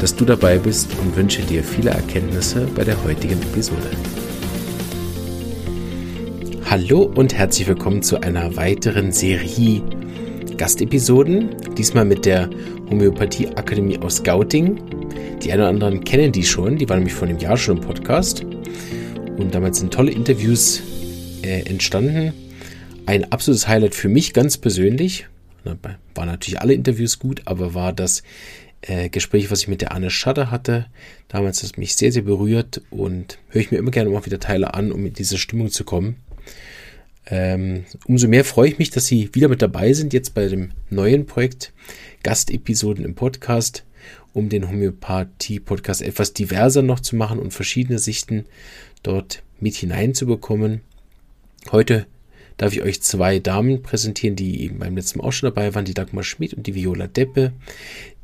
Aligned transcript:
dass 0.00 0.14
du 0.14 0.24
dabei 0.24 0.58
bist 0.58 0.88
und 1.00 1.16
wünsche 1.16 1.42
dir 1.42 1.62
viele 1.62 1.90
Erkenntnisse 1.90 2.66
bei 2.74 2.84
der 2.84 3.02
heutigen 3.04 3.40
Episode. 3.42 3.90
Hallo 6.66 7.02
und 7.02 7.34
herzlich 7.34 7.68
willkommen 7.68 8.02
zu 8.02 8.20
einer 8.20 8.56
weiteren 8.56 9.12
Serie 9.12 9.82
Gastepisoden, 10.56 11.50
diesmal 11.76 12.04
mit 12.04 12.24
der 12.24 12.48
Homöopathie 12.90 13.48
Akademie 13.48 13.98
aus 13.98 14.22
Gauting. 14.22 14.80
Die 15.42 15.52
einen 15.52 15.62
oder 15.62 15.70
anderen 15.70 16.04
kennen 16.04 16.32
die 16.32 16.44
schon, 16.44 16.76
die 16.76 16.88
waren 16.88 16.98
nämlich 16.98 17.14
vor 17.14 17.28
einem 17.28 17.38
Jahr 17.38 17.56
schon 17.56 17.78
im 17.78 17.82
Podcast. 17.82 18.44
Und 19.36 19.54
damals 19.54 19.78
sind 19.78 19.92
tolle 19.92 20.12
Interviews 20.12 20.82
äh, 21.42 21.68
entstanden. 21.68 22.32
Ein 23.06 23.30
absolutes 23.32 23.68
Highlight 23.68 23.94
für 23.94 24.08
mich 24.08 24.32
ganz 24.32 24.56
persönlich. 24.56 25.26
Waren 25.64 26.28
natürlich 26.28 26.60
alle 26.60 26.74
Interviews 26.74 27.18
gut, 27.18 27.42
aber 27.46 27.74
war 27.74 27.92
das 27.92 28.22
äh, 28.86 29.08
Gespräch, 29.08 29.50
was 29.50 29.62
ich 29.62 29.68
mit 29.68 29.80
der 29.80 29.92
Anne 29.92 30.10
Schatter 30.10 30.50
hatte. 30.50 30.86
Damals 31.28 31.58
hat 31.58 31.70
es 31.70 31.76
mich 31.76 31.96
sehr, 31.96 32.12
sehr 32.12 32.22
berührt 32.22 32.82
und 32.90 33.38
höre 33.48 33.62
ich 33.62 33.70
mir 33.70 33.78
immer 33.78 33.90
gerne 33.90 34.10
mal 34.10 34.26
wieder 34.26 34.40
Teile 34.40 34.74
an, 34.74 34.92
um 34.92 35.06
in 35.06 35.12
diese 35.12 35.38
Stimmung 35.38 35.70
zu 35.70 35.84
kommen. 35.84 36.16
Ähm, 37.26 37.84
umso 38.06 38.28
mehr 38.28 38.44
freue 38.44 38.68
ich 38.68 38.78
mich, 38.78 38.90
dass 38.90 39.06
Sie 39.06 39.30
wieder 39.32 39.48
mit 39.48 39.62
dabei 39.62 39.92
sind, 39.94 40.12
jetzt 40.12 40.34
bei 40.34 40.46
dem 40.48 40.72
neuen 40.90 41.26
Projekt 41.26 41.72
Gastepisoden 42.22 43.04
im 43.04 43.14
Podcast, 43.14 43.84
um 44.34 44.48
den 44.48 44.68
Homöopathie-Podcast 44.68 46.02
etwas 46.02 46.34
diverser 46.34 46.82
noch 46.82 47.00
zu 47.00 47.16
machen 47.16 47.38
und 47.38 47.54
verschiedene 47.54 47.98
Sichten 47.98 48.44
dort 49.02 49.42
mit 49.60 49.74
hineinzubekommen. 49.74 50.82
Heute 51.72 52.06
darf 52.56 52.72
ich 52.72 52.82
euch 52.82 53.02
zwei 53.02 53.38
Damen 53.38 53.82
präsentieren, 53.82 54.36
die 54.36 54.62
eben 54.62 54.78
beim 54.78 54.96
letzten 54.96 55.18
Mal 55.18 55.26
auch 55.26 55.32
schon 55.32 55.48
dabei 55.48 55.74
waren, 55.74 55.84
die 55.84 55.94
Dagmar 55.94 56.24
Schmidt 56.24 56.54
und 56.54 56.66
die 56.66 56.74
Viola 56.74 57.06
Deppe, 57.06 57.52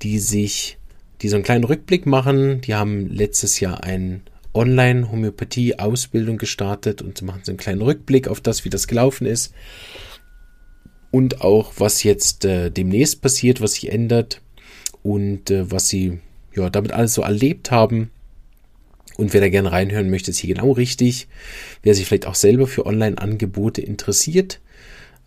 die 0.03 0.19
sich, 0.19 0.78
die 1.22 1.28
so 1.28 1.37
einen 1.37 1.45
kleinen 1.45 1.64
Rückblick 1.64 2.06
machen. 2.06 2.61
Die 2.61 2.75
haben 2.75 3.09
letztes 3.09 3.61
Jahr 3.61 3.83
ein 3.83 4.22
Online-Homöopathie-Ausbildung 4.55 6.39
gestartet 6.39 7.03
und 7.03 7.20
machen 7.22 7.42
so 7.45 7.53
einen 7.53 7.59
kleinen 7.59 7.83
Rückblick 7.83 8.28
auf 8.28 8.41
das, 8.41 8.64
wie 8.64 8.70
das 8.70 8.87
gelaufen 8.87 9.27
ist. 9.27 9.53
Und 11.11 11.41
auch, 11.41 11.72
was 11.78 12.03
jetzt 12.05 12.44
äh, 12.44 12.70
demnächst 12.70 13.20
passiert, 13.20 13.61
was 13.61 13.75
sich 13.75 13.91
ändert 13.91 14.41
und 15.03 15.50
äh, 15.50 15.70
was 15.70 15.89
sie 15.89 16.20
ja 16.55 16.70
damit 16.70 16.92
alles 16.92 17.15
so 17.15 17.22
erlebt 17.22 17.70
haben. 17.70 18.11
Und 19.16 19.33
wer 19.33 19.41
da 19.41 19.48
gerne 19.48 19.72
reinhören 19.72 20.11
möchte, 20.11 20.30
ist 20.30 20.39
hier 20.39 20.55
genau 20.55 20.72
richtig. 20.72 21.28
Wer 21.83 21.94
sich 21.94 22.06
vielleicht 22.06 22.27
auch 22.27 22.34
selber 22.34 22.66
für 22.66 22.86
Online-Angebote 22.86 23.83
interessiert, 23.83 24.61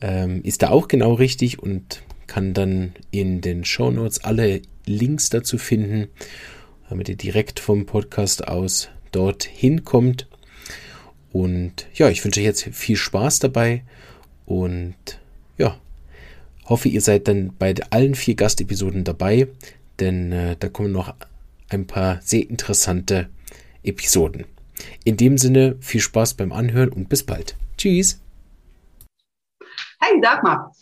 ähm, 0.02 0.42
ist 0.44 0.64
da 0.64 0.70
auch 0.70 0.88
genau 0.88 1.14
richtig 1.14 1.60
und 1.60 2.02
kann 2.28 2.54
dann 2.54 2.94
in 3.12 3.42
den 3.42 3.66
Show 3.66 3.92
Notes 3.92 4.24
alle 4.24 4.62
Links 4.86 5.30
dazu 5.30 5.58
finden, 5.58 6.08
damit 6.90 7.10
ihr 7.10 7.16
direkt 7.16 7.60
vom 7.60 7.86
Podcast 7.86 8.48
aus 8.48 8.90
dorthin 9.12 9.84
kommt. 9.84 10.28
Und 11.32 11.88
ja, 11.94 12.10
ich 12.10 12.24
wünsche 12.24 12.40
euch 12.40 12.46
jetzt 12.46 12.64
viel 12.72 12.98
Spaß 12.98 13.40
dabei 13.40 13.84
und 14.46 14.96
ja, 15.58 15.80
hoffe, 16.66 16.90
ihr 16.90 17.02
seid 17.02 17.28
dann 17.28 17.54
bei 17.58 17.74
allen 17.90 18.16
vier 18.16 18.36
Gastepisoden 18.36 19.04
dabei, 19.04 19.48
denn 20.00 20.32
äh, 20.32 20.56
da 20.60 20.70
kommen 20.70 20.92
noch 20.92 21.14
ein 21.70 21.88
paar 21.88 22.20
sehr 22.22 22.50
interessante 22.50 23.30
Episoden. 23.84 24.46
In 25.04 25.18
dem 25.18 25.38
Sinne, 25.38 25.78
viel 25.80 26.02
Spaß 26.02 26.34
beim 26.36 26.52
Anhören 26.52 26.90
und 26.90 27.10
bis 27.10 27.24
bald. 27.24 27.56
Tschüss. 27.78 28.20
Hey 30.00 30.20
Dagmar. 30.22 30.74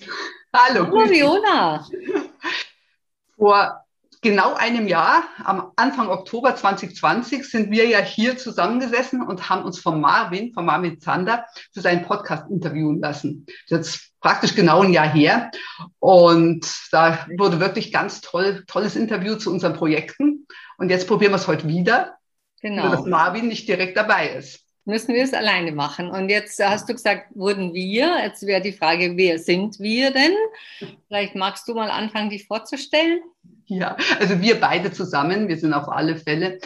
Hallo. 0.53 0.85
Hallo 0.87 1.09
Viola. 1.09 1.85
Vor 3.37 3.81
genau 4.21 4.53
einem 4.53 4.87
Jahr, 4.87 5.23
am 5.43 5.71
Anfang 5.75 6.09
Oktober 6.09 6.55
2020, 6.55 7.43
sind 7.49 7.71
wir 7.71 7.87
ja 7.87 7.99
hier 7.99 8.37
zusammengesessen 8.37 9.21
und 9.21 9.49
haben 9.49 9.63
uns 9.63 9.79
von 9.79 9.99
Marvin, 9.99 10.53
von 10.53 10.65
Marvin 10.65 10.99
Zander, 10.99 11.45
für 11.73 11.81
seinen 11.81 12.03
Podcast 12.03 12.49
interviewen 12.49 12.99
lassen. 12.99 13.45
Das 13.69 13.87
ist 13.87 14.11
praktisch 14.21 14.55
genau 14.55 14.81
ein 14.81 14.93
Jahr 14.93 15.09
her. 15.11 15.51
Und 15.99 16.71
da 16.91 17.25
wurde 17.37 17.59
wirklich 17.59 17.91
ganz 17.91 18.21
toll, 18.21 18.63
tolles 18.67 18.95
Interview 18.95 19.35
zu 19.35 19.51
unseren 19.51 19.73
Projekten. 19.73 20.47
Und 20.77 20.89
jetzt 20.89 21.07
probieren 21.07 21.31
wir 21.31 21.37
es 21.37 21.47
heute 21.47 21.67
wieder. 21.67 22.17
Genau. 22.61 22.89
Dass 22.89 23.05
Marvin 23.05 23.47
nicht 23.47 23.67
direkt 23.67 23.97
dabei 23.97 24.29
ist. 24.29 24.65
Müssen 24.85 25.13
wir 25.13 25.23
es 25.23 25.33
alleine 25.33 25.71
machen. 25.71 26.09
Und 26.09 26.29
jetzt 26.29 26.63
hast 26.63 26.89
du 26.89 26.93
gesagt, 26.93 27.27
wurden 27.35 27.73
wir. 27.73 28.17
Jetzt 28.23 28.45
wäre 28.47 28.61
die 28.61 28.71
Frage, 28.71 29.15
wer 29.15 29.37
sind 29.37 29.79
wir 29.79 30.11
denn? 30.11 30.33
Vielleicht 31.07 31.35
magst 31.35 31.67
du 31.67 31.75
mal 31.75 31.91
anfangen, 31.91 32.31
dich 32.31 32.47
vorzustellen. 32.47 33.21
Ja, 33.73 33.95
also 34.19 34.41
wir 34.41 34.59
beide 34.59 34.91
zusammen, 34.91 35.47
wir 35.47 35.55
sind 35.55 35.73
auf 35.73 35.87
alle 35.87 36.17
Fälle 36.17 36.59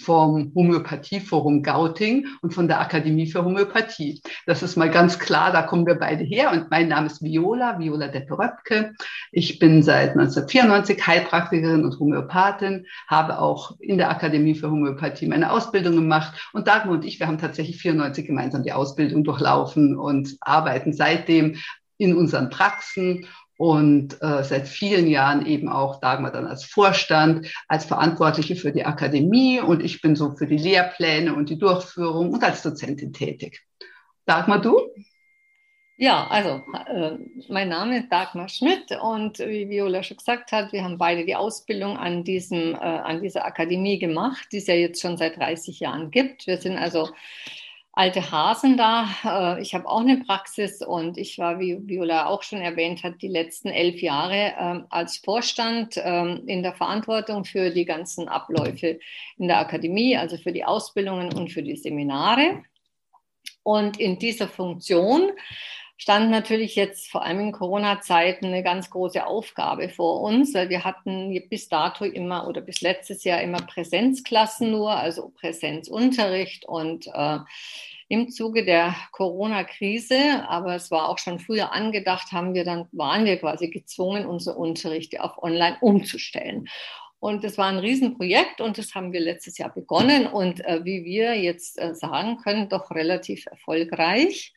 vom 0.00 0.52
Homöopathieforum 0.54 1.64
Gauting 1.64 2.28
und 2.40 2.54
von 2.54 2.68
der 2.68 2.80
Akademie 2.80 3.26
für 3.26 3.44
Homöopathie. 3.44 4.22
Das 4.46 4.62
ist 4.62 4.76
mal 4.76 4.88
ganz 4.88 5.18
klar, 5.18 5.50
da 5.50 5.62
kommen 5.62 5.88
wir 5.88 5.96
beide 5.96 6.22
her 6.22 6.52
und 6.52 6.70
mein 6.70 6.86
Name 6.86 7.08
ist 7.08 7.20
Viola, 7.20 7.80
Viola 7.80 8.06
Deppe-Röpke. 8.06 8.92
Ich 9.32 9.58
bin 9.58 9.82
seit 9.82 10.10
1994 10.10 11.04
Heilpraktikerin 11.04 11.84
und 11.84 11.98
Homöopathin, 11.98 12.86
habe 13.08 13.40
auch 13.40 13.74
in 13.80 13.98
der 13.98 14.10
Akademie 14.10 14.54
für 14.54 14.70
Homöopathie 14.70 15.26
meine 15.26 15.50
Ausbildung 15.50 15.96
gemacht 15.96 16.48
und 16.52 16.68
Dagmar 16.68 16.94
und 16.94 17.04
ich, 17.04 17.18
wir 17.18 17.26
haben 17.26 17.38
tatsächlich 17.38 17.78
94 17.78 18.24
gemeinsam 18.24 18.62
die 18.62 18.72
Ausbildung 18.72 19.24
durchlaufen 19.24 19.98
und 19.98 20.36
arbeiten 20.40 20.92
seitdem 20.92 21.56
in 21.98 22.16
unseren 22.16 22.50
Praxen 22.50 23.26
und 23.56 24.20
äh, 24.22 24.42
seit 24.42 24.68
vielen 24.68 25.06
Jahren 25.06 25.46
eben 25.46 25.68
auch 25.68 26.00
Dagmar 26.00 26.32
dann 26.32 26.46
als 26.46 26.64
Vorstand, 26.64 27.52
als 27.68 27.84
Verantwortliche 27.84 28.56
für 28.56 28.72
die 28.72 28.84
Akademie 28.84 29.60
und 29.60 29.82
ich 29.82 30.00
bin 30.00 30.16
so 30.16 30.34
für 30.34 30.46
die 30.46 30.56
Lehrpläne 30.58 31.34
und 31.34 31.50
die 31.50 31.58
Durchführung 31.58 32.30
und 32.30 32.42
als 32.42 32.62
Dozentin 32.62 33.12
tätig. 33.12 33.62
Dagmar, 34.26 34.60
du? 34.60 34.78
Ja, 35.96 36.26
also 36.28 36.62
äh, 36.86 37.18
mein 37.48 37.68
Name 37.68 37.98
ist 37.98 38.10
Dagmar 38.10 38.48
Schmidt 38.48 38.90
und 39.00 39.38
wie 39.38 39.68
Viola 39.68 40.02
schon 40.02 40.16
gesagt 40.16 40.50
hat, 40.50 40.72
wir 40.72 40.82
haben 40.82 40.98
beide 40.98 41.24
die 41.24 41.36
Ausbildung 41.36 41.96
an, 41.96 42.24
diesem, 42.24 42.74
äh, 42.74 42.78
an 42.78 43.22
dieser 43.22 43.44
Akademie 43.44 43.98
gemacht, 43.98 44.48
die 44.50 44.56
es 44.56 44.66
ja 44.66 44.74
jetzt 44.74 45.00
schon 45.00 45.16
seit 45.16 45.36
30 45.36 45.78
Jahren 45.80 46.10
gibt. 46.10 46.46
Wir 46.46 46.56
sind 46.56 46.76
also 46.76 47.10
alte 47.92 48.30
Hasen 48.32 48.76
da. 48.76 49.08
Äh, 49.24 49.62
ich 49.62 49.74
habe 49.74 49.88
auch 49.88 50.00
eine 50.00 50.18
Praxis 50.18 50.82
und 50.82 51.18
ich 51.18 51.38
war, 51.38 51.60
wie 51.60 51.78
Viola 51.86 52.26
auch 52.26 52.42
schon 52.42 52.60
erwähnt 52.60 53.02
hat, 53.02 53.20
die 53.20 53.28
letzten 53.28 53.68
elf 53.68 54.00
Jahre 54.00 54.54
ähm, 54.58 54.86
als 54.88 55.18
Vorstand 55.18 56.00
ähm, 56.02 56.42
in 56.46 56.62
der 56.62 56.74
Verantwortung 56.74 57.44
für 57.44 57.70
die 57.70 57.84
ganzen 57.84 58.28
Abläufe 58.28 58.98
in 59.38 59.48
der 59.48 59.58
Akademie, 59.58 60.16
also 60.16 60.38
für 60.38 60.52
die 60.52 60.64
Ausbildungen 60.64 61.32
und 61.34 61.50
für 61.52 61.62
die 61.62 61.76
Seminare. 61.76 62.62
Und 63.62 64.00
in 64.00 64.18
dieser 64.18 64.48
Funktion 64.48 65.30
stand 65.96 66.30
natürlich 66.30 66.74
jetzt 66.74 67.10
vor 67.10 67.24
allem 67.24 67.40
in 67.40 67.52
Corona-Zeiten 67.52 68.46
eine 68.46 68.62
ganz 68.62 68.90
große 68.90 69.24
Aufgabe 69.24 69.88
vor 69.88 70.20
uns, 70.22 70.54
weil 70.54 70.68
wir 70.68 70.84
hatten 70.84 71.32
bis 71.48 71.68
dato 71.68 72.04
immer 72.04 72.48
oder 72.48 72.60
bis 72.60 72.80
letztes 72.80 73.24
Jahr 73.24 73.40
immer 73.40 73.58
Präsenzklassen 73.58 74.70
nur, 74.70 74.90
also 74.90 75.28
Präsenzunterricht 75.28 76.64
und 76.64 77.06
äh, 77.06 77.38
im 78.08 78.28
Zuge 78.28 78.64
der 78.66 78.94
Corona-Krise, 79.12 80.46
aber 80.46 80.74
es 80.74 80.90
war 80.90 81.08
auch 81.08 81.18
schon 81.18 81.38
früher 81.38 81.72
angedacht, 81.72 82.30
haben 82.30 82.52
wir 82.52 82.64
dann, 82.64 82.86
waren 82.92 83.24
wir 83.24 83.38
quasi 83.38 83.68
gezwungen, 83.68 84.26
unsere 84.26 84.56
Unterrichte 84.56 85.24
auf 85.24 85.42
online 85.42 85.78
umzustellen. 85.80 86.68
Und 87.22 87.44
das 87.44 87.56
war 87.56 87.66
ein 87.66 87.78
Riesenprojekt 87.78 88.60
und 88.60 88.78
das 88.78 88.96
haben 88.96 89.12
wir 89.12 89.20
letztes 89.20 89.56
Jahr 89.56 89.72
begonnen 89.72 90.26
und 90.26 90.58
äh, 90.64 90.84
wie 90.84 91.04
wir 91.04 91.38
jetzt 91.38 91.80
äh, 91.80 91.94
sagen 91.94 92.38
können, 92.38 92.68
doch 92.68 92.90
relativ 92.90 93.46
erfolgreich 93.46 94.52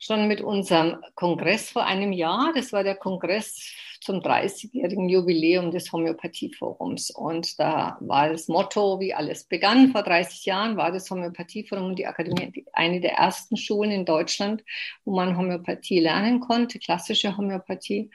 schon 0.00 0.26
mit 0.26 0.40
unserem 0.40 0.96
Kongress 1.14 1.70
vor 1.70 1.86
einem 1.86 2.10
Jahr. 2.10 2.50
Das 2.56 2.72
war 2.72 2.82
der 2.82 2.96
Kongress 2.96 3.72
zum 4.00 4.16
30-jährigen 4.16 5.08
Jubiläum 5.08 5.70
des 5.70 5.92
Homöopathieforums. 5.92 7.12
Und 7.12 7.60
da 7.60 7.98
war 8.00 8.30
das 8.30 8.48
Motto, 8.48 8.98
wie 8.98 9.14
alles 9.14 9.44
begann 9.44 9.92
vor 9.92 10.02
30 10.02 10.44
Jahren, 10.44 10.76
war 10.76 10.90
das 10.90 11.08
Homöopathieforum 11.08 11.86
und 11.86 12.00
die 12.00 12.08
Akademie 12.08 12.66
eine 12.72 13.00
der 13.00 13.12
ersten 13.12 13.56
Schulen 13.56 13.92
in 13.92 14.04
Deutschland, 14.04 14.64
wo 15.04 15.14
man 15.14 15.38
Homöopathie 15.38 16.00
lernen 16.00 16.40
konnte, 16.40 16.80
klassische 16.80 17.36
Homöopathie. 17.36 18.10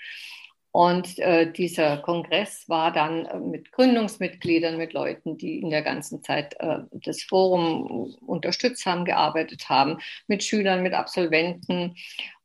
Und 0.78 1.18
äh, 1.18 1.52
dieser 1.52 1.98
Kongress 1.98 2.70
war 2.70 2.92
dann 2.92 3.26
äh, 3.26 3.40
mit 3.40 3.72
Gründungsmitgliedern, 3.72 4.78
mit 4.78 4.94
Leuten, 4.94 5.36
die 5.36 5.60
in 5.60 5.72
der 5.72 5.82
ganzen 5.82 6.22
Zeit 6.22 6.56
äh, 6.60 6.82
das 6.92 7.24
Forum 7.24 8.14
unterstützt 8.28 8.86
haben, 8.86 9.04
gearbeitet 9.04 9.70
haben, 9.70 9.98
mit 10.28 10.44
Schülern, 10.44 10.84
mit 10.84 10.94
Absolventen. 10.94 11.96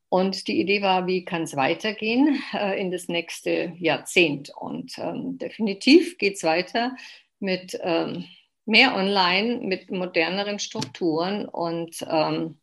Und 0.09 0.49
die 0.49 0.59
Idee 0.59 0.81
war, 0.81 1.07
wie 1.07 1.27
kann 1.27 1.43
es 1.43 1.57
weitergehen 1.57 2.43
äh, 2.55 2.81
in 2.81 2.91
das 2.91 3.07
nächste 3.07 3.75
Jahrzehnt? 3.77 4.49
Und 4.49 4.97
ähm, 4.97 5.37
definitiv 5.37 6.17
geht 6.17 6.37
es 6.37 6.43
weiter 6.43 6.97
mit 7.39 7.79
ähm, 7.83 8.25
mehr 8.65 8.95
Online, 8.97 9.59
mit 9.59 9.91
moderneren 9.91 10.59
Strukturen 10.59 11.47
und 11.47 12.03
ähm, 12.09 12.62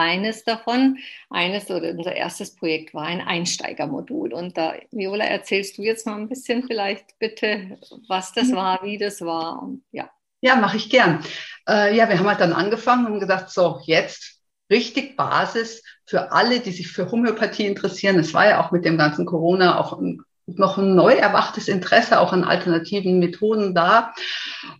eines 0.00 0.44
davon, 0.44 0.98
eines 1.28 1.70
oder 1.70 1.90
unser 1.90 2.14
erstes 2.14 2.54
Projekt 2.54 2.94
war 2.94 3.04
ein 3.04 3.20
Einsteigermodul. 3.20 4.32
Und 4.32 4.56
da, 4.56 4.74
Viola, 4.90 5.24
erzählst 5.24 5.78
du 5.78 5.82
jetzt 5.82 6.06
mal 6.06 6.16
ein 6.16 6.28
bisschen 6.28 6.64
vielleicht 6.64 7.18
bitte, 7.18 7.78
was 8.08 8.32
das 8.32 8.52
war, 8.52 8.82
wie 8.82 8.98
das 8.98 9.20
war. 9.20 9.62
Und, 9.62 9.82
ja. 9.92 10.10
Ja, 10.40 10.56
mache 10.56 10.78
ich 10.78 10.90
gern. 10.90 11.22
Äh, 11.68 11.94
ja, 11.96 12.08
wir 12.08 12.18
haben 12.18 12.28
halt 12.28 12.40
dann 12.40 12.52
angefangen 12.52 13.06
und 13.06 13.20
gesagt, 13.20 13.50
so, 13.50 13.80
jetzt 13.84 14.40
richtig 14.70 15.16
Basis 15.16 15.82
für 16.06 16.32
alle, 16.32 16.60
die 16.60 16.72
sich 16.72 16.88
für 16.88 17.10
Homöopathie 17.10 17.66
interessieren. 17.66 18.18
Es 18.18 18.32
war 18.32 18.48
ja 18.48 18.64
auch 18.64 18.70
mit 18.70 18.84
dem 18.84 18.96
ganzen 18.96 19.26
Corona 19.26 19.78
auch 19.78 19.98
ein, 19.98 20.22
noch 20.46 20.78
ein 20.78 20.94
neu 20.94 21.12
erwachtes 21.12 21.68
Interesse 21.68 22.20
auch 22.20 22.32
an 22.32 22.44
alternativen 22.44 23.18
Methoden 23.18 23.74
da. 23.74 24.14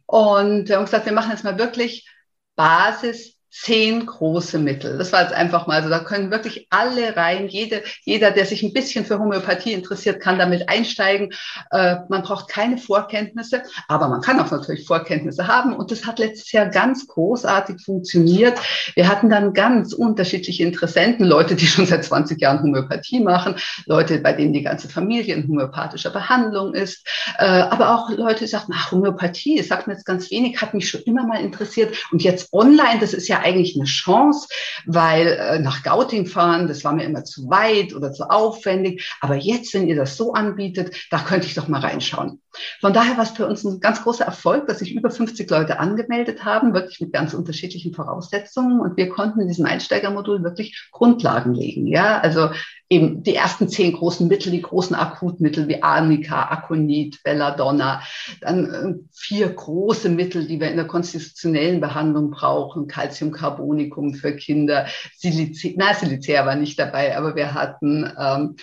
Und 0.07 0.69
wir 0.69 0.77
haben 0.77 0.85
gesagt, 0.85 1.07
wir 1.07 1.13
machen 1.13 1.31
jetzt 1.31 1.45
mal 1.45 1.59
wirklich 1.59 2.09
Basis 2.57 3.40
zehn 3.51 4.07
große 4.07 4.59
Mittel. 4.59 4.97
Das 4.97 5.13
war 5.13 5.23
jetzt 5.23 5.35
einfach 5.35 5.67
mal 5.67 5.83
so. 5.83 5.89
Da 5.89 5.99
können 5.99 6.31
wirklich 6.31 6.69
alle 6.71 7.17
rein. 7.17 7.49
Jede, 7.49 7.83
jeder, 8.05 8.31
der 8.31 8.47
sich 8.47 8.63
ein 8.63 8.73
bisschen 8.73 9.05
für 9.05 9.19
Homöopathie 9.19 9.73
interessiert, 9.73 10.21
kann 10.21 10.39
damit 10.39 10.69
einsteigen. 10.69 11.33
Äh, 11.73 11.97
man 12.09 12.23
braucht 12.23 12.49
keine 12.49 12.79
Vorkenntnisse, 12.79 13.63
aber 13.89 14.09
man 14.09 14.21
kann 14.21 14.39
auch 14.41 14.51
natürlich 14.51 14.87
Vorkenntnisse 14.87 15.49
haben. 15.49 15.75
Und 15.75 15.91
das 15.91 16.07
hat 16.07 16.21
letztes 16.21 16.53
Jahr 16.53 16.67
ganz 16.67 17.09
großartig 17.09 17.83
funktioniert. 17.85 18.59
Wir 18.95 19.09
hatten 19.09 19.29
dann 19.29 19.53
ganz 19.53 19.93
unterschiedliche 19.93 20.63
Interessenten, 20.63 21.27
Leute, 21.27 21.57
die 21.57 21.67
schon 21.67 21.87
seit 21.87 22.05
20 22.05 22.41
Jahren 22.41 22.63
Homöopathie 22.63 23.21
machen, 23.21 23.57
Leute, 23.87 24.19
bei 24.19 24.33
denen 24.33 24.53
die 24.53 24.63
ganze 24.63 24.89
Familie 24.89 25.35
in 25.35 25.49
homöopathischer 25.49 26.11
Behandlung 26.11 26.75
ist, 26.75 27.07
äh, 27.39 27.45
aber 27.45 27.95
auch 27.95 28.11
Leute, 28.11 28.45
die 28.45 28.47
sagen, 28.47 28.73
ach, 28.75 28.93
Homöopathie, 28.93 29.61
sagt 29.63 29.89
mir 29.89 29.95
jetzt 29.95 30.07
ganz 30.07 30.31
wenig, 30.31 30.61
hat 30.61 30.75
mich 30.75 30.89
schon 30.89 31.03
immer 31.03 31.27
mal 31.27 31.41
interessiert. 31.41 31.97
Und 32.13 32.23
jetzt 32.23 32.53
online, 32.53 33.01
das 33.01 33.13
ist 33.13 33.29
ja 33.29 33.40
eigentlich 33.41 33.77
eine 33.77 33.87
Chance, 33.87 34.49
weil 34.87 35.27
äh, 35.27 35.59
nach 35.59 35.83
Gauting 35.83 36.27
fahren, 36.27 36.69
das 36.69 36.85
war 36.85 36.93
mir 36.93 37.05
immer 37.05 37.25
zu 37.25 37.49
weit 37.51 37.95
oder 37.95 38.13
zu 38.13 38.31
aufwendig. 38.31 39.13
Aber 39.21 39.35
jetzt, 39.35 39.75
wenn 39.75 39.89
ihr 39.89 39.97
das 39.97 40.17
so 40.17 40.33
anbietet, 40.33 40.95
da 41.11 41.19
könnte 41.19 41.47
ich 41.47 41.55
doch 41.55 41.69
mal 41.69 41.81
reinschauen. 41.81 42.41
Von 42.81 42.93
daher 42.93 43.17
war 43.17 43.25
es 43.25 43.31
für 43.31 43.47
uns 43.47 43.65
ein 43.65 43.81
ganz 43.81 44.03
großer 44.03 44.25
Erfolg, 44.25 44.67
dass 44.67 44.81
sich 44.81 44.95
über 44.95 45.11
50 45.11 45.49
Leute 45.51 45.79
angemeldet 45.79 46.45
haben, 46.45 46.75
wirklich 46.75 47.01
mit 47.01 47.13
ganz 47.13 47.35
unterschiedlichen 47.35 47.95
Voraussetzungen. 47.95 48.81
Und 48.81 48.97
wir 48.97 49.09
konnten 49.09 49.41
in 49.41 49.49
diesem 49.49 49.67
Einsteigermodul 49.67 50.43
wirklich 50.43 50.89
Grundlagen 50.91 51.55
legen. 51.55 51.87
Ja, 51.87 52.19
also 52.19 52.51
eben 52.91 53.23
die 53.23 53.37
ersten 53.37 53.69
zehn 53.69 53.93
großen 53.93 54.27
Mittel, 54.27 54.51
die 54.51 54.63
großen 54.63 54.97
Akutmittel 54.97 55.69
wie 55.69 55.83
Arnika, 55.83 56.49
Aconit, 56.51 57.23
Belladonna, 57.23 58.03
dann 58.41 58.75
äh, 58.75 58.95
vier 59.13 59.49
große 59.49 60.09
Mittel, 60.09 60.47
die 60.47 60.61
wir 60.61 60.71
in 60.71 60.77
der 60.77 60.89
konstitutionellen 60.89 61.81
Behandlung 61.81 62.31
brauchen, 62.31 62.89
Calciumcarbonicum 62.89 64.15
für 64.15 64.35
Kinder, 64.35 64.87
Silicea, 65.17 65.75
na, 65.77 65.95
Silicea 65.95 66.45
war 66.45 66.57
nicht 66.57 66.79
dabei, 66.79 67.17
aber 67.17 67.37
wir 67.37 67.55
hatten 67.55 68.11
ähm, 68.19 68.57
äh, 68.59 68.63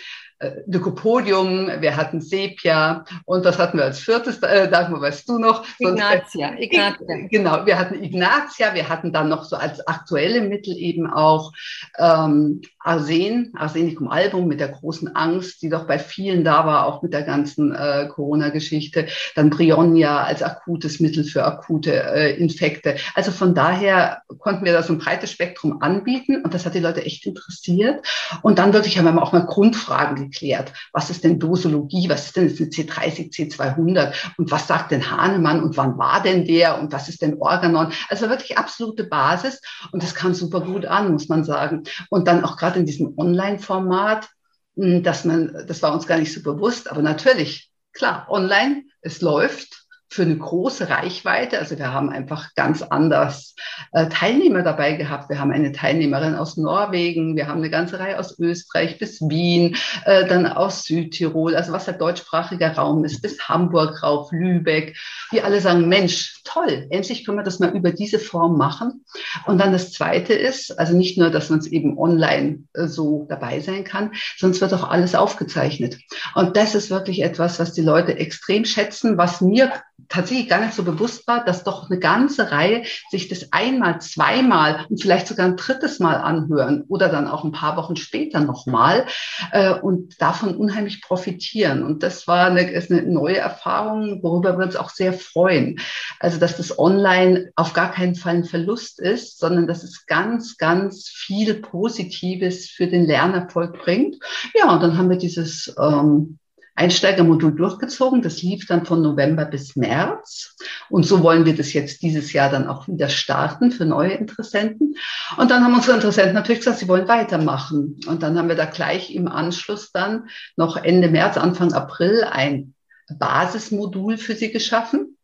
Lycopodium, 0.66 1.68
wir 1.80 1.96
hatten 1.96 2.20
Sepia 2.20 3.04
und 3.24 3.44
was 3.44 3.58
hatten 3.58 3.78
wir 3.78 3.84
als 3.84 3.98
viertes? 3.98 4.38
Äh, 4.42 4.70
Dagmar, 4.70 5.00
weißt 5.00 5.28
du 5.28 5.38
noch? 5.38 5.64
Ignatia, 5.78 6.48
Sonst, 6.48 6.62
Ignatia. 6.62 7.26
Genau, 7.28 7.66
wir 7.66 7.78
hatten 7.78 8.02
Ignatia, 8.02 8.74
wir 8.74 8.88
hatten 8.88 9.12
dann 9.12 9.28
noch 9.28 9.44
so 9.44 9.56
als 9.56 9.84
aktuelle 9.86 10.42
Mittel 10.42 10.76
eben 10.76 11.10
auch 11.10 11.52
ähm, 11.98 12.62
Arsen, 12.88 13.52
Arsenicum 13.54 14.08
album 14.08 14.48
mit 14.48 14.60
der 14.60 14.68
großen 14.68 15.14
Angst, 15.14 15.60
die 15.60 15.68
doch 15.68 15.86
bei 15.86 15.98
vielen 15.98 16.42
da 16.42 16.64
war, 16.64 16.86
auch 16.86 17.02
mit 17.02 17.12
der 17.12 17.22
ganzen 17.22 17.74
äh, 17.74 18.08
Corona-Geschichte. 18.08 19.06
Dann 19.34 19.50
Brionia 19.50 20.22
als 20.24 20.42
akutes 20.42 20.98
Mittel 20.98 21.24
für 21.24 21.44
akute 21.44 21.92
äh, 21.92 22.36
Infekte. 22.36 22.96
Also 23.14 23.30
von 23.30 23.54
daher 23.54 24.22
konnten 24.38 24.64
wir 24.64 24.72
da 24.72 24.82
so 24.82 24.94
ein 24.94 24.98
breites 24.98 25.30
Spektrum 25.30 25.82
anbieten 25.82 26.42
und 26.42 26.54
das 26.54 26.64
hat 26.64 26.74
die 26.74 26.80
Leute 26.80 27.04
echt 27.04 27.26
interessiert. 27.26 28.06
Und 28.40 28.58
dann 28.58 28.72
wirklich 28.72 28.96
haben 28.96 29.04
wir 29.04 29.22
auch 29.22 29.32
mal 29.32 29.44
Grundfragen 29.44 30.16
geklärt. 30.16 30.72
Was 30.94 31.10
ist 31.10 31.24
denn 31.24 31.38
Dosologie? 31.38 32.08
Was 32.08 32.26
ist 32.26 32.36
denn 32.36 32.48
jetzt 32.48 32.58
eine 32.58 32.70
C30, 32.70 33.34
C200? 33.34 34.14
Und 34.38 34.50
was 34.50 34.66
sagt 34.66 34.92
denn 34.92 35.10
Hahnemann? 35.10 35.62
Und 35.62 35.76
wann 35.76 35.98
war 35.98 36.22
denn 36.22 36.46
der? 36.46 36.80
Und 36.80 36.90
was 36.90 37.10
ist 37.10 37.20
denn 37.20 37.36
Organon? 37.38 37.92
Also 38.08 38.30
wirklich 38.30 38.56
absolute 38.56 39.04
Basis. 39.04 39.60
Und 39.92 40.02
das 40.02 40.14
kam 40.14 40.32
super 40.32 40.62
gut 40.62 40.86
an, 40.86 41.12
muss 41.12 41.28
man 41.28 41.44
sagen. 41.44 41.82
Und 42.08 42.26
dann 42.26 42.44
auch 42.44 42.56
gerade 42.56 42.77
in 42.78 42.86
diesem 42.86 43.18
Online-Format, 43.18 44.28
hm, 44.76 45.02
dass 45.02 45.24
man, 45.24 45.64
das 45.66 45.82
war 45.82 45.92
uns 45.92 46.06
gar 46.06 46.18
nicht 46.18 46.32
so 46.32 46.42
bewusst, 46.42 46.90
aber 46.90 47.02
natürlich, 47.02 47.70
klar, 47.92 48.26
online, 48.30 48.84
es 49.02 49.20
läuft 49.20 49.87
für 50.10 50.22
eine 50.22 50.36
große 50.36 50.88
Reichweite. 50.88 51.58
Also 51.58 51.78
wir 51.78 51.92
haben 51.92 52.10
einfach 52.10 52.54
ganz 52.54 52.82
anders 52.82 53.54
äh, 53.92 54.08
Teilnehmer 54.08 54.62
dabei 54.62 54.94
gehabt. 54.94 55.28
Wir 55.28 55.38
haben 55.38 55.52
eine 55.52 55.72
Teilnehmerin 55.72 56.34
aus 56.34 56.56
Norwegen, 56.56 57.36
wir 57.36 57.46
haben 57.46 57.58
eine 57.58 57.70
ganze 57.70 57.98
Reihe 57.98 58.18
aus 58.18 58.38
Österreich 58.38 58.98
bis 58.98 59.20
Wien, 59.20 59.76
äh, 60.06 60.26
dann 60.26 60.46
aus 60.46 60.84
Südtirol, 60.84 61.54
also 61.54 61.72
was 61.72 61.84
der 61.84 61.94
deutschsprachige 61.94 62.66
Raum 62.74 63.04
ist, 63.04 63.20
bis 63.20 63.48
Hamburg 63.48 64.02
rauf, 64.02 64.30
Lübeck, 64.32 64.96
die 65.32 65.42
alle 65.42 65.60
sagen, 65.60 65.88
Mensch, 65.88 66.40
toll, 66.44 66.86
endlich 66.90 67.26
können 67.26 67.38
wir 67.38 67.44
das 67.44 67.58
mal 67.58 67.76
über 67.76 67.92
diese 67.92 68.18
Form 68.18 68.56
machen. 68.56 69.04
Und 69.46 69.58
dann 69.58 69.72
das 69.72 69.92
Zweite 69.92 70.32
ist, 70.32 70.78
also 70.78 70.96
nicht 70.96 71.18
nur, 71.18 71.30
dass 71.30 71.50
man 71.50 71.58
es 71.58 71.66
eben 71.66 71.98
online 71.98 72.64
äh, 72.72 72.86
so 72.86 73.26
dabei 73.28 73.60
sein 73.60 73.84
kann, 73.84 74.12
sonst 74.38 74.60
wird 74.60 74.72
auch 74.72 74.88
alles 74.88 75.14
aufgezeichnet. 75.14 75.98
Und 76.34 76.56
das 76.56 76.74
ist 76.74 76.90
wirklich 76.90 77.22
etwas, 77.22 77.60
was 77.60 77.74
die 77.74 77.82
Leute 77.82 78.16
extrem 78.16 78.64
schätzen, 78.64 79.18
was 79.18 79.40
mir 79.40 79.70
tatsächlich 80.08 80.48
gar 80.48 80.60
nicht 80.60 80.74
so 80.74 80.84
bewusst 80.84 81.26
war, 81.26 81.44
dass 81.44 81.64
doch 81.64 81.90
eine 81.90 81.98
ganze 81.98 82.50
Reihe 82.50 82.84
sich 83.10 83.28
das 83.28 83.52
einmal, 83.52 84.00
zweimal 84.00 84.86
und 84.88 85.02
vielleicht 85.02 85.26
sogar 85.26 85.46
ein 85.46 85.56
drittes 85.56 85.98
Mal 85.98 86.16
anhören 86.16 86.84
oder 86.88 87.08
dann 87.08 87.28
auch 87.28 87.44
ein 87.44 87.52
paar 87.52 87.76
Wochen 87.76 87.96
später 87.96 88.40
nochmal 88.40 89.06
äh, 89.52 89.74
und 89.74 90.20
davon 90.20 90.56
unheimlich 90.56 91.02
profitieren. 91.02 91.82
Und 91.82 92.02
das 92.02 92.26
war 92.26 92.46
eine, 92.46 92.70
ist 92.70 92.90
eine 92.90 93.02
neue 93.02 93.38
Erfahrung, 93.38 94.22
worüber 94.22 94.56
wir 94.56 94.64
uns 94.64 94.76
auch 94.76 94.90
sehr 94.90 95.12
freuen. 95.12 95.80
Also, 96.20 96.38
dass 96.38 96.56
das 96.56 96.78
Online 96.78 97.50
auf 97.56 97.72
gar 97.72 97.90
keinen 97.90 98.14
Fall 98.14 98.36
ein 98.36 98.44
Verlust 98.44 99.00
ist, 99.00 99.38
sondern 99.38 99.66
dass 99.66 99.82
es 99.82 100.06
ganz, 100.06 100.56
ganz 100.56 101.08
viel 101.08 101.54
Positives 101.54 102.70
für 102.70 102.86
den 102.86 103.06
Lernerfolg 103.06 103.78
bringt. 103.78 104.16
Ja, 104.54 104.72
und 104.72 104.82
dann 104.82 104.96
haben 104.96 105.10
wir 105.10 105.18
dieses 105.18 105.74
ähm, 105.78 106.38
Einsteigermodul 106.78 107.54
durchgezogen. 107.54 108.22
Das 108.22 108.40
lief 108.42 108.66
dann 108.66 108.86
von 108.86 109.02
November 109.02 109.44
bis 109.44 109.76
März. 109.76 110.56
Und 110.88 111.04
so 111.04 111.22
wollen 111.22 111.44
wir 111.44 111.56
das 111.56 111.72
jetzt 111.72 112.02
dieses 112.02 112.32
Jahr 112.32 112.50
dann 112.50 112.68
auch 112.68 112.86
wieder 112.86 113.08
starten 113.08 113.72
für 113.72 113.84
neue 113.84 114.12
Interessenten. 114.12 114.94
Und 115.36 115.50
dann 115.50 115.64
haben 115.64 115.74
unsere 115.74 115.96
Interessenten 115.96 116.34
natürlich 116.34 116.60
gesagt, 116.60 116.78
sie 116.78 116.88
wollen 116.88 117.08
weitermachen. 117.08 118.00
Und 118.06 118.22
dann 118.22 118.38
haben 118.38 118.48
wir 118.48 118.56
da 118.56 118.64
gleich 118.64 119.14
im 119.14 119.28
Anschluss 119.28 119.90
dann 119.92 120.28
noch 120.56 120.76
Ende 120.76 121.08
März, 121.08 121.36
Anfang 121.36 121.72
April 121.72 122.24
ein 122.24 122.74
Basismodul 123.18 124.16
für 124.16 124.34
sie 124.34 124.52
geschaffen 124.52 125.17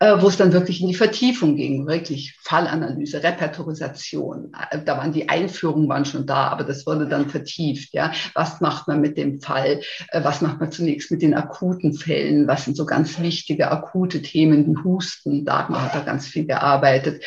wo 0.00 0.28
es 0.28 0.38
dann 0.38 0.54
wirklich 0.54 0.80
in 0.80 0.88
die 0.88 0.94
Vertiefung 0.94 1.56
ging, 1.56 1.86
wirklich 1.86 2.34
Fallanalyse, 2.42 3.22
Repertorisation. 3.22 4.50
Äh, 4.70 4.78
da 4.82 4.96
waren 4.96 5.12
die 5.12 5.28
Einführungen 5.28 5.88
waren 5.90 6.06
schon 6.06 6.26
da, 6.26 6.48
aber 6.48 6.64
das 6.64 6.86
wurde 6.86 7.06
dann 7.06 7.28
vertieft. 7.28 7.92
Ja, 7.92 8.12
was 8.34 8.62
macht 8.62 8.88
man 8.88 9.02
mit 9.02 9.18
dem 9.18 9.42
Fall? 9.42 9.82
Äh, 10.08 10.24
was 10.24 10.40
macht 10.40 10.58
man 10.58 10.72
zunächst 10.72 11.10
mit 11.10 11.20
den 11.20 11.34
akuten 11.34 11.92
Fällen? 11.92 12.48
Was 12.48 12.64
sind 12.64 12.78
so 12.78 12.86
ganz 12.86 13.20
wichtige 13.20 13.70
akute 13.70 14.22
Themen 14.22 14.66
wie 14.66 14.82
Husten? 14.82 15.44
Dagmar 15.44 15.84
hat 15.84 15.94
da 15.94 16.00
ganz 16.00 16.26
viel 16.26 16.46
gearbeitet. 16.46 17.22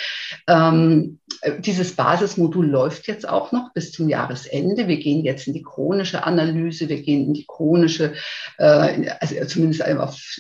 Ähm, 0.48 1.20
dieses 1.60 1.96
Basismodul 1.96 2.68
läuft 2.68 3.08
jetzt 3.08 3.28
auch 3.28 3.52
noch 3.52 3.74
bis 3.74 3.92
zum 3.92 4.10
Jahresende. 4.10 4.88
Wir 4.88 4.98
gehen 4.98 5.24
jetzt 5.24 5.48
in 5.48 5.54
die 5.54 5.62
chronische 5.62 6.26
Analyse, 6.26 6.90
wir 6.90 7.02
gehen 7.02 7.28
in 7.28 7.34
die 7.34 7.46
chronische, 7.46 8.14
äh, 8.58 9.10
also 9.20 9.36
zumindest 9.46 9.84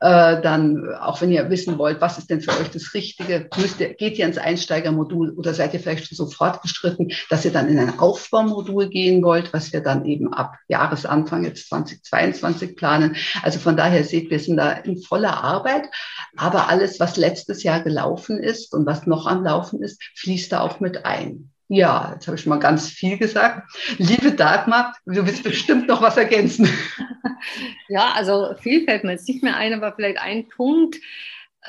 äh, 0.01 0.41
dann, 0.41 0.95
auch 1.01 1.21
wenn 1.21 1.33
ihr 1.33 1.51
wissen 1.51 1.79
wollt, 1.79 2.01
was 2.01 2.19
ist 2.19 2.31
denn 2.31 2.41
für 2.41 2.53
euch 2.53 2.71
das 2.71 2.95
Richtige, 2.95 3.49
müsst 3.57 3.81
ihr, 3.81 3.95
geht 3.95 4.19
ihr 4.19 4.27
ins 4.27 4.39
Einsteigermodul 4.39 5.31
oder 5.31 5.55
seid 5.55 5.75
ihr 5.75 5.81
vielleicht 5.81 6.07
schon 6.07 6.17
so 6.17 6.27
fortgeschritten, 6.27 7.13
dass 7.31 7.45
ihr 7.45 7.53
dann 7.53 7.69
in 7.69 7.79
ein 7.79 7.99
Aufbaumodul 7.99 8.89
gehen 8.89 9.23
wollt, 9.23 9.53
was 9.53 9.73
wir 9.73 9.83
dann 9.83 10.05
eben 10.05 10.33
ab 10.33 10.55
Jahresanfang 10.69 11.45
jetzt 11.45 11.69
2022 11.69 12.77
planen. 12.77 13.17
Also 13.43 13.59
von 13.59 13.77
daher 13.77 14.05
seht, 14.05 14.31
wir 14.31 14.41
sind 14.41 14.57
da 14.57 14.73
in 14.73 15.03
voller 15.03 15.43
Arbeit, 15.43 15.89
aber 16.37 16.69
alles, 16.69 17.01
was 17.01 17.17
letztes 17.17 17.63
Jahr 17.63 17.81
gelaufen 17.81 18.39
ist 18.39 18.73
und 18.73 18.87
was 18.87 19.07
noch 19.07 19.27
am 19.27 19.45
Laufen 19.45 19.83
ist, 19.83 20.03
fließt 20.17 20.53
da 20.53 20.61
auch 20.61 20.81
mit 20.81 21.05
ein. 21.05 21.51
Ja, 21.71 22.13
jetzt 22.15 22.27
habe 22.27 22.37
ich 22.37 22.43
schon 22.43 22.51
mal 22.51 22.61
ganz 22.61 22.89
viel 22.89 23.19
gesagt. 23.19 23.71
Liebe 23.99 24.33
Dagmar, 24.33 24.95
du 25.05 25.27
willst 25.27 25.43
bestimmt 25.43 25.87
noch 25.87 26.01
was 26.01 26.17
ergänzen. 26.17 26.67
Ja, 27.89 28.13
also 28.13 28.55
viel 28.61 28.85
fällt 28.85 29.05
mir 29.05 29.13
jetzt 29.13 29.27
nicht 29.29 29.43
mehr 29.43 29.57
ein, 29.57 29.73
aber 29.73 29.93
vielleicht 29.95 30.19
ein 30.19 30.47
Punkt, 30.49 30.97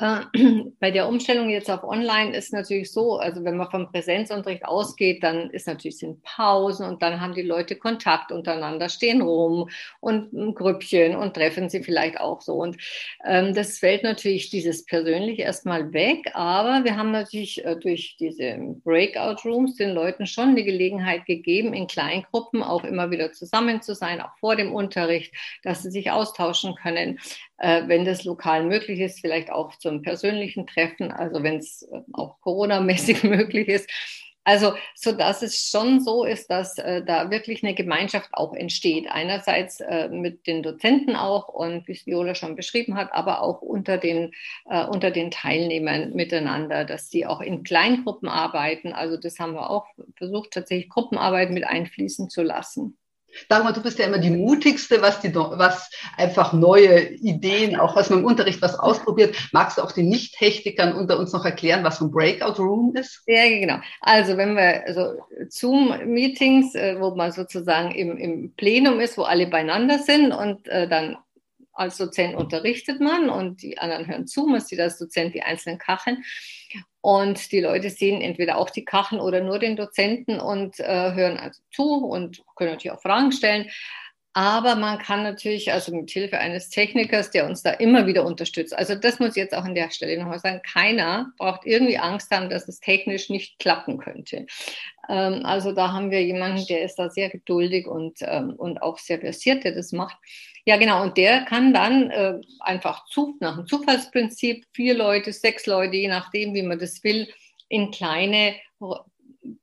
bei 0.80 0.90
der 0.90 1.08
Umstellung 1.08 1.50
jetzt 1.50 1.70
auf 1.70 1.84
Online 1.84 2.34
ist 2.34 2.52
natürlich 2.52 2.92
so, 2.92 3.18
also 3.18 3.44
wenn 3.44 3.56
man 3.56 3.70
vom 3.70 3.90
Präsenzunterricht 3.90 4.64
ausgeht, 4.64 5.22
dann 5.22 5.50
ist 5.50 5.66
natürlich 5.66 5.98
sind 5.98 6.22
Pausen 6.22 6.86
und 6.86 7.02
dann 7.02 7.20
haben 7.20 7.34
die 7.34 7.42
Leute 7.42 7.76
Kontakt 7.76 8.32
untereinander, 8.32 8.88
stehen 8.88 9.20
rum 9.20 9.68
und 10.00 10.32
ein 10.32 10.54
Grüppchen 10.54 11.16
und 11.16 11.34
treffen 11.34 11.68
sie 11.68 11.82
vielleicht 11.82 12.18
auch 12.18 12.40
so. 12.40 12.54
Und 12.54 12.76
ähm, 13.24 13.54
das 13.54 13.78
fällt 13.78 14.02
natürlich 14.02 14.50
dieses 14.50 14.84
persönlich 14.84 15.38
erstmal 15.38 15.92
weg, 15.92 16.30
aber 16.34 16.84
wir 16.84 16.96
haben 16.96 17.10
natürlich 17.10 17.64
äh, 17.64 17.76
durch 17.76 18.16
diese 18.18 18.58
Breakout 18.84 19.48
Rooms 19.48 19.76
den 19.76 19.90
Leuten 19.90 20.26
schon 20.26 20.56
die 20.56 20.64
Gelegenheit 20.64 21.26
gegeben, 21.26 21.74
in 21.74 21.86
Kleingruppen 21.86 22.62
auch 22.62 22.84
immer 22.84 23.10
wieder 23.10 23.32
zusammen 23.32 23.82
zu 23.82 23.94
sein, 23.94 24.20
auch 24.20 24.36
vor 24.38 24.56
dem 24.56 24.74
Unterricht, 24.74 25.34
dass 25.62 25.82
sie 25.82 25.90
sich 25.90 26.10
austauschen 26.10 26.74
können 26.74 27.18
äh, 27.49 27.49
wenn 27.60 28.04
das 28.04 28.24
lokal 28.24 28.64
möglich 28.64 29.00
ist, 29.00 29.20
vielleicht 29.20 29.50
auch 29.52 29.76
zum 29.76 30.02
persönlichen 30.02 30.66
Treffen, 30.66 31.12
also 31.12 31.42
wenn 31.42 31.56
es 31.56 31.82
äh, 31.82 32.00
auch 32.12 32.40
Corona-mäßig 32.40 33.22
möglich 33.24 33.68
ist. 33.68 33.90
Also, 34.44 34.74
so 34.94 35.12
dass 35.12 35.42
es 35.42 35.68
schon 35.70 36.00
so 36.00 36.24
ist, 36.24 36.50
dass 36.50 36.78
äh, 36.78 37.04
da 37.04 37.30
wirklich 37.30 37.62
eine 37.62 37.74
Gemeinschaft 37.74 38.30
auch 38.32 38.54
entsteht. 38.54 39.06
Einerseits 39.10 39.80
äh, 39.80 40.08
mit 40.08 40.46
den 40.46 40.62
Dozenten 40.62 41.14
auch 41.14 41.48
und 41.48 41.86
wie 41.86 41.92
es 41.92 42.06
Viola 42.06 42.34
schon 42.34 42.56
beschrieben 42.56 42.96
hat, 42.96 43.12
aber 43.12 43.42
auch 43.42 43.60
unter 43.60 43.98
den, 43.98 44.32
äh, 44.64 44.84
unter 44.86 45.10
den 45.10 45.30
Teilnehmern 45.30 46.14
miteinander, 46.14 46.86
dass 46.86 47.10
sie 47.10 47.26
auch 47.26 47.42
in 47.42 47.64
Kleingruppen 47.64 48.28
arbeiten. 48.28 48.94
Also, 48.94 49.18
das 49.18 49.38
haben 49.38 49.52
wir 49.52 49.68
auch 49.68 49.86
versucht, 50.16 50.52
tatsächlich 50.52 50.88
Gruppenarbeit 50.88 51.50
mit 51.50 51.64
einfließen 51.64 52.30
zu 52.30 52.42
lassen. 52.42 52.96
Dagmar, 53.48 53.72
du 53.72 53.82
bist 53.82 53.98
ja 53.98 54.06
immer 54.06 54.18
die 54.18 54.30
mutigste, 54.30 55.02
was, 55.02 55.20
die, 55.20 55.34
was 55.34 55.90
einfach 56.16 56.52
neue 56.52 57.10
Ideen, 57.14 57.78
auch 57.78 57.96
was 57.96 58.10
man 58.10 58.20
im 58.20 58.24
Unterricht 58.24 58.62
was 58.62 58.78
ausprobiert. 58.78 59.36
Magst 59.52 59.78
du 59.78 59.82
auch 59.82 59.92
den 59.92 60.08
Nicht-Hechtikern 60.08 60.94
unter 60.94 61.18
uns 61.18 61.32
noch 61.32 61.44
erklären, 61.44 61.84
was 61.84 61.98
so 61.98 62.06
ein 62.06 62.10
Breakout 62.10 62.60
Room 62.60 62.94
ist? 62.94 63.22
Ja, 63.26 63.48
genau. 63.48 63.78
Also 64.00 64.36
wenn 64.36 64.56
wir 64.56 64.86
also 64.86 65.20
Zoom-Meetings, 65.48 66.74
äh, 66.74 67.00
wo 67.00 67.14
man 67.14 67.32
sozusagen 67.32 67.92
im, 67.92 68.16
im 68.16 68.54
Plenum 68.54 69.00
ist, 69.00 69.18
wo 69.18 69.22
alle 69.22 69.46
beieinander 69.46 69.98
sind 69.98 70.32
und 70.32 70.68
äh, 70.68 70.88
dann 70.88 71.16
als 71.80 71.96
Dozent 71.96 72.36
unterrichtet 72.36 73.00
man 73.00 73.30
und 73.30 73.62
die 73.62 73.78
anderen 73.78 74.06
hören 74.06 74.26
zu, 74.26 74.46
man 74.46 74.60
sieht 74.60 74.80
als 74.80 74.98
Dozent 74.98 75.34
die 75.34 75.42
einzelnen 75.42 75.78
Kacheln. 75.78 76.22
Und 77.00 77.50
die 77.52 77.60
Leute 77.60 77.88
sehen 77.88 78.20
entweder 78.20 78.58
auch 78.58 78.68
die 78.68 78.84
Kacheln 78.84 79.20
oder 79.20 79.40
nur 79.40 79.58
den 79.58 79.76
Dozenten 79.76 80.38
und 80.38 80.78
äh, 80.78 81.12
hören 81.14 81.38
also 81.38 81.62
zu 81.72 82.04
und 82.04 82.42
können 82.54 82.72
natürlich 82.72 82.92
auch 82.92 83.00
Fragen 83.00 83.32
stellen. 83.32 83.70
Aber 84.32 84.76
man 84.76 84.98
kann 84.98 85.24
natürlich, 85.24 85.72
also 85.72 85.92
mit 85.92 86.10
Hilfe 86.10 86.38
eines 86.38 86.68
Technikers, 86.68 87.30
der 87.30 87.46
uns 87.46 87.62
da 87.62 87.70
immer 87.70 88.06
wieder 88.06 88.24
unterstützt. 88.24 88.76
Also 88.76 88.94
das 88.94 89.18
muss 89.18 89.30
ich 89.30 89.36
jetzt 89.36 89.54
auch 89.54 89.64
an 89.64 89.74
der 89.74 89.90
Stelle 89.90 90.18
nochmal 90.18 90.38
sagen. 90.38 90.60
Keiner 90.62 91.32
braucht 91.36 91.66
irgendwie 91.66 91.98
Angst 91.98 92.30
haben, 92.30 92.48
dass 92.48 92.68
es 92.68 92.78
technisch 92.78 93.28
nicht 93.28 93.58
klappen 93.58 93.98
könnte. 93.98 94.46
Ähm, 95.08 95.44
also 95.44 95.72
da 95.72 95.92
haben 95.92 96.12
wir 96.12 96.22
jemanden, 96.22 96.64
der 96.66 96.82
ist 96.82 96.96
da 96.96 97.10
sehr 97.10 97.28
geduldig 97.28 97.88
und, 97.88 98.18
ähm, 98.20 98.54
und 98.56 98.82
auch 98.82 98.98
sehr 98.98 99.18
versiert, 99.18 99.64
der 99.64 99.74
das 99.74 99.90
macht. 99.90 100.18
Ja, 100.70 100.76
genau. 100.76 101.02
Und 101.02 101.16
der 101.16 101.40
kann 101.46 101.74
dann 101.74 102.12
äh, 102.12 102.40
einfach 102.60 103.04
zu, 103.06 103.36
nach 103.40 103.56
dem 103.56 103.66
Zufallsprinzip 103.66 104.66
vier 104.72 104.94
Leute, 104.94 105.32
sechs 105.32 105.66
Leute, 105.66 105.96
je 105.96 106.06
nachdem, 106.06 106.54
wie 106.54 106.62
man 106.62 106.78
das 106.78 107.02
will, 107.02 107.26
in 107.68 107.90
kleine 107.90 108.54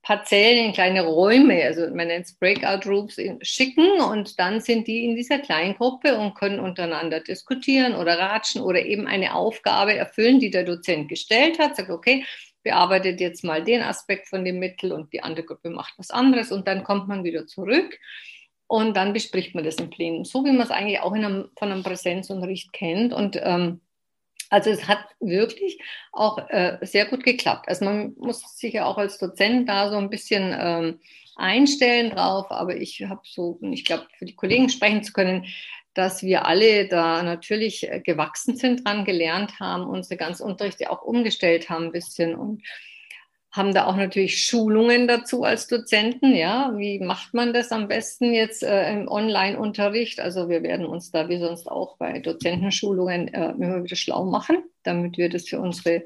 Parzellen, 0.02 0.66
in 0.66 0.74
kleine 0.74 1.06
Räume, 1.06 1.64
also 1.64 1.88
man 1.96 2.08
nennt 2.08 2.26
es 2.26 2.38
Breakout 2.38 2.90
Rooms, 2.90 3.16
schicken. 3.42 4.02
Und 4.02 4.38
dann 4.38 4.60
sind 4.60 4.86
die 4.88 5.06
in 5.06 5.16
dieser 5.16 5.40
kleinen 5.40 5.76
Gruppe 5.76 6.18
und 6.18 6.36
können 6.36 6.60
untereinander 6.60 7.22
diskutieren 7.22 7.96
oder 7.96 8.20
ratschen 8.20 8.62
oder 8.62 8.86
eben 8.86 9.08
eine 9.08 9.34
Aufgabe 9.34 9.96
erfüllen, 9.96 10.42
die 10.42 10.52
der 10.52 10.66
Dozent 10.66 11.08
gestellt 11.08 11.58
hat, 11.58 11.78
sagt, 11.78 11.90
okay, 11.90 12.26
bearbeitet 12.64 13.22
jetzt 13.22 13.46
mal 13.46 13.64
den 13.64 13.82
Aspekt 13.82 14.28
von 14.28 14.44
dem 14.44 14.60
Mittel 14.60 14.92
und 14.92 15.14
die 15.14 15.24
andere 15.24 15.46
Gruppe 15.46 15.70
macht 15.70 15.94
was 15.96 16.10
anderes. 16.10 16.52
Und 16.52 16.68
dann 16.68 16.84
kommt 16.84 17.08
man 17.08 17.24
wieder 17.24 17.48
zurück 17.48 17.98
und 18.68 18.96
dann 18.96 19.14
bespricht 19.14 19.56
man 19.56 19.64
das 19.64 19.76
im 19.76 19.90
Plenum, 19.90 20.26
so 20.26 20.44
wie 20.44 20.52
man 20.52 20.62
es 20.62 20.72
eigentlich 20.72 21.00
auch 21.00 21.14
einem, 21.14 21.50
von 21.58 21.72
einem 21.72 21.84
Präsenzunterricht 21.84 22.74
kennt. 22.74 23.14
Und 23.14 23.40
ähm, 23.42 23.82
also 24.50 24.70
es 24.70 24.88
hat 24.88 25.00
wirklich 25.20 25.80
auch 26.12 26.38
äh, 26.50 26.78
sehr 26.82 27.06
gut 27.06 27.24
geklappt. 27.24 27.68
Also 27.68 27.86
man 27.86 28.14
muss 28.18 28.42
sich 28.58 28.74
ja 28.74 28.86
auch 28.86 28.98
als 28.98 29.18
Dozent 29.18 29.68
da 29.70 29.90
so 29.90 29.98
ein 29.98 30.10
bisschen 30.10 30.56
ähm, 30.58 31.00
einstellen 31.36 32.12
drauf, 32.12 32.52
aber 32.52 32.76
ich 32.76 33.04
habe 33.04 33.22
so, 33.24 33.60
ich 33.62 33.86
glaube, 33.86 34.08
für 34.18 34.26
die 34.26 34.36
Kollegen 34.36 34.70
sprechen 34.70 35.04
zu 35.04 35.14
können, 35.14 35.46
dass 35.94 36.22
wir 36.22 36.46
alle 36.46 36.88
da 36.88 37.24
natürlich 37.24 37.90
äh, 37.90 38.02
gewachsen 38.02 38.56
sind, 38.56 38.86
dran 38.86 39.06
gelernt 39.06 39.60
haben, 39.60 39.88
unsere 39.88 40.18
ganzen 40.18 40.44
Unterrichte 40.44 40.92
auch 40.92 41.02
umgestellt 41.02 41.70
haben 41.70 41.86
ein 41.86 41.92
bisschen. 41.92 42.36
Und 42.36 42.64
haben 43.58 43.74
da 43.74 43.86
auch 43.86 43.96
natürlich 43.96 44.44
Schulungen 44.44 45.08
dazu 45.08 45.44
als 45.44 45.68
Dozenten. 45.68 46.36
Ja, 46.36 46.72
wie 46.76 47.00
macht 47.00 47.34
man 47.34 47.54
das 47.54 47.72
am 47.72 47.88
besten 47.88 48.34
jetzt 48.34 48.64
äh, 48.64 48.92
im 48.94 49.08
Online-Unterricht? 49.08 50.20
Also 50.20 50.48
wir 50.48 50.64
werden 50.64 50.86
uns 50.86 51.12
da 51.12 51.28
wie 51.28 51.40
sonst 51.40 51.68
auch 51.68 51.98
bei 51.98 52.20
Dozentenschulungen 52.20 53.34
äh, 53.34 53.52
immer 53.52 53.84
wieder 53.84 53.96
schlau 53.96 54.26
machen, 54.26 54.64
damit 54.84 55.18
wir 55.18 55.30
das 55.30 55.50
für 55.50 55.60
unsere 55.60 56.06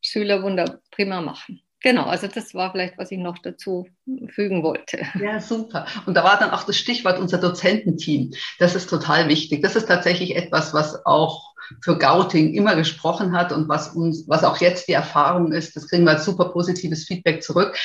Schüler 0.00 0.42
wunder 0.42 0.80
prima 0.90 1.20
machen. 1.20 1.60
Genau, 1.82 2.04
also 2.04 2.28
das 2.28 2.54
war 2.54 2.70
vielleicht, 2.70 2.96
was 2.96 3.10
ich 3.10 3.18
noch 3.18 3.38
dazu 3.38 3.88
fügen 4.28 4.62
wollte. 4.62 5.04
Ja, 5.20 5.40
super. 5.40 5.86
Und 6.06 6.14
da 6.14 6.22
war 6.22 6.38
dann 6.38 6.52
auch 6.52 6.62
das 6.62 6.76
Stichwort 6.76 7.18
unser 7.18 7.38
Dozententeam. 7.38 8.32
Das 8.60 8.76
ist 8.76 8.88
total 8.88 9.28
wichtig. 9.28 9.62
Das 9.62 9.74
ist 9.74 9.88
tatsächlich 9.88 10.36
etwas, 10.36 10.72
was 10.72 11.04
auch 11.04 11.51
für 11.82 11.98
Gauting 11.98 12.54
immer 12.54 12.76
gesprochen 12.76 13.32
hat 13.32 13.52
und 13.52 13.68
was 13.68 13.90
uns, 13.90 14.24
was 14.28 14.44
auch 14.44 14.58
jetzt 14.58 14.88
die 14.88 14.92
Erfahrung 14.92 15.52
ist, 15.52 15.76
das 15.76 15.88
kriegen 15.88 16.04
wir 16.04 16.12
als 16.12 16.24
super 16.24 16.46
positives 16.46 17.04
Feedback 17.04 17.42
zurück. 17.42 17.76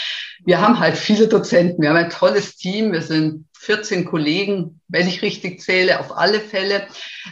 Wir 0.46 0.62
haben 0.62 0.80
halt 0.80 0.98
viele 0.98 1.28
Dozenten, 1.28 1.82
wir 1.82 1.90
haben 1.90 1.98
ein 1.98 2.10
tolles 2.10 2.56
Team, 2.56 2.92
wir 2.92 3.02
sind 3.02 3.46
14 3.60 4.06
Kollegen, 4.06 4.80
wenn 4.88 5.08
ich 5.08 5.22
richtig 5.22 5.62
zähle, 5.62 6.00
auf 6.00 6.16
alle 6.16 6.40
Fälle. 6.40 6.88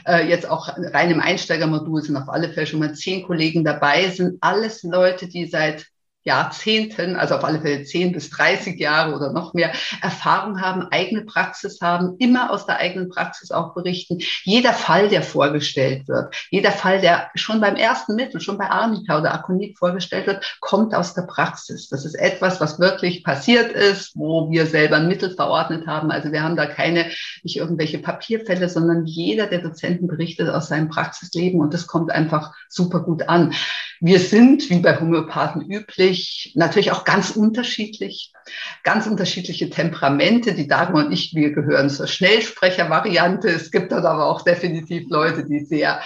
Äh, 0.06 0.28
jetzt 0.28 0.50
auch 0.50 0.68
rein 0.78 1.12
im 1.12 1.20
Einsteigermodul 1.20 2.02
sind 2.02 2.18
auf 2.18 2.30
alle 2.30 2.52
Fälle 2.52 2.68
schon 2.68 2.80
mal 2.80 2.94
zehn 2.94 3.24
Kollegen 3.24 3.64
dabei, 3.64 4.10
sind 4.10 4.38
alles 4.42 4.84
Leute, 4.84 5.28
die 5.28 5.46
seit 5.46 5.86
Jahrzehnten, 6.25 7.15
also 7.15 7.36
auf 7.36 7.44
alle 7.44 7.62
Fälle 7.62 7.84
10 7.84 8.12
bis 8.12 8.32
30 8.32 8.79
Jahre 8.79 9.15
oder 9.15 9.32
noch 9.32 9.53
mehr 9.53 9.72
Erfahrung 10.01 10.60
haben, 10.60 10.88
eigene 10.91 11.24
Praxis 11.24 11.79
haben, 11.82 12.15
immer 12.17 12.51
aus 12.51 12.65
der 12.65 12.77
eigenen 12.77 13.10
Praxis 13.10 13.51
auch 13.51 13.75
berichten. 13.75 14.17
Jeder 14.44 14.74
Fall, 14.74 15.08
der 15.08 15.22
vorgestellt 15.22 16.08
wird, 16.08 16.36
jeder 16.50 16.72
Fall, 16.72 17.00
der 17.00 17.29
schon 17.36 17.62
beim 17.62 17.75
ersten 17.75 18.15
Mittel, 18.15 18.41
schon 18.41 18.58
bei 18.58 18.70
Arnika 18.70 19.20
oder 19.20 19.34
Akonit 19.36 19.77
vorgestellt 19.77 20.25
wird, 20.25 20.58
kommt 20.62 20.96
aus 20.96 21.13
der 21.13 21.24
Praxis. 21.24 21.89
Das 21.89 22.05
ist 22.05 22.15
etwas, 22.15 22.60
was 22.60 22.79
wirklich 22.79 23.24
passiert 23.24 23.72
ist, 23.72 24.15
wo 24.15 24.50
wir 24.50 24.65
selber 24.65 24.96
ein 24.96 25.08
Mittel 25.08 25.36
verordnet 25.36 25.86
haben. 25.86 26.10
Also 26.10 26.32
wir 26.32 26.41
haben 26.41 26.55
da 26.55 26.65
keine, 26.65 27.05
nicht 27.44 27.58
irgendwelche 27.58 28.00
Papierfälle, 28.00 28.67
sondern 28.67 29.05
jeder 29.05 29.46
der 29.46 29.60
Dozenten 29.60 30.08
berichtet 30.08 30.50
aus 30.50 30.70
seinem 30.70 30.89
Praxisleben 30.89 31.62
und 31.62 31.74
das 31.74 31.86
kommt 31.86 32.12
einfach 32.12 32.55
super 32.67 33.01
gut 33.01 33.29
an. 33.29 33.53
Wir 34.02 34.20
sind, 34.20 34.70
wie 34.70 34.80
bei 34.80 35.00
Homöopathen 35.00 35.62
üblich, 35.70 36.52
natürlich 36.56 36.92
auch 36.92 37.04
ganz 37.06 37.32
unterschiedlich, 37.32 38.32
ganz 38.84 39.08
unterschiedliche 39.08 39.70
Temperamente. 39.70 40.54
Die 40.54 40.68
Dagmar 40.68 41.06
und 41.06 41.12
ich, 41.12 41.34
wir 41.34 41.52
gehören 41.52 41.90
zur 41.90 42.08
Schnellsprecher-Variante. 42.08 43.48
Es 43.50 43.72
gibt 43.72 43.92
dann 43.92 44.06
aber 44.06 44.25
auch 44.28 44.42
definitiv 44.42 45.10
Leute, 45.10 45.46
die 45.46 45.66
sehr 45.66 46.02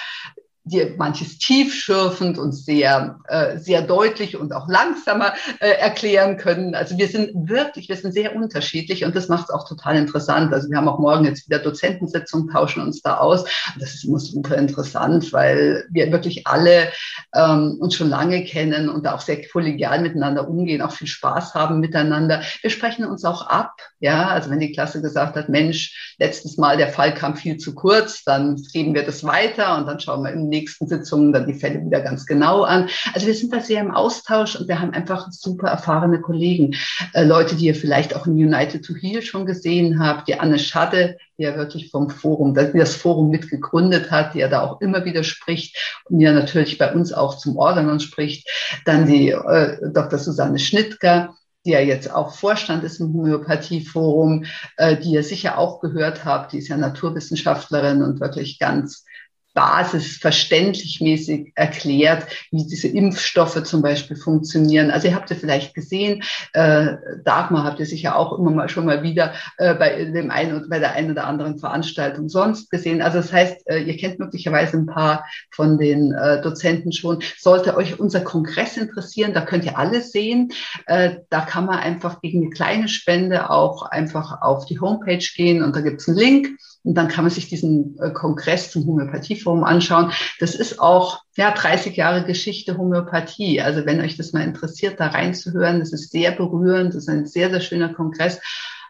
die 0.69 0.93
manches 0.97 1.37
tiefschürfend 1.37 2.37
und 2.37 2.53
sehr, 2.53 3.19
äh, 3.27 3.57
sehr 3.57 3.81
deutlich 3.81 4.37
und 4.37 4.53
auch 4.53 4.67
langsamer 4.67 5.33
äh, 5.59 5.69
erklären 5.69 6.37
können. 6.37 6.75
Also 6.75 6.97
wir 6.97 7.07
sind 7.07 7.49
wirklich, 7.49 7.89
wir 7.89 7.95
sind 7.95 8.13
sehr 8.13 8.35
unterschiedlich 8.35 9.03
und 9.03 9.15
das 9.15 9.27
macht 9.27 9.45
es 9.45 9.49
auch 9.49 9.67
total 9.67 9.97
interessant. 9.97 10.53
Also 10.53 10.69
wir 10.69 10.77
haben 10.77 10.87
auch 10.87 10.99
morgen 10.99 11.25
jetzt 11.25 11.49
wieder 11.49 11.59
Dozentensitzung, 11.59 12.49
tauschen 12.49 12.83
uns 12.83 13.01
da 13.01 13.17
aus. 13.17 13.45
Das 13.79 13.93
ist 13.93 14.05
immer 14.05 14.19
super 14.19 14.55
interessant, 14.55 15.33
weil 15.33 15.85
wir 15.89 16.11
wirklich 16.11 16.47
alle 16.47 16.89
ähm, 17.35 17.77
uns 17.79 17.95
schon 17.95 18.09
lange 18.09 18.43
kennen 18.43 18.89
und 18.89 19.07
auch 19.07 19.21
sehr 19.21 19.41
kollegial 19.47 20.01
miteinander 20.01 20.47
umgehen, 20.47 20.81
auch 20.81 20.91
viel 20.91 21.07
Spaß 21.07 21.55
haben 21.55 21.79
miteinander. 21.79 22.41
Wir 22.61 22.69
sprechen 22.69 23.05
uns 23.05 23.25
auch 23.25 23.47
ab. 23.47 23.73
Ja, 23.99 24.27
also 24.29 24.49
wenn 24.49 24.59
die 24.59 24.71
Klasse 24.71 25.01
gesagt 25.01 25.35
hat, 25.35 25.49
Mensch, 25.49 26.15
letztes 26.19 26.57
Mal 26.57 26.77
der 26.77 26.89
Fall 26.89 27.13
kam 27.13 27.35
viel 27.35 27.57
zu 27.57 27.75
kurz, 27.75 28.23
dann 28.23 28.55
geben 28.71 28.93
wir 28.93 29.05
das 29.05 29.23
weiter 29.23 29.77
und 29.77 29.87
dann 29.87 29.99
schauen 29.99 30.23
wir 30.23 30.31
im 30.31 30.47
nächsten 30.47 30.58
Sitzungen 30.67 31.31
dann 31.31 31.47
die 31.47 31.53
Fälle 31.53 31.83
wieder 31.85 32.01
ganz 32.01 32.25
genau 32.25 32.63
an. 32.63 32.89
Also 33.13 33.27
wir 33.27 33.33
sind 33.33 33.53
da 33.53 33.61
sehr 33.61 33.81
im 33.81 33.91
Austausch 33.91 34.55
und 34.55 34.67
wir 34.67 34.81
haben 34.81 34.93
einfach 34.93 35.31
super 35.31 35.69
erfahrene 35.69 36.21
Kollegen. 36.21 36.75
Äh, 37.13 37.23
Leute, 37.23 37.55
die 37.55 37.67
ihr 37.67 37.75
vielleicht 37.75 38.15
auch 38.15 38.27
in 38.27 38.33
United 38.33 38.83
to 38.83 38.93
Heal 38.95 39.21
schon 39.21 39.45
gesehen 39.45 39.99
habt, 39.99 40.27
die 40.27 40.39
Anne 40.39 40.59
Schadde, 40.59 41.17
die 41.37 41.43
ja 41.43 41.55
wirklich 41.55 41.89
vom 41.89 42.09
Forum, 42.09 42.53
die 42.53 42.77
das 42.77 42.95
Forum 42.95 43.29
mitgegründet 43.29 44.11
hat, 44.11 44.33
die 44.33 44.39
ja 44.39 44.49
da 44.49 44.61
auch 44.61 44.81
immer 44.81 45.05
wieder 45.05 45.23
spricht 45.23 46.01
und 46.05 46.19
ja 46.19 46.33
natürlich 46.33 46.77
bei 46.77 46.93
uns 46.93 47.13
auch 47.13 47.37
zum 47.37 47.57
Organon 47.57 47.99
spricht. 47.99 48.49
Dann 48.85 49.07
die 49.07 49.29
äh, 49.29 49.77
Dr. 49.93 50.19
Susanne 50.19 50.59
Schnittger, 50.59 51.35
die 51.65 51.71
ja 51.71 51.79
jetzt 51.79 52.11
auch 52.11 52.33
Vorstand 52.33 52.83
ist 52.83 52.99
im 52.99 53.13
Homöopathieforum, 53.13 54.45
äh, 54.77 54.97
die 54.97 55.11
ihr 55.11 55.23
sicher 55.23 55.57
auch 55.57 55.79
gehört 55.79 56.25
habt, 56.25 56.53
die 56.53 56.57
ist 56.57 56.69
ja 56.69 56.77
Naturwissenschaftlerin 56.77 58.01
und 58.01 58.19
wirklich 58.19 58.59
ganz 58.59 59.05
basisverständlich 59.53 61.01
mäßig 61.01 61.51
erklärt, 61.55 62.25
wie 62.51 62.65
diese 62.65 62.87
Impfstoffe 62.87 63.63
zum 63.63 63.81
Beispiel 63.81 64.15
funktionieren. 64.15 64.91
Also 64.91 65.07
ihr 65.07 65.15
habt 65.15 65.29
ja 65.29 65.35
vielleicht 65.35 65.73
gesehen, 65.73 66.23
äh, 66.53 66.95
Dagmar 67.23 67.63
habt 67.63 67.79
ihr 67.79 67.85
sicher 67.85 68.15
auch 68.15 68.37
immer 68.37 68.51
mal 68.51 68.69
schon 68.69 68.85
mal 68.85 69.03
wieder 69.03 69.33
äh, 69.57 69.73
bei 69.73 70.05
dem 70.05 70.29
einen 70.31 70.55
oder 70.55 70.67
bei 70.69 70.79
der 70.79 70.93
einen 70.93 71.11
oder 71.11 71.25
anderen 71.25 71.57
Veranstaltung 71.57 72.29
sonst 72.29 72.69
gesehen. 72.69 73.01
Also 73.01 73.17
das 73.17 73.33
heißt, 73.33 73.67
äh, 73.69 73.79
ihr 73.79 73.97
kennt 73.97 74.19
möglicherweise 74.19 74.77
ein 74.77 74.85
paar 74.85 75.25
von 75.51 75.77
den 75.77 76.13
äh, 76.13 76.41
Dozenten 76.41 76.91
schon. 76.91 77.23
Sollte 77.37 77.75
euch 77.75 77.99
unser 77.99 78.21
Kongress 78.21 78.77
interessieren, 78.77 79.33
da 79.33 79.41
könnt 79.41 79.65
ihr 79.65 79.77
alles 79.77 80.11
sehen. 80.11 80.51
Äh, 80.85 81.17
da 81.29 81.41
kann 81.41 81.65
man 81.65 81.79
einfach 81.79 82.21
gegen 82.21 82.43
eine 82.43 82.51
kleine 82.51 82.87
Spende 82.87 83.49
auch 83.49 83.83
einfach 83.83 84.41
auf 84.41 84.65
die 84.65 84.79
Homepage 84.79 85.25
gehen 85.35 85.63
und 85.63 85.75
da 85.75 85.81
gibt 85.81 86.01
es 86.01 86.07
einen 86.07 86.17
Link 86.17 86.49
und 86.83 86.95
dann 86.95 87.09
kann 87.09 87.25
man 87.25 87.31
sich 87.31 87.49
diesen 87.49 87.97
äh, 87.99 88.11
Kongress 88.11 88.71
zum 88.71 88.85
Homöopathieforum 88.85 89.63
anschauen. 89.63 90.11
Das 90.39 90.55
ist 90.55 90.79
auch 90.79 91.21
ja 91.35 91.51
30 91.51 91.95
Jahre 91.95 92.23
Geschichte 92.23 92.77
Homöopathie. 92.77 93.61
Also 93.61 93.85
wenn 93.85 93.99
euch 93.99 94.15
das 94.15 94.31
mal 94.31 94.43
interessiert, 94.43 94.99
da 94.99 95.07
reinzuhören, 95.07 95.79
das 95.79 95.91
ist 95.91 96.11
sehr 96.11 96.31
berührend. 96.31 96.89
Das 96.89 97.03
ist 97.03 97.09
ein 97.09 97.25
sehr, 97.25 97.49
sehr 97.49 97.61
schöner 97.61 97.93
Kongress. 97.93 98.39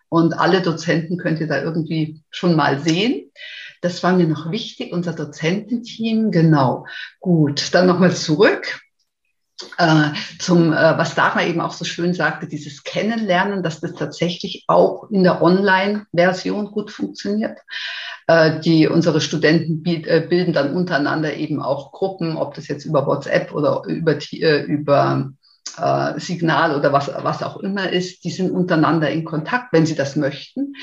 Und 0.07 0.33
alle 0.33 0.61
Dozenten 0.61 1.17
könnt 1.17 1.39
ihr 1.39 1.47
da 1.47 1.61
irgendwie 1.61 2.21
schon 2.29 2.55
mal 2.55 2.79
sehen. 2.79 3.31
Das 3.81 4.03
war 4.03 4.13
mir 4.13 4.27
noch 4.27 4.51
wichtig, 4.51 4.91
unser 4.91 5.13
Dozententeam. 5.13 6.31
Genau. 6.31 6.85
Gut, 7.19 7.73
dann 7.73 7.87
nochmal 7.87 8.15
zurück 8.15 8.81
äh, 9.77 10.09
zum, 10.39 10.73
äh, 10.73 10.97
was 10.97 11.15
Dagmar 11.15 11.45
eben 11.45 11.61
auch 11.61 11.73
so 11.73 11.85
schön 11.85 12.13
sagte, 12.13 12.47
dieses 12.47 12.83
Kennenlernen, 12.83 13.63
dass 13.63 13.79
das 13.79 13.93
tatsächlich 13.93 14.63
auch 14.67 15.09
in 15.09 15.23
der 15.23 15.41
Online-Version 15.41 16.71
gut 16.71 16.91
funktioniert. 16.91 17.57
Äh, 18.27 18.59
die 18.59 18.87
unsere 18.87 19.21
Studenten 19.21 19.83
äh, 19.85 20.21
bilden 20.29 20.53
dann 20.53 20.75
untereinander 20.75 21.33
eben 21.33 21.61
auch 21.61 21.91
Gruppen, 21.91 22.37
ob 22.37 22.53
das 22.53 22.67
jetzt 22.67 22.85
über 22.85 23.07
WhatsApp 23.07 23.51
oder 23.53 23.83
über, 23.87 24.17
äh, 24.33 24.61
über 24.61 25.31
äh, 25.77 26.19
Signal 26.19 26.75
oder 26.75 26.93
was, 26.93 27.11
was 27.21 27.43
auch 27.43 27.57
immer 27.57 27.89
ist, 27.89 28.23
die 28.23 28.29
sind 28.29 28.51
untereinander 28.51 29.09
in 29.09 29.25
Kontakt, 29.25 29.73
wenn 29.73 29.85
sie 29.85 29.95
das 29.95 30.15
möchten. 30.15 30.73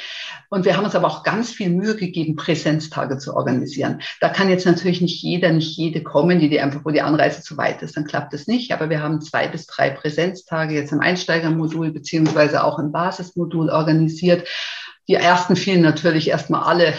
Und 0.48 0.64
wir 0.64 0.76
haben 0.76 0.84
uns 0.84 0.94
aber 0.94 1.08
auch 1.08 1.22
ganz 1.22 1.50
viel 1.50 1.70
Mühe 1.70 1.96
gegeben, 1.96 2.36
Präsenztage 2.36 3.18
zu 3.18 3.34
organisieren. 3.34 4.00
Da 4.20 4.28
kann 4.28 4.48
jetzt 4.48 4.66
natürlich 4.66 5.00
nicht 5.00 5.22
jeder, 5.22 5.50
nicht 5.52 5.76
jede 5.76 6.02
kommen, 6.02 6.38
die, 6.38 6.48
die 6.48 6.60
einfach, 6.60 6.84
wo 6.84 6.90
die 6.90 7.02
Anreise 7.02 7.42
zu 7.42 7.56
weit 7.56 7.82
ist, 7.82 7.96
dann 7.96 8.04
klappt 8.04 8.34
es 8.34 8.46
nicht. 8.46 8.72
Aber 8.72 8.90
wir 8.90 9.02
haben 9.02 9.20
zwei 9.20 9.48
bis 9.48 9.66
drei 9.66 9.90
Präsenztage 9.90 10.74
jetzt 10.74 10.92
im 10.92 11.00
Einsteigermodul 11.00 11.92
beziehungsweise 11.92 12.64
auch 12.64 12.78
im 12.78 12.92
Basismodul 12.92 13.70
organisiert 13.70 14.46
die 15.08 15.14
ersten 15.14 15.56
fielen 15.56 15.82
natürlich 15.82 16.28
erstmal 16.28 16.64
alle 16.64 16.92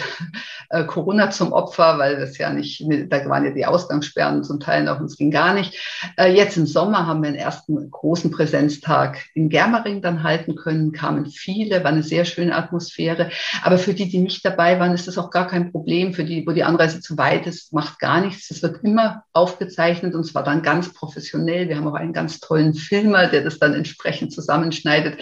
äh, 0.70 0.84
Corona 0.84 1.30
zum 1.30 1.52
Opfer, 1.52 1.98
weil 1.98 2.18
das 2.18 2.38
ja 2.38 2.50
nicht, 2.50 2.84
da 3.08 3.24
waren 3.28 3.44
ja 3.44 3.50
die 3.50 3.66
Ausgangssperren 3.66 4.44
zum 4.44 4.60
Teil 4.60 4.84
noch, 4.84 5.00
uns 5.00 5.16
ging 5.16 5.30
gar 5.30 5.54
nicht. 5.54 5.78
Äh, 6.16 6.34
jetzt 6.34 6.56
im 6.56 6.66
Sommer 6.66 7.06
haben 7.06 7.22
wir 7.22 7.30
den 7.30 7.38
ersten 7.38 7.90
großen 7.90 8.30
Präsenztag 8.30 9.18
in 9.34 9.48
Germering 9.48 10.02
dann 10.02 10.22
halten 10.22 10.56
können, 10.56 10.92
kamen 10.92 11.26
viele, 11.26 11.84
war 11.84 11.90
eine 11.90 12.02
sehr 12.02 12.24
schöne 12.24 12.54
Atmosphäre. 12.54 13.30
Aber 13.62 13.78
für 13.78 13.94
die, 13.94 14.08
die 14.08 14.18
nicht 14.18 14.44
dabei 14.44 14.78
waren, 14.78 14.92
ist 14.92 15.08
das 15.08 15.18
auch 15.18 15.30
gar 15.30 15.46
kein 15.46 15.70
Problem. 15.72 16.12
Für 16.12 16.24
die, 16.24 16.46
wo 16.46 16.52
die 16.52 16.64
Anreise 16.64 17.00
zu 17.00 17.16
weit 17.16 17.46
ist, 17.46 17.72
macht 17.72 17.98
gar 17.98 18.20
nichts. 18.20 18.50
Es 18.50 18.62
wird 18.62 18.84
immer 18.84 19.24
aufgezeichnet 19.32 20.14
und 20.14 20.24
zwar 20.24 20.44
dann 20.44 20.62
ganz 20.62 20.92
professionell. 20.92 21.68
Wir 21.68 21.76
haben 21.76 21.88
auch 21.88 21.94
einen 21.94 22.12
ganz 22.12 22.40
tollen 22.40 22.74
Filmer, 22.74 23.26
der 23.26 23.42
das 23.42 23.58
dann 23.58 23.74
entsprechend 23.74 24.32
zusammenschneidet. 24.32 25.18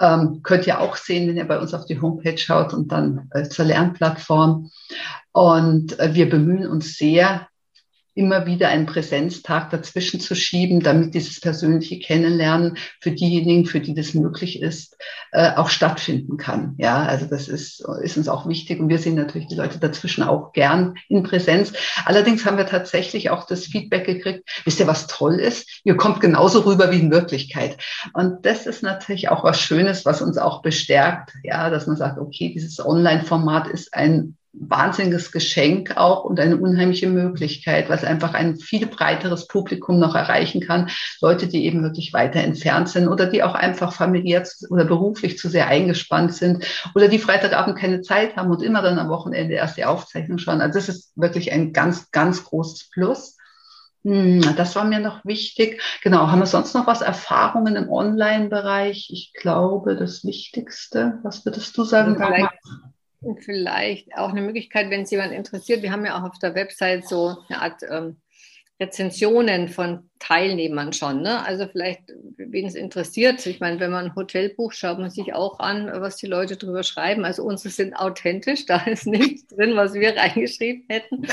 Ähm, 0.00 0.40
könnt 0.42 0.66
ihr 0.66 0.80
auch 0.80 0.96
sehen, 0.96 1.28
wenn 1.28 1.36
ihr 1.36 1.48
bei 1.48 1.58
uns 1.58 1.74
auf 1.74 1.86
die 1.86 2.00
Homepage 2.00 2.38
schaut 2.38 2.72
und 2.72 2.92
dann 2.92 3.28
äh, 3.32 3.44
zur 3.44 3.66
Lernplattform. 3.66 4.70
Und 5.32 5.98
äh, 5.98 6.14
wir 6.14 6.28
bemühen 6.28 6.66
uns 6.66 6.96
sehr, 6.96 7.48
immer 8.20 8.44
wieder 8.44 8.68
einen 8.68 8.84
Präsenztag 8.84 9.70
dazwischen 9.70 10.20
zu 10.20 10.34
schieben, 10.34 10.80
damit 10.80 11.14
dieses 11.14 11.40
persönliche 11.40 11.98
Kennenlernen 11.98 12.76
für 13.00 13.12
diejenigen, 13.12 13.64
für 13.64 13.80
die 13.80 13.94
das 13.94 14.12
möglich 14.12 14.60
ist, 14.60 14.98
äh, 15.32 15.52
auch 15.56 15.70
stattfinden 15.70 16.36
kann. 16.36 16.74
Ja, 16.76 17.02
also 17.02 17.24
das 17.24 17.48
ist, 17.48 17.82
ist 18.02 18.18
uns 18.18 18.28
auch 18.28 18.46
wichtig 18.46 18.78
und 18.78 18.90
wir 18.90 18.98
sehen 18.98 19.14
natürlich 19.14 19.48
die 19.48 19.54
Leute 19.54 19.78
dazwischen 19.78 20.22
auch 20.22 20.52
gern 20.52 20.96
in 21.08 21.22
Präsenz. 21.22 21.72
Allerdings 22.04 22.44
haben 22.44 22.58
wir 22.58 22.66
tatsächlich 22.66 23.30
auch 23.30 23.46
das 23.46 23.64
Feedback 23.64 24.04
gekriegt, 24.04 24.46
wisst 24.66 24.80
ihr, 24.80 24.86
was 24.86 25.06
toll 25.06 25.36
ist? 25.36 25.80
Ihr 25.84 25.96
kommt 25.96 26.20
genauso 26.20 26.60
rüber 26.60 26.90
wie 26.90 27.00
in 27.00 27.10
Wirklichkeit. 27.10 27.78
Und 28.12 28.44
das 28.44 28.66
ist 28.66 28.82
natürlich 28.82 29.30
auch 29.30 29.44
was 29.44 29.58
Schönes, 29.58 30.04
was 30.04 30.20
uns 30.20 30.36
auch 30.36 30.60
bestärkt, 30.60 31.32
ja, 31.42 31.70
dass 31.70 31.86
man 31.86 31.96
sagt, 31.96 32.18
okay, 32.18 32.52
dieses 32.52 32.84
Online-Format 32.84 33.66
ist 33.68 33.94
ein 33.94 34.36
wahnsinniges 34.52 35.30
Geschenk 35.30 35.96
auch 35.96 36.24
und 36.24 36.40
eine 36.40 36.56
unheimliche 36.56 37.08
Möglichkeit, 37.08 37.88
was 37.88 38.04
einfach 38.04 38.34
ein 38.34 38.56
viel 38.56 38.86
breiteres 38.86 39.46
Publikum 39.46 39.98
noch 40.00 40.14
erreichen 40.14 40.60
kann. 40.60 40.90
Leute, 41.20 41.46
die 41.46 41.64
eben 41.64 41.82
wirklich 41.82 42.12
weiter 42.12 42.40
entfernt 42.40 42.88
sind 42.88 43.08
oder 43.08 43.26
die 43.26 43.42
auch 43.42 43.54
einfach 43.54 43.92
familiär 43.92 44.46
oder 44.70 44.84
beruflich 44.84 45.38
zu 45.38 45.48
sehr 45.48 45.68
eingespannt 45.68 46.34
sind 46.34 46.64
oder 46.94 47.08
die 47.08 47.18
Freitagabend 47.18 47.78
keine 47.78 48.00
Zeit 48.02 48.36
haben 48.36 48.50
und 48.50 48.62
immer 48.62 48.82
dann 48.82 48.98
am 48.98 49.08
Wochenende 49.08 49.54
erst 49.54 49.76
die 49.76 49.84
Aufzeichnung 49.84 50.38
schauen. 50.38 50.60
Also 50.60 50.78
das 50.78 50.88
ist 50.88 51.12
wirklich 51.16 51.52
ein 51.52 51.72
ganz, 51.72 52.10
ganz 52.10 52.44
großes 52.44 52.90
Plus. 52.90 53.36
Hm, 54.02 54.56
das 54.56 54.74
war 54.76 54.84
mir 54.84 54.98
noch 54.98 55.24
wichtig. 55.24 55.82
Genau, 56.02 56.28
haben 56.28 56.38
wir 56.38 56.46
sonst 56.46 56.74
noch 56.74 56.86
was? 56.86 57.02
Erfahrungen 57.02 57.76
im 57.76 57.90
Online-Bereich? 57.90 59.10
Ich 59.10 59.32
glaube, 59.34 59.94
das 59.94 60.24
Wichtigste. 60.24 61.18
Was 61.22 61.44
würdest 61.44 61.76
du 61.76 61.84
sagen? 61.84 62.16
Vielleicht, 63.20 63.44
vielleicht 63.44 64.16
auch 64.16 64.30
eine 64.30 64.42
Möglichkeit, 64.42 64.90
wenn 64.90 65.02
es 65.02 65.10
jemand 65.10 65.32
interessiert. 65.32 65.82
Wir 65.82 65.92
haben 65.92 66.06
ja 66.06 66.18
auch 66.18 66.28
auf 66.28 66.38
der 66.38 66.54
Website 66.54 67.06
so 67.06 67.36
eine 67.48 67.60
Art 67.60 67.82
ähm, 67.88 68.16
Rezensionen 68.80 69.68
von 69.68 70.08
Teilnehmern 70.18 70.94
schon. 70.94 71.20
Ne? 71.20 71.44
Also 71.44 71.66
vielleicht, 71.68 72.00
wen 72.36 72.66
es 72.66 72.74
interessiert. 72.74 73.44
Ich 73.44 73.60
meine, 73.60 73.78
wenn 73.78 73.90
man 73.90 74.06
ein 74.06 74.14
Hotel 74.16 74.48
bucht, 74.48 74.74
schaut 74.74 74.98
man 74.98 75.10
sich 75.10 75.34
auch 75.34 75.60
an, 75.60 75.90
was 76.00 76.16
die 76.16 76.26
Leute 76.26 76.56
drüber 76.56 76.82
schreiben. 76.82 77.26
Also 77.26 77.44
unsere 77.44 77.68
sind 77.68 77.94
authentisch, 77.94 78.64
da 78.66 78.78
ist 78.84 79.06
nichts 79.06 79.46
drin, 79.48 79.76
was 79.76 79.92
wir 79.92 80.16
reingeschrieben 80.16 80.86
hätten. 80.88 81.26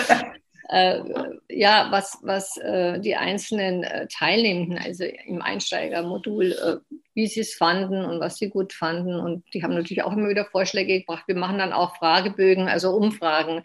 Äh, 0.70 1.02
ja, 1.50 1.88
was, 1.92 2.20
was 2.22 2.58
äh, 2.58 3.00
die 3.00 3.16
einzelnen 3.16 3.84
äh, 3.84 4.08
Teilnehmenden, 4.08 4.78
also 4.78 5.04
im 5.04 5.42
Einsteigermodul, 5.42 6.52
äh, 6.52 6.96
wie 7.14 7.28
sie 7.28 7.42
es 7.42 7.56
fanden 7.56 8.04
und 8.06 8.20
was 8.20 8.38
sie 8.38 8.50
gut 8.50 8.74
fanden. 8.74 9.20
Und 9.20 9.44
die 9.54 9.64
haben 9.64 9.74
natürlich 9.74 10.04
auch 10.04 10.14
immer 10.14 10.30
wieder 10.30 10.46
Vorschläge 10.46 11.00
gebracht. 11.00 11.24
Wir 11.28 11.36
machen 11.36 11.58
dann 11.58 11.74
auch 11.74 11.96
Fragebögen, 11.96 12.68
also 12.68 12.92
Umfragen 12.92 13.64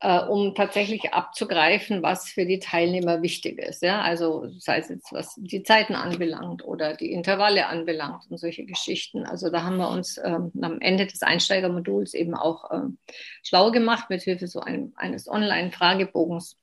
äh, 0.00 0.20
um 0.20 0.54
tatsächlich 0.54 1.12
abzugreifen, 1.12 2.02
was 2.02 2.28
für 2.28 2.46
die 2.46 2.60
Teilnehmer 2.60 3.22
wichtig 3.22 3.58
ist. 3.58 3.82
Ja? 3.82 4.00
Also 4.00 4.48
sei 4.58 4.78
es 4.78 4.88
jetzt, 4.88 5.12
was 5.12 5.34
die 5.36 5.62
Zeiten 5.62 5.94
anbelangt 5.94 6.64
oder 6.64 6.94
die 6.94 7.12
Intervalle 7.12 7.66
anbelangt 7.66 8.24
und 8.30 8.38
solche 8.38 8.64
Geschichten. 8.64 9.26
Also 9.26 9.50
da 9.50 9.64
haben 9.64 9.78
wir 9.78 9.88
uns 9.88 10.18
ähm, 10.18 10.52
am 10.62 10.80
Ende 10.80 11.06
des 11.06 11.22
Einsteigermoduls 11.22 12.14
eben 12.14 12.34
auch 12.34 12.70
ähm, 12.72 12.98
schlau 13.42 13.72
gemacht 13.72 14.08
mit 14.08 14.22
Hilfe 14.22 14.46
so 14.46 14.60
einem, 14.60 14.92
eines 14.96 15.28
Online-Fragebogens. 15.28 16.56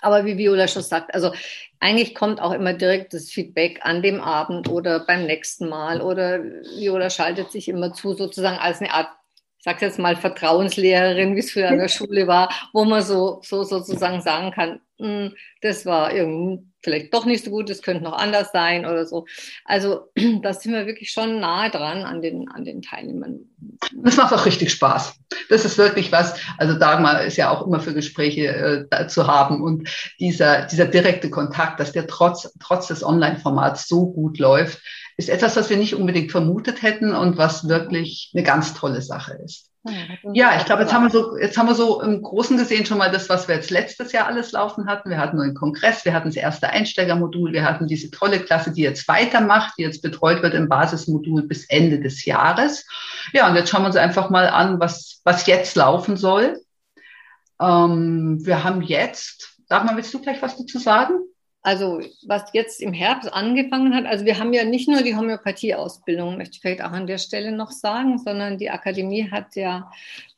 Aber 0.00 0.24
wie 0.24 0.38
Viola 0.38 0.68
schon 0.68 0.82
sagt, 0.82 1.14
also 1.14 1.32
eigentlich 1.78 2.14
kommt 2.14 2.40
auch 2.40 2.52
immer 2.52 2.72
direkt 2.72 3.12
das 3.12 3.30
Feedback 3.30 3.80
an 3.82 4.02
dem 4.02 4.20
Abend 4.20 4.68
oder 4.68 5.00
beim 5.00 5.26
nächsten 5.26 5.68
Mal 5.68 6.00
oder 6.00 6.42
Viola 6.42 7.10
schaltet 7.10 7.50
sich 7.50 7.68
immer 7.68 7.92
zu, 7.92 8.14
sozusagen 8.14 8.58
als 8.58 8.80
eine 8.80 8.92
Art 8.92 9.08
ich 9.60 9.64
sage 9.64 9.84
jetzt 9.84 9.98
mal 9.98 10.16
Vertrauenslehrerin, 10.16 11.36
wie 11.36 11.40
es 11.40 11.50
früher 11.52 11.68
in 11.68 11.78
der 11.78 11.88
Schule 11.88 12.26
war, 12.26 12.48
wo 12.72 12.86
man 12.86 13.02
so, 13.02 13.40
so 13.42 13.62
sozusagen 13.62 14.22
sagen 14.22 14.52
kann, 14.52 14.80
das 15.62 15.86
war 15.86 16.14
irgendwie 16.14 16.64
vielleicht 16.82 17.12
doch 17.12 17.26
nicht 17.26 17.44
so 17.44 17.50
gut, 17.50 17.68
das 17.68 17.82
könnte 17.82 18.04
noch 18.04 18.14
anders 18.14 18.50
sein 18.52 18.86
oder 18.86 19.06
so. 19.06 19.26
Also 19.64 20.10
da 20.42 20.52
sind 20.52 20.72
wir 20.72 20.86
wirklich 20.86 21.10
schon 21.10 21.40
nahe 21.40 21.70
dran 21.70 22.04
an 22.04 22.22
den, 22.22 22.48
an 22.48 22.64
den 22.64 22.82
Teilnehmern. 22.82 23.40
Das 23.94 24.16
macht 24.16 24.32
auch 24.32 24.46
richtig 24.46 24.72
Spaß. 24.72 25.14
Das 25.48 25.64
ist 25.64 25.78
wirklich 25.78 26.12
was, 26.12 26.34
also 26.58 26.78
Dagmar 26.78 27.24
ist 27.24 27.36
ja 27.36 27.50
auch 27.50 27.66
immer 27.66 27.80
für 27.80 27.94
Gespräche 27.94 28.86
äh, 28.90 29.06
zu 29.08 29.26
haben 29.26 29.62
und 29.62 29.88
dieser, 30.18 30.66
dieser 30.66 30.86
direkte 30.86 31.30
Kontakt, 31.30 31.80
dass 31.80 31.92
der 31.92 32.06
trotz, 32.06 32.52
trotz 32.60 32.88
des 32.88 33.04
Online-Formats 33.04 33.88
so 33.88 34.10
gut 34.10 34.38
läuft, 34.38 34.80
ist 35.16 35.28
etwas, 35.28 35.56
was 35.56 35.68
wir 35.68 35.76
nicht 35.76 35.94
unbedingt 35.94 36.32
vermutet 36.32 36.82
hätten 36.82 37.14
und 37.14 37.36
was 37.36 37.68
wirklich 37.68 38.32
eine 38.34 38.42
ganz 38.42 38.74
tolle 38.74 39.02
Sache 39.02 39.38
ist. 39.44 39.69
Ja, 40.34 40.58
ich 40.58 40.66
glaube, 40.66 40.82
jetzt 40.82 40.92
haben 40.92 41.04
wir 41.04 41.10
so, 41.10 41.38
jetzt 41.38 41.56
haben 41.56 41.68
wir 41.68 41.74
so 41.74 42.02
im 42.02 42.20
Großen 42.20 42.56
gesehen 42.58 42.84
schon 42.84 42.98
mal 42.98 43.10
das, 43.10 43.30
was 43.30 43.48
wir 43.48 43.54
jetzt 43.54 43.70
letztes 43.70 44.12
Jahr 44.12 44.26
alles 44.26 44.52
laufen 44.52 44.86
hatten. 44.86 45.08
Wir 45.08 45.16
hatten 45.16 45.40
einen 45.40 45.54
Kongress, 45.54 46.04
wir 46.04 46.12
hatten 46.12 46.28
das 46.28 46.36
erste 46.36 46.68
Einsteigermodul, 46.68 47.52
wir 47.52 47.64
hatten 47.64 47.86
diese 47.86 48.10
tolle 48.10 48.40
Klasse, 48.40 48.72
die 48.72 48.82
jetzt 48.82 49.08
weitermacht, 49.08 49.74
die 49.78 49.82
jetzt 49.82 50.02
betreut 50.02 50.42
wird 50.42 50.52
im 50.52 50.68
Basismodul 50.68 51.44
bis 51.44 51.64
Ende 51.64 51.98
des 51.98 52.26
Jahres. 52.26 52.86
Ja, 53.32 53.48
und 53.48 53.56
jetzt 53.56 53.70
schauen 53.70 53.82
wir 53.82 53.86
uns 53.86 53.96
einfach 53.96 54.28
mal 54.28 54.48
an, 54.48 54.80
was, 54.80 55.22
was 55.24 55.46
jetzt 55.46 55.76
laufen 55.76 56.18
soll. 56.18 56.60
Ähm, 57.58 58.38
wir 58.44 58.62
haben 58.62 58.82
jetzt, 58.82 59.56
sag 59.66 59.86
mal, 59.86 59.96
willst 59.96 60.12
du 60.12 60.20
gleich 60.20 60.42
was 60.42 60.58
dazu 60.58 60.78
sagen? 60.78 61.14
Also 61.62 62.00
was 62.26 62.44
jetzt 62.52 62.80
im 62.80 62.92
Herbst 62.92 63.32
angefangen 63.32 63.94
hat, 63.94 64.06
also 64.06 64.24
wir 64.24 64.38
haben 64.38 64.52
ja 64.52 64.64
nicht 64.64 64.88
nur 64.88 65.02
die 65.02 65.14
Homöopathie-Ausbildung, 65.14 66.38
möchte 66.38 66.54
ich 66.54 66.60
vielleicht 66.60 66.82
auch 66.82 66.92
an 66.92 67.06
der 67.06 67.18
Stelle 67.18 67.52
noch 67.52 67.70
sagen, 67.70 68.18
sondern 68.18 68.56
die 68.56 68.70
Akademie 68.70 69.30
hat 69.30 69.56
ja 69.56 69.90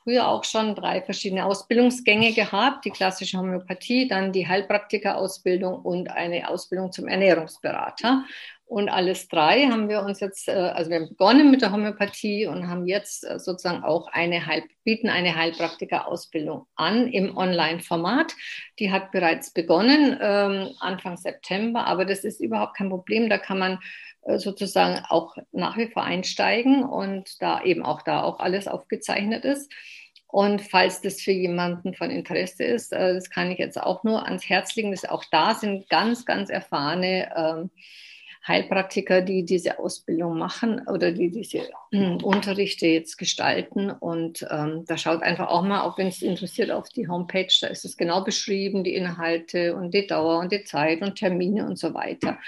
früher 0.02 0.26
auch 0.26 0.42
schon 0.42 0.74
drei 0.74 1.00
verschiedene 1.00 1.44
Ausbildungsgänge 1.46 2.32
gehabt, 2.32 2.84
die 2.84 2.90
klassische 2.90 3.38
Homöopathie, 3.38 4.08
dann 4.08 4.32
die 4.32 4.48
Heilpraktika-Ausbildung 4.48 5.80
und 5.82 6.10
eine 6.10 6.48
Ausbildung 6.48 6.90
zum 6.90 7.06
Ernährungsberater. 7.06 8.24
Und 8.72 8.88
alles 8.88 9.28
drei 9.28 9.66
haben 9.66 9.90
wir 9.90 10.00
uns 10.00 10.20
jetzt, 10.20 10.48
äh, 10.48 10.52
also 10.52 10.90
wir 10.90 11.00
haben 11.00 11.10
begonnen 11.10 11.50
mit 11.50 11.60
der 11.60 11.72
Homöopathie 11.72 12.46
und 12.46 12.68
haben 12.68 12.86
jetzt 12.86 13.22
äh, 13.22 13.38
sozusagen 13.38 13.84
auch 13.84 14.06
eine 14.06 14.46
Heil, 14.46 14.62
bieten 14.82 15.10
eine 15.10 15.36
Heilpraktiker-Ausbildung 15.36 16.64
an 16.74 17.06
im 17.06 17.36
Online-Format. 17.36 18.32
Die 18.78 18.90
hat 18.90 19.12
bereits 19.12 19.52
begonnen 19.52 20.16
ähm, 20.22 20.70
Anfang 20.80 21.18
September, 21.18 21.86
aber 21.86 22.06
das 22.06 22.24
ist 22.24 22.40
überhaupt 22.40 22.74
kein 22.74 22.88
Problem. 22.88 23.28
Da 23.28 23.36
kann 23.36 23.58
man 23.58 23.78
äh, 24.22 24.38
sozusagen 24.38 25.04
auch 25.06 25.36
nach 25.52 25.76
wie 25.76 25.88
vor 25.88 26.04
einsteigen 26.04 26.82
und 26.82 27.42
da 27.42 27.62
eben 27.64 27.84
auch 27.84 28.00
da 28.00 28.22
auch 28.22 28.40
alles 28.40 28.68
aufgezeichnet 28.68 29.44
ist. 29.44 29.70
Und 30.28 30.62
falls 30.62 31.02
das 31.02 31.20
für 31.20 31.32
jemanden 31.32 31.92
von 31.92 32.10
Interesse 32.10 32.64
ist, 32.64 32.92
das 32.92 33.28
kann 33.28 33.50
ich 33.50 33.58
jetzt 33.58 33.78
auch 33.78 34.02
nur 34.02 34.24
ans 34.24 34.48
Herz 34.48 34.74
legen, 34.76 34.90
dass 34.92 35.04
auch 35.04 35.26
da 35.30 35.54
sind 35.54 35.90
ganz, 35.90 36.24
ganz 36.24 36.48
erfahrene 36.48 37.30
ähm, 37.36 37.70
Heilpraktiker, 38.46 39.22
die 39.22 39.44
diese 39.44 39.78
Ausbildung 39.78 40.36
machen 40.36 40.86
oder 40.88 41.12
die 41.12 41.30
diese 41.30 41.68
äh, 41.92 42.18
Unterrichte 42.22 42.86
jetzt 42.86 43.16
gestalten. 43.16 43.90
Und 43.90 44.44
ähm, 44.50 44.84
da 44.86 44.96
schaut 44.96 45.22
einfach 45.22 45.48
auch 45.48 45.62
mal, 45.62 45.82
auch 45.82 45.96
wenn 45.96 46.08
es 46.08 46.22
interessiert, 46.22 46.70
auf 46.72 46.88
die 46.88 47.08
Homepage. 47.08 47.52
Da 47.60 47.68
ist 47.68 47.84
es 47.84 47.96
genau 47.96 48.24
beschrieben, 48.24 48.82
die 48.82 48.94
Inhalte 48.94 49.76
und 49.76 49.94
die 49.94 50.06
Dauer 50.06 50.40
und 50.40 50.50
die 50.50 50.64
Zeit 50.64 51.02
und 51.02 51.16
Termine 51.16 51.66
und 51.66 51.78
so 51.78 51.94
weiter. 51.94 52.38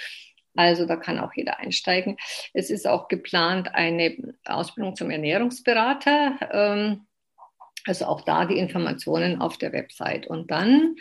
Also 0.57 0.87
da 0.87 0.97
kann 0.97 1.19
auch 1.19 1.33
jeder 1.35 1.59
einsteigen. 1.59 2.17
Es 2.53 2.71
ist 2.71 2.87
auch 2.87 3.09
geplant 3.09 3.75
eine 3.75 4.17
Ausbildung 4.45 4.97
zum 4.97 5.11
Ernährungsberater. 5.11 6.39
Ähm, 6.53 7.07
also 7.87 8.07
auch 8.07 8.23
da 8.23 8.47
die 8.47 8.59
Informationen 8.59 9.41
auf 9.41 9.59
der 9.59 9.73
Website. 9.73 10.27
Und 10.27 10.51
dann 10.51 10.97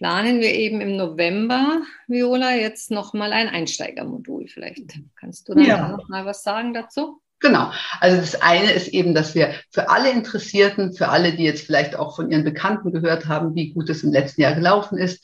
planen 0.00 0.40
wir 0.40 0.54
eben 0.54 0.80
im 0.80 0.96
November, 0.96 1.82
Viola, 2.08 2.54
jetzt 2.54 2.90
nochmal 2.90 3.34
ein 3.34 3.48
Einsteigermodul. 3.48 4.48
Vielleicht 4.48 4.94
kannst 5.14 5.46
du 5.46 5.54
da 5.54 5.60
ja. 5.60 5.88
noch 5.88 6.08
mal 6.08 6.24
was 6.24 6.42
sagen 6.42 6.72
dazu? 6.72 7.20
Genau. 7.38 7.70
Also 8.00 8.16
das 8.16 8.40
eine 8.40 8.72
ist 8.72 8.88
eben, 8.88 9.14
dass 9.14 9.34
wir 9.34 9.52
für 9.70 9.90
alle 9.90 10.10
Interessierten, 10.10 10.94
für 10.94 11.08
alle, 11.08 11.32
die 11.34 11.44
jetzt 11.44 11.66
vielleicht 11.66 11.96
auch 11.96 12.16
von 12.16 12.30
ihren 12.30 12.44
Bekannten 12.44 12.92
gehört 12.92 13.28
haben, 13.28 13.54
wie 13.54 13.74
gut 13.74 13.90
es 13.90 14.02
im 14.02 14.10
letzten 14.10 14.40
Jahr 14.40 14.54
gelaufen 14.54 14.96
ist, 14.96 15.22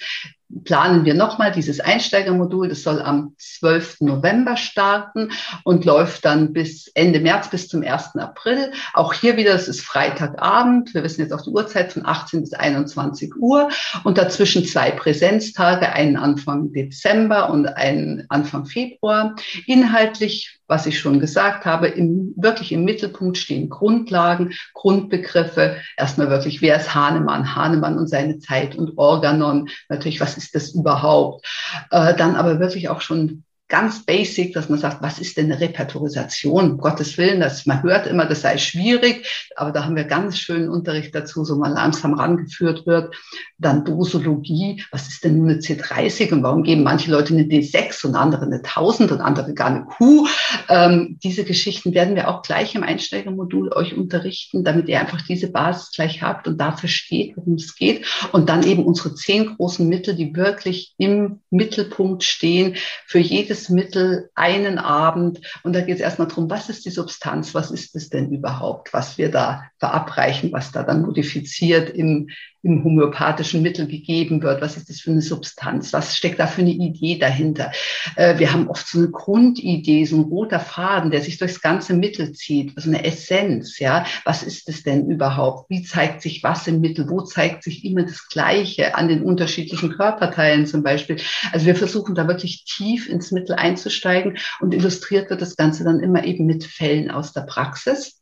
planen 0.64 1.04
wir 1.04 1.14
nochmal 1.14 1.52
dieses 1.52 1.80
Einsteigermodul. 1.80 2.68
Das 2.68 2.82
soll 2.82 3.02
am 3.02 3.34
12. 3.38 4.00
November 4.00 4.56
starten 4.56 5.30
und 5.64 5.84
läuft 5.84 6.24
dann 6.24 6.52
bis 6.52 6.88
Ende 6.94 7.20
März, 7.20 7.50
bis 7.50 7.68
zum 7.68 7.82
1. 7.82 8.16
April. 8.16 8.72
Auch 8.94 9.12
hier 9.12 9.36
wieder, 9.36 9.54
es 9.54 9.68
ist 9.68 9.80
Freitagabend. 9.80 10.94
Wir 10.94 11.02
wissen 11.02 11.20
jetzt 11.20 11.32
auch 11.32 11.42
die 11.42 11.50
Uhrzeit 11.50 11.92
von 11.92 12.06
18 12.06 12.42
bis 12.42 12.52
21 12.52 13.36
Uhr 13.36 13.68
und 14.04 14.18
dazwischen 14.18 14.64
zwei 14.64 14.90
Präsenztage, 14.90 15.92
einen 15.92 16.16
Anfang 16.16 16.72
Dezember 16.72 17.50
und 17.50 17.66
einen 17.66 18.24
Anfang 18.28 18.66
Februar. 18.66 19.34
Inhaltlich, 19.66 20.58
was 20.68 20.86
ich 20.86 20.98
schon 20.98 21.20
gesagt 21.20 21.64
habe, 21.64 21.88
im, 21.88 22.34
wirklich 22.36 22.72
im 22.72 22.84
Mittelpunkt 22.84 23.36
stehen 23.36 23.68
Grundlagen, 23.68 24.52
Grundbegriffe. 24.74 25.76
Erstmal 25.96 26.30
wirklich, 26.30 26.62
wer 26.62 26.76
ist 26.76 26.94
Hahnemann? 26.94 27.54
Hahnemann 27.54 27.98
und 27.98 28.08
seine 28.08 28.38
Zeit 28.38 28.76
und 28.76 28.96
Organon. 28.96 29.68
Natürlich, 29.88 30.20
was 30.20 30.35
ist 30.36 30.54
das 30.54 30.70
überhaupt? 30.70 31.46
Äh, 31.90 32.14
dann 32.14 32.36
aber 32.36 32.60
wirklich 32.60 32.88
auch 32.88 33.00
schon 33.00 33.44
ganz 33.68 34.06
basic, 34.06 34.54
dass 34.54 34.68
man 34.68 34.78
sagt, 34.78 35.02
was 35.02 35.18
ist 35.18 35.36
denn 35.36 35.46
eine 35.46 35.60
Repertorisation? 35.60 36.72
Um 36.72 36.78
Gottes 36.78 37.18
Willen, 37.18 37.40
dass 37.40 37.66
man 37.66 37.82
hört 37.82 38.06
immer, 38.06 38.26
das 38.26 38.42
sei 38.42 38.58
schwierig, 38.58 39.50
aber 39.56 39.72
da 39.72 39.84
haben 39.84 39.96
wir 39.96 40.04
ganz 40.04 40.38
schönen 40.38 40.68
Unterricht 40.68 41.14
dazu, 41.14 41.44
so 41.44 41.56
mal 41.56 41.72
langsam 41.72 42.14
rangeführt 42.14 42.86
wird. 42.86 43.16
Dann 43.58 43.84
Dosologie, 43.84 44.84
was 44.92 45.08
ist 45.08 45.24
denn 45.24 45.42
eine 45.42 45.58
C30 45.58 46.32
und 46.32 46.42
warum 46.44 46.62
geben 46.62 46.84
manche 46.84 47.10
Leute 47.10 47.34
eine 47.34 47.42
D6 47.42 48.06
und 48.06 48.14
andere 48.14 48.42
eine 48.42 48.56
1000 48.56 49.10
und 49.10 49.20
andere 49.20 49.52
gar 49.52 49.68
eine 49.68 49.84
Q? 49.84 50.28
Ähm, 50.68 51.18
diese 51.24 51.42
Geschichten 51.42 51.92
werden 51.92 52.14
wir 52.14 52.28
auch 52.28 52.42
gleich 52.42 52.76
im 52.76 52.84
Einsteigermodul 52.84 53.72
euch 53.72 53.96
unterrichten, 53.96 54.62
damit 54.62 54.88
ihr 54.88 55.00
einfach 55.00 55.22
diese 55.22 55.50
Basis 55.50 55.90
gleich 55.90 56.22
habt 56.22 56.46
und 56.46 56.58
da 56.60 56.70
versteht, 56.70 57.36
worum 57.36 57.54
es 57.54 57.74
geht. 57.74 58.06
Und 58.30 58.48
dann 58.48 58.62
eben 58.62 58.84
unsere 58.84 59.14
zehn 59.14 59.56
großen 59.56 59.88
Mittel, 59.88 60.14
die 60.14 60.36
wirklich 60.36 60.94
im 60.98 61.40
Mittelpunkt 61.50 62.22
stehen 62.22 62.76
für 63.06 63.18
jedes 63.18 63.55
jedes 63.56 63.68
Mittel 63.70 64.30
einen 64.34 64.78
Abend. 64.78 65.40
Und 65.62 65.74
da 65.74 65.80
geht 65.80 65.96
es 65.96 66.00
erstmal 66.00 66.28
darum, 66.28 66.50
was 66.50 66.68
ist 66.68 66.84
die 66.84 66.90
Substanz, 66.90 67.54
was 67.54 67.70
ist 67.70 67.96
es 67.96 68.10
denn 68.10 68.30
überhaupt, 68.30 68.92
was 68.92 69.18
wir 69.18 69.30
da 69.30 69.64
verabreichen, 69.78 70.52
was 70.52 70.72
da 70.72 70.82
dann 70.82 71.02
modifiziert 71.02 71.90
im, 71.90 72.28
im 72.62 72.82
homöopathischen 72.82 73.62
Mittel 73.62 73.86
gegeben 73.86 74.42
wird. 74.42 74.60
Was 74.60 74.76
ist 74.76 74.88
das 74.88 75.00
für 75.00 75.12
eine 75.12 75.22
Substanz? 75.22 75.92
Was 75.92 76.16
steckt 76.16 76.40
da 76.40 76.46
für 76.46 76.62
eine 76.62 76.70
Idee 76.70 77.18
dahinter? 77.18 77.70
Äh, 78.16 78.38
wir 78.38 78.52
haben 78.52 78.68
oft 78.68 78.86
so 78.88 78.98
eine 78.98 79.10
Grundidee, 79.10 80.04
so 80.04 80.16
ein 80.16 80.24
roter 80.24 80.60
Faden, 80.60 81.10
der 81.10 81.20
sich 81.20 81.38
durchs 81.38 81.60
ganze 81.60 81.94
Mittel 81.94 82.32
zieht, 82.32 82.72
so 82.76 82.88
eine 82.88 83.04
Essenz. 83.04 83.78
Ja, 83.78 84.04
was 84.24 84.42
ist 84.42 84.68
es 84.68 84.82
denn 84.82 85.08
überhaupt? 85.08 85.70
Wie 85.70 85.82
zeigt 85.82 86.22
sich 86.22 86.42
was 86.42 86.66
im 86.66 86.80
Mittel? 86.80 87.08
Wo 87.08 87.20
zeigt 87.20 87.62
sich 87.62 87.84
immer 87.84 88.02
das 88.02 88.28
Gleiche 88.28 88.96
an 88.96 89.08
den 89.08 89.22
unterschiedlichen 89.22 89.90
Körperteilen 89.90 90.66
zum 90.66 90.82
Beispiel? 90.82 91.18
Also 91.52 91.66
wir 91.66 91.76
versuchen 91.76 92.14
da 92.14 92.26
wirklich 92.26 92.64
tief 92.64 93.08
ins 93.08 93.30
Mittel 93.30 93.45
einzusteigen 93.54 94.38
und 94.60 94.74
illustriert 94.74 95.30
wird 95.30 95.42
das 95.42 95.56
Ganze 95.56 95.84
dann 95.84 96.00
immer 96.00 96.24
eben 96.24 96.46
mit 96.46 96.64
Fällen 96.64 97.10
aus 97.10 97.32
der 97.32 97.42
Praxis. 97.42 98.15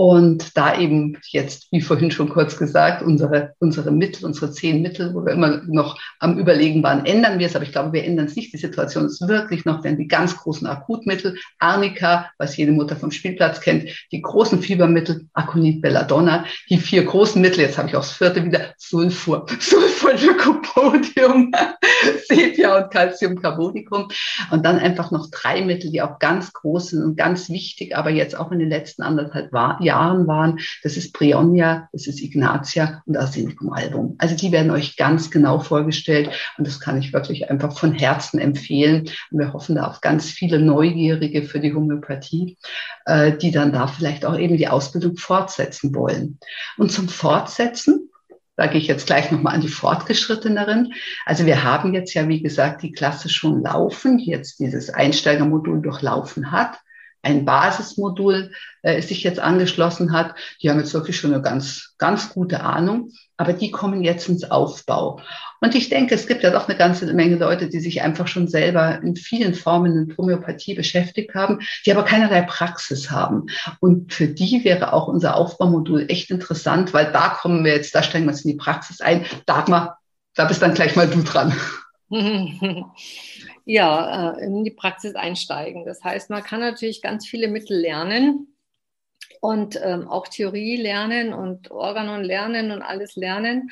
Und 0.00 0.56
da 0.56 0.78
eben 0.78 1.18
jetzt, 1.30 1.72
wie 1.72 1.80
vorhin 1.80 2.12
schon 2.12 2.28
kurz 2.28 2.56
gesagt, 2.56 3.02
unsere, 3.02 3.54
unsere 3.58 3.90
Mittel, 3.90 4.26
unsere 4.26 4.52
zehn 4.52 4.80
Mittel, 4.80 5.12
wo 5.12 5.26
wir 5.26 5.32
immer 5.32 5.60
noch 5.66 5.98
am 6.20 6.38
Überlegen 6.38 6.84
waren, 6.84 7.04
ändern 7.04 7.40
wir 7.40 7.48
es. 7.48 7.56
Aber 7.56 7.64
ich 7.64 7.72
glaube, 7.72 7.92
wir 7.92 8.04
ändern 8.04 8.26
es 8.26 8.36
nicht. 8.36 8.52
Die 8.52 8.58
Situation 8.58 9.06
ist 9.06 9.26
wirklich 9.26 9.64
noch, 9.64 9.80
denn 9.80 9.96
die 9.96 10.06
ganz 10.06 10.36
großen 10.36 10.68
Akutmittel, 10.68 11.36
Arnika, 11.58 12.30
was 12.38 12.56
jede 12.56 12.70
Mutter 12.70 12.94
vom 12.94 13.10
Spielplatz 13.10 13.60
kennt, 13.60 13.88
die 14.12 14.22
großen 14.22 14.62
Fiebermittel, 14.62 15.26
Aconit, 15.32 15.82
Belladonna, 15.82 16.44
die 16.70 16.78
vier 16.78 17.02
großen 17.02 17.42
Mittel, 17.42 17.62
jetzt 17.62 17.76
habe 17.76 17.88
ich 17.88 17.96
auch 17.96 18.02
das 18.02 18.12
vierte 18.12 18.44
wieder, 18.44 18.74
Sulfur, 18.76 19.46
Sulfur, 19.58 20.12
Lycopodium, 20.12 21.50
Sepia 22.28 22.84
und 22.84 22.92
Calciumcarbonicum. 22.92 24.06
Und 24.52 24.64
dann 24.64 24.78
einfach 24.78 25.10
noch 25.10 25.28
drei 25.32 25.62
Mittel, 25.62 25.90
die 25.90 26.02
auch 26.02 26.20
ganz 26.20 26.52
groß 26.52 26.90
sind 26.90 27.02
und 27.02 27.16
ganz 27.16 27.50
wichtig, 27.50 27.96
aber 27.96 28.10
jetzt 28.10 28.38
auch 28.38 28.52
in 28.52 28.60
den 28.60 28.68
letzten 28.68 29.02
anderthalb 29.02 29.52
Jahren 29.52 29.87
Jahren 29.88 30.26
waren. 30.26 30.58
Das 30.82 30.96
ist 30.96 31.12
Brionia, 31.12 31.88
das 31.92 32.06
ist 32.06 32.20
Ignatia 32.20 33.02
und 33.06 33.16
Arsenicum 33.16 33.72
album. 33.72 34.16
Also 34.18 34.36
die 34.36 34.52
werden 34.52 34.70
euch 34.70 34.96
ganz 34.96 35.30
genau 35.30 35.58
vorgestellt 35.58 36.30
und 36.58 36.66
das 36.66 36.78
kann 36.78 36.98
ich 36.98 37.12
wirklich 37.12 37.50
einfach 37.50 37.76
von 37.76 37.92
Herzen 37.92 38.38
empfehlen. 38.38 39.08
Und 39.30 39.38
wir 39.38 39.52
hoffen 39.52 39.76
da 39.76 39.86
auf 39.86 40.00
ganz 40.00 40.30
viele 40.30 40.58
Neugierige 40.58 41.42
für 41.42 41.60
die 41.60 41.74
Homöopathie, 41.74 42.58
äh, 43.06 43.32
die 43.36 43.50
dann 43.50 43.72
da 43.72 43.86
vielleicht 43.86 44.24
auch 44.26 44.38
eben 44.38 44.58
die 44.58 44.68
Ausbildung 44.68 45.16
fortsetzen 45.16 45.94
wollen. 45.94 46.38
Und 46.76 46.92
zum 46.92 47.08
Fortsetzen 47.08 48.10
da 48.56 48.66
gehe 48.66 48.80
ich 48.80 48.88
jetzt 48.88 49.06
gleich 49.06 49.30
nochmal 49.30 49.54
an 49.54 49.60
die 49.60 49.68
Fortgeschritteneren. 49.68 50.92
Also 51.24 51.46
wir 51.46 51.62
haben 51.62 51.94
jetzt 51.94 52.12
ja, 52.14 52.26
wie 52.26 52.42
gesagt, 52.42 52.82
die 52.82 52.90
Klasse 52.90 53.28
schon 53.28 53.62
laufen, 53.62 54.18
die 54.18 54.30
jetzt 54.32 54.58
dieses 54.58 54.90
Einsteigermodul 54.90 55.80
durchlaufen 55.80 56.50
hat 56.50 56.76
ein 57.22 57.44
Basismodul 57.44 58.52
äh, 58.82 59.02
sich 59.02 59.22
jetzt 59.22 59.40
angeschlossen 59.40 60.12
hat. 60.12 60.34
Die 60.62 60.70
haben 60.70 60.78
jetzt 60.78 60.94
wirklich 60.94 61.16
schon 61.16 61.32
eine 61.32 61.42
ganz, 61.42 61.94
ganz 61.98 62.30
gute 62.30 62.62
Ahnung, 62.62 63.12
aber 63.36 63.52
die 63.52 63.70
kommen 63.70 64.02
jetzt 64.02 64.28
ins 64.28 64.50
Aufbau. 64.50 65.20
Und 65.60 65.74
ich 65.74 65.88
denke, 65.88 66.14
es 66.14 66.26
gibt 66.26 66.42
ja 66.42 66.50
doch 66.50 66.68
eine 66.68 66.78
ganze 66.78 67.12
Menge 67.12 67.36
Leute, 67.36 67.68
die 67.68 67.80
sich 67.80 68.02
einfach 68.02 68.28
schon 68.28 68.48
selber 68.48 69.00
in 69.02 69.16
vielen 69.16 69.54
Formen 69.54 70.06
mit 70.06 70.16
Homöopathie 70.16 70.74
beschäftigt 70.74 71.34
haben, 71.34 71.60
die 71.84 71.92
aber 71.92 72.04
keinerlei 72.04 72.42
Praxis 72.42 73.10
haben. 73.10 73.46
Und 73.80 74.12
für 74.12 74.28
die 74.28 74.62
wäre 74.64 74.92
auch 74.92 75.08
unser 75.08 75.36
Aufbaumodul 75.36 76.06
echt 76.08 76.30
interessant, 76.30 76.94
weil 76.94 77.10
da 77.12 77.30
kommen 77.30 77.64
wir 77.64 77.74
jetzt, 77.74 77.94
da 77.94 78.02
steigen 78.02 78.26
wir 78.26 78.30
uns 78.30 78.44
in 78.44 78.52
die 78.52 78.56
Praxis 78.56 79.00
ein. 79.00 79.24
Dagmar, 79.46 79.98
da 80.34 80.44
bist 80.44 80.62
dann 80.62 80.74
gleich 80.74 80.94
mal 80.94 81.08
du 81.08 81.22
dran. 81.22 81.52
ja, 83.68 84.32
äh, 84.32 84.44
in 84.46 84.64
die 84.64 84.70
Praxis 84.70 85.14
einsteigen. 85.14 85.84
Das 85.84 86.02
heißt, 86.02 86.30
man 86.30 86.42
kann 86.42 86.60
natürlich 86.60 87.02
ganz 87.02 87.26
viele 87.26 87.48
Mittel 87.48 87.78
lernen 87.78 88.56
und 89.42 89.78
ähm, 89.84 90.08
auch 90.08 90.26
Theorie 90.26 90.76
lernen 90.76 91.34
und 91.34 91.70
Organon 91.70 92.24
lernen 92.24 92.70
und 92.70 92.80
alles 92.80 93.14
lernen 93.14 93.70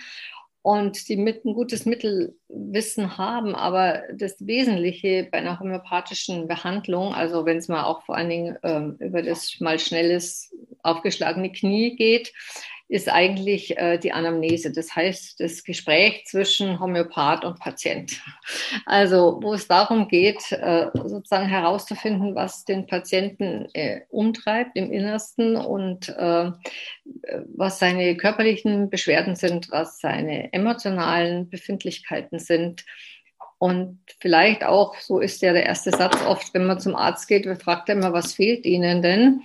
und 0.60 1.08
die 1.08 1.16
mit 1.16 1.46
ein 1.46 1.54
gutes 1.54 1.86
Mittelwissen 1.86 3.16
haben. 3.16 3.54
Aber 3.54 4.02
das 4.12 4.36
Wesentliche 4.46 5.28
bei 5.32 5.38
einer 5.38 5.60
homöopathischen 5.60 6.46
Behandlung, 6.46 7.14
also 7.14 7.46
wenn 7.46 7.56
es 7.56 7.68
mal 7.68 7.84
auch 7.84 8.02
vor 8.02 8.16
allen 8.16 8.28
Dingen 8.28 8.58
ähm, 8.64 8.96
über 8.98 9.22
das 9.22 9.60
mal 9.60 9.78
schnelles 9.78 10.54
aufgeschlagene 10.82 11.50
Knie 11.52 11.96
geht, 11.96 12.34
ist 12.88 13.08
eigentlich 13.08 13.76
äh, 13.76 13.98
die 13.98 14.12
Anamnese. 14.12 14.72
Das 14.72 14.94
heißt, 14.94 15.40
das 15.40 15.64
Gespräch 15.64 16.24
zwischen 16.26 16.78
Homöopath 16.78 17.44
und 17.44 17.58
Patient. 17.58 18.20
Also, 18.84 19.40
wo 19.42 19.54
es 19.54 19.66
darum 19.66 20.06
geht, 20.06 20.52
äh, 20.52 20.88
sozusagen 20.94 21.48
herauszufinden, 21.48 22.34
was 22.34 22.64
den 22.64 22.86
Patienten 22.86 23.68
äh, 23.72 24.02
umtreibt 24.10 24.76
im 24.76 24.92
Innersten 24.92 25.56
und 25.56 26.14
was 27.54 27.78
seine 27.78 28.16
körperlichen 28.16 28.90
Beschwerden 28.90 29.36
sind, 29.36 29.70
was 29.70 30.00
seine 30.00 30.52
emotionalen 30.52 31.48
Befindlichkeiten 31.48 32.38
sind. 32.38 32.84
Und 33.58 34.00
vielleicht 34.20 34.64
auch, 34.64 34.96
so 34.96 35.18
ist 35.20 35.40
ja 35.42 35.52
der 35.52 35.66
erste 35.66 35.90
Satz 35.90 36.16
oft, 36.26 36.52
wenn 36.52 36.66
man 36.66 36.80
zum 36.80 36.94
Arzt 36.94 37.26
geht, 37.28 37.46
fragt 37.62 37.88
er 37.88 37.96
immer, 37.96 38.12
was 38.12 38.34
fehlt 38.34 38.66
Ihnen 38.66 39.02
denn? 39.02 39.42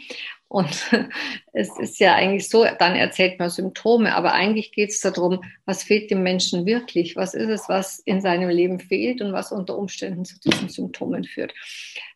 Und 0.51 0.91
es 1.53 1.69
ist 1.79 1.99
ja 1.99 2.13
eigentlich 2.13 2.49
so, 2.49 2.65
dann 2.77 2.97
erzählt 2.97 3.39
man 3.39 3.49
Symptome, 3.49 4.13
aber 4.13 4.33
eigentlich 4.33 4.73
geht 4.73 4.89
es 4.89 4.99
darum, 4.99 5.41
was 5.63 5.83
fehlt 5.83 6.11
dem 6.11 6.23
Menschen 6.23 6.65
wirklich? 6.65 7.15
Was 7.15 7.33
ist 7.33 7.47
es, 7.47 7.69
was 7.69 7.99
in 7.99 8.19
seinem 8.19 8.49
Leben 8.49 8.81
fehlt 8.81 9.21
und 9.21 9.31
was 9.31 9.53
unter 9.53 9.77
Umständen 9.77 10.25
zu 10.25 10.37
diesen 10.41 10.67
Symptomen 10.67 11.23
führt? 11.23 11.53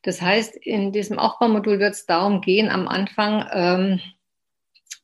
Das 0.04 0.22
heißt, 0.22 0.58
in 0.58 0.92
diesem 0.92 1.18
Aufbaumodul 1.18 1.80
wird 1.80 1.94
es 1.94 2.06
darum 2.06 2.42
gehen, 2.42 2.68
am 2.68 2.90
Anfang 2.90 3.48
ähm, 3.54 4.02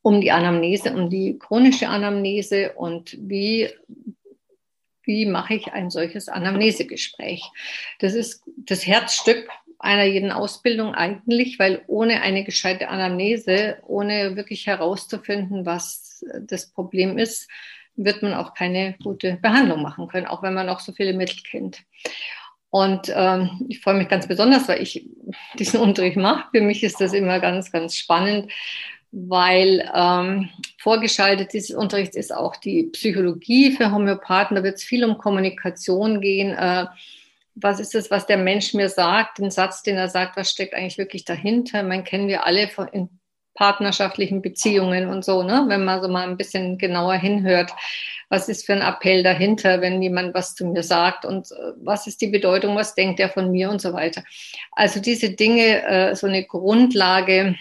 um 0.02 0.20
die 0.20 0.32
Anamnese, 0.32 0.94
um 0.94 1.10
die 1.10 1.40
chronische 1.40 1.88
Anamnese 1.88 2.74
und 2.74 3.18
wie 3.18 3.70
wie 5.04 5.26
mache 5.26 5.56
ich 5.56 5.74
ein 5.74 5.90
solches 5.90 6.28
Anamnesegespräch? 6.30 7.44
Das 8.00 8.14
ist 8.14 8.44
das 8.56 8.86
Herzstück 8.86 9.50
einer 9.82 10.06
jeden 10.06 10.32
Ausbildung 10.32 10.94
eigentlich, 10.94 11.60
weil 11.60 11.84
ohne 11.88 12.22
eine 12.22 12.44
gescheite 12.44 12.90
Anamnese, 12.90 13.78
ohne 13.88 14.36
wirklich 14.36 14.68
herauszufinden, 14.68 15.66
was 15.66 16.24
das 16.42 16.72
Problem 16.72 17.18
ist, 17.18 17.50
wird 17.96 18.22
man 18.24 18.34
auch 18.34 18.54
keine 18.54 18.96
gute 19.04 19.38
Behandlung 19.42 19.82
machen 19.82 20.08
können, 20.08 20.28
auch 20.28 20.44
wenn 20.44 20.54
man 20.54 20.68
noch 20.68 20.80
so 20.80 20.92
viele 20.94 21.14
Mittel 21.14 21.42
kennt. 21.44 21.84
Und 22.70 23.12
ähm, 23.14 23.66
ich 23.68 23.82
freue 23.82 23.96
mich 23.96 24.08
ganz 24.08 24.28
besonders, 24.28 24.68
weil 24.68 24.82
ich 24.82 25.06
diesen 25.60 25.80
Unterricht 25.80 26.18
mache. 26.18 26.46
Für 26.52 26.62
mich 26.62 26.84
ist 26.84 27.02
das 27.02 27.14
immer 27.14 27.40
ganz, 27.40 27.72
ganz 27.72 27.96
spannend, 27.96 28.52
weil 29.12 29.92
ähm, 29.94 30.50
vorgeschaltet 30.78 31.52
dieses 31.54 31.76
Unterrichts 31.76 32.16
ist 32.16 32.34
auch 32.34 32.56
die 32.56 32.84
Psychologie 32.84 33.72
für 33.72 33.92
Homöopathen. 33.92 34.56
Da 34.56 34.64
wird 34.64 34.76
es 34.76 34.84
viel 34.84 35.04
um 35.04 35.18
Kommunikation 35.18 36.22
gehen. 36.22 36.52
Äh, 36.52 36.86
was 37.62 37.80
ist 37.80 37.96
es, 37.96 38.12
was 38.12 38.26
der 38.26 38.38
Mensch 38.38 38.74
mir 38.74 38.90
sagt, 38.90 39.38
den 39.38 39.52
Satz, 39.52 39.84
den 39.84 39.98
er 39.98 40.10
sagt, 40.10 40.38
was 40.38 40.50
steckt 40.50 40.74
eigentlich 40.74 40.98
wirklich 40.98 41.26
dahinter? 41.26 41.84
Man 41.84 42.04
kennen 42.04 42.28
wir 42.28 42.46
alle 42.46 42.70
in 42.92 43.10
partnerschaftlichen 43.54 44.42
Beziehungen 44.42 45.10
und 45.10 45.26
so, 45.26 45.44
ne? 45.44 45.66
wenn 45.68 45.84
man 45.84 46.02
so 46.02 46.08
mal 46.08 46.28
ein 46.28 46.38
bisschen 46.38 46.78
genauer 46.78 47.16
hinhört, 47.16 47.72
was 48.30 48.48
ist 48.48 48.66
für 48.66 48.74
ein 48.74 48.82
Appell 48.82 49.24
dahinter, 49.24 49.82
wenn 49.82 50.02
jemand 50.02 50.34
was 50.34 50.56
zu 50.56 50.66
mir 50.66 50.84
sagt 50.84 51.26
und 51.26 51.52
äh, 51.52 51.74
was 51.78 52.08
ist 52.08 52.22
die 52.22 52.28
Bedeutung, 52.28 52.76
was 52.76 52.96
denkt 52.96 53.20
er 53.20 53.30
von 53.30 53.52
mir 53.52 53.70
und 53.70 53.82
so 53.82 53.92
weiter. 53.94 54.24
Also 54.72 55.02
diese 55.02 55.32
Dinge, 55.32 55.84
äh, 55.86 56.16
so 56.16 56.28
eine 56.28 56.46
Grundlage, 56.46 57.56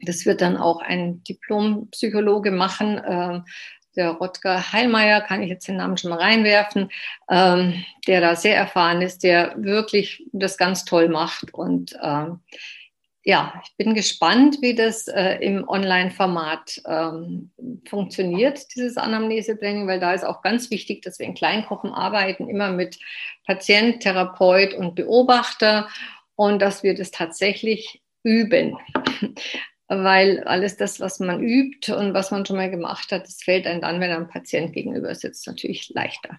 das 0.00 0.24
wird 0.24 0.40
dann 0.40 0.56
auch 0.56 0.80
ein 0.80 1.24
Diplompsychologe 1.24 2.52
machen, 2.52 2.98
äh, 2.98 3.40
der 3.98 4.12
Rotger 4.12 4.72
Heilmeier, 4.72 5.20
kann 5.20 5.42
ich 5.42 5.50
jetzt 5.50 5.68
den 5.68 5.76
Namen 5.76 5.98
schon 5.98 6.10
mal 6.10 6.20
reinwerfen, 6.20 6.90
ähm, 7.28 7.84
der 8.06 8.22
da 8.22 8.36
sehr 8.36 8.56
erfahren 8.56 9.02
ist, 9.02 9.22
der 9.22 9.54
wirklich 9.58 10.24
das 10.32 10.56
ganz 10.56 10.84
toll 10.84 11.08
macht. 11.08 11.52
Und 11.52 11.98
ähm, 12.02 12.40
ja, 13.24 13.60
ich 13.62 13.76
bin 13.76 13.94
gespannt, 13.94 14.58
wie 14.62 14.74
das 14.74 15.08
äh, 15.08 15.34
im 15.40 15.68
Online-Format 15.68 16.80
ähm, 16.86 17.50
funktioniert, 17.86 18.74
dieses 18.74 18.96
Anamnese-Training, 18.96 19.86
weil 19.86 20.00
da 20.00 20.14
ist 20.14 20.24
auch 20.24 20.40
ganz 20.40 20.70
wichtig, 20.70 21.02
dass 21.02 21.18
wir 21.18 21.26
in 21.26 21.34
Kleingruppen 21.34 21.92
arbeiten, 21.92 22.48
immer 22.48 22.70
mit 22.70 22.98
Patient, 23.46 24.00
Therapeut 24.00 24.72
und 24.72 24.94
Beobachter 24.94 25.88
und 26.36 26.62
dass 26.62 26.82
wir 26.82 26.94
das 26.94 27.10
tatsächlich 27.10 28.00
üben 28.22 28.78
weil 29.88 30.44
alles 30.44 30.76
das, 30.76 31.00
was 31.00 31.18
man 31.18 31.42
übt 31.42 31.92
und 31.92 32.14
was 32.14 32.30
man 32.30 32.44
schon 32.44 32.56
mal 32.56 32.70
gemacht 32.70 33.10
hat, 33.10 33.24
das 33.24 33.42
fällt 33.42 33.66
einem 33.66 33.80
dann, 33.80 34.00
wenn 34.00 34.10
ein 34.10 34.28
Patient 34.28 34.72
gegenüber 34.72 35.14
sitzt, 35.14 35.46
natürlich 35.46 35.90
leichter. 35.90 36.38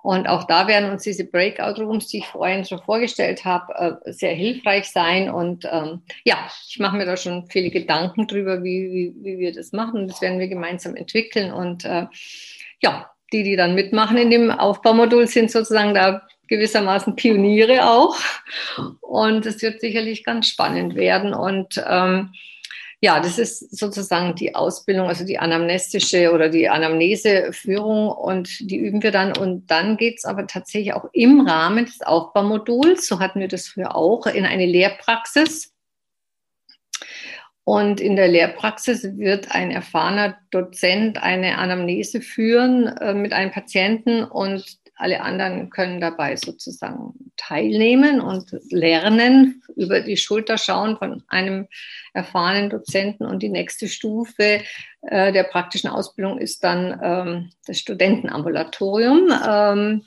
Und 0.00 0.28
auch 0.28 0.44
da 0.44 0.68
werden 0.68 0.90
uns 0.90 1.02
diese 1.02 1.24
Breakout-Rooms, 1.24 2.06
die 2.06 2.18
ich 2.18 2.26
vorhin 2.26 2.64
schon 2.64 2.80
vorgestellt 2.80 3.44
habe, 3.44 4.00
äh, 4.06 4.12
sehr 4.12 4.32
hilfreich 4.32 4.88
sein. 4.90 5.28
Und 5.28 5.68
ähm, 5.70 6.02
ja, 6.24 6.48
ich 6.68 6.78
mache 6.78 6.96
mir 6.96 7.04
da 7.04 7.16
schon 7.16 7.48
viele 7.50 7.70
Gedanken 7.70 8.28
drüber, 8.28 8.62
wie, 8.62 8.92
wie, 8.92 9.14
wie 9.24 9.38
wir 9.38 9.52
das 9.52 9.72
machen. 9.72 10.06
Das 10.06 10.22
werden 10.22 10.38
wir 10.38 10.46
gemeinsam 10.46 10.94
entwickeln. 10.94 11.52
Und 11.52 11.84
äh, 11.84 12.06
ja, 12.80 13.10
die, 13.32 13.42
die 13.42 13.56
dann 13.56 13.74
mitmachen 13.74 14.16
in 14.16 14.30
dem 14.30 14.50
Aufbaumodul, 14.52 15.26
sind 15.26 15.50
sozusagen 15.50 15.94
da 15.94 16.22
gewissermaßen 16.46 17.16
Pioniere 17.16 17.90
auch. 17.90 18.16
Und 19.00 19.46
es 19.46 19.60
wird 19.62 19.80
sicherlich 19.80 20.24
ganz 20.24 20.48
spannend 20.48 20.94
werden. 20.94 21.34
Und 21.34 21.82
ähm, 21.86 22.32
ja, 23.00 23.20
das 23.20 23.38
ist 23.38 23.78
sozusagen 23.78 24.34
die 24.34 24.56
Ausbildung, 24.56 25.06
also 25.06 25.24
die 25.24 25.38
anamnestische 25.38 26.32
oder 26.32 26.48
die 26.48 26.68
Anamneseführung 26.68 28.08
und 28.08 28.58
die 28.70 28.76
üben 28.76 29.02
wir 29.02 29.12
dann. 29.12 29.36
Und 29.36 29.70
dann 29.70 29.96
geht 29.96 30.18
es 30.18 30.24
aber 30.24 30.48
tatsächlich 30.48 30.94
auch 30.94 31.08
im 31.12 31.46
Rahmen 31.46 31.86
des 31.86 32.00
Aufbaumoduls, 32.02 33.06
so 33.06 33.20
hatten 33.20 33.38
wir 33.38 33.48
das 33.48 33.68
früher 33.68 33.94
auch, 33.94 34.26
in 34.26 34.44
eine 34.44 34.66
Lehrpraxis. 34.66 35.72
Und 37.62 38.00
in 38.00 38.16
der 38.16 38.28
Lehrpraxis 38.28 39.18
wird 39.18 39.52
ein 39.52 39.70
erfahrener 39.70 40.38
Dozent 40.50 41.22
eine 41.22 41.58
Anamnese 41.58 42.20
führen 42.20 42.86
äh, 42.86 43.14
mit 43.14 43.32
einem 43.32 43.52
Patienten 43.52 44.24
und 44.24 44.78
alle 44.98 45.20
anderen 45.22 45.70
können 45.70 46.00
dabei 46.00 46.36
sozusagen 46.36 47.14
teilnehmen 47.36 48.20
und 48.20 48.50
lernen, 48.70 49.62
über 49.76 50.00
die 50.00 50.16
Schulter 50.16 50.58
schauen 50.58 50.96
von 50.96 51.22
einem 51.28 51.68
erfahrenen 52.12 52.68
Dozenten. 52.68 53.24
Und 53.24 53.42
die 53.42 53.48
nächste 53.48 53.88
Stufe 53.88 54.60
äh, 55.02 55.32
der 55.32 55.44
praktischen 55.44 55.88
Ausbildung 55.88 56.38
ist 56.38 56.64
dann 56.64 56.98
ähm, 57.02 57.50
das 57.66 57.78
Studentenambulatorium. 57.78 59.32
Ähm, 59.48 60.04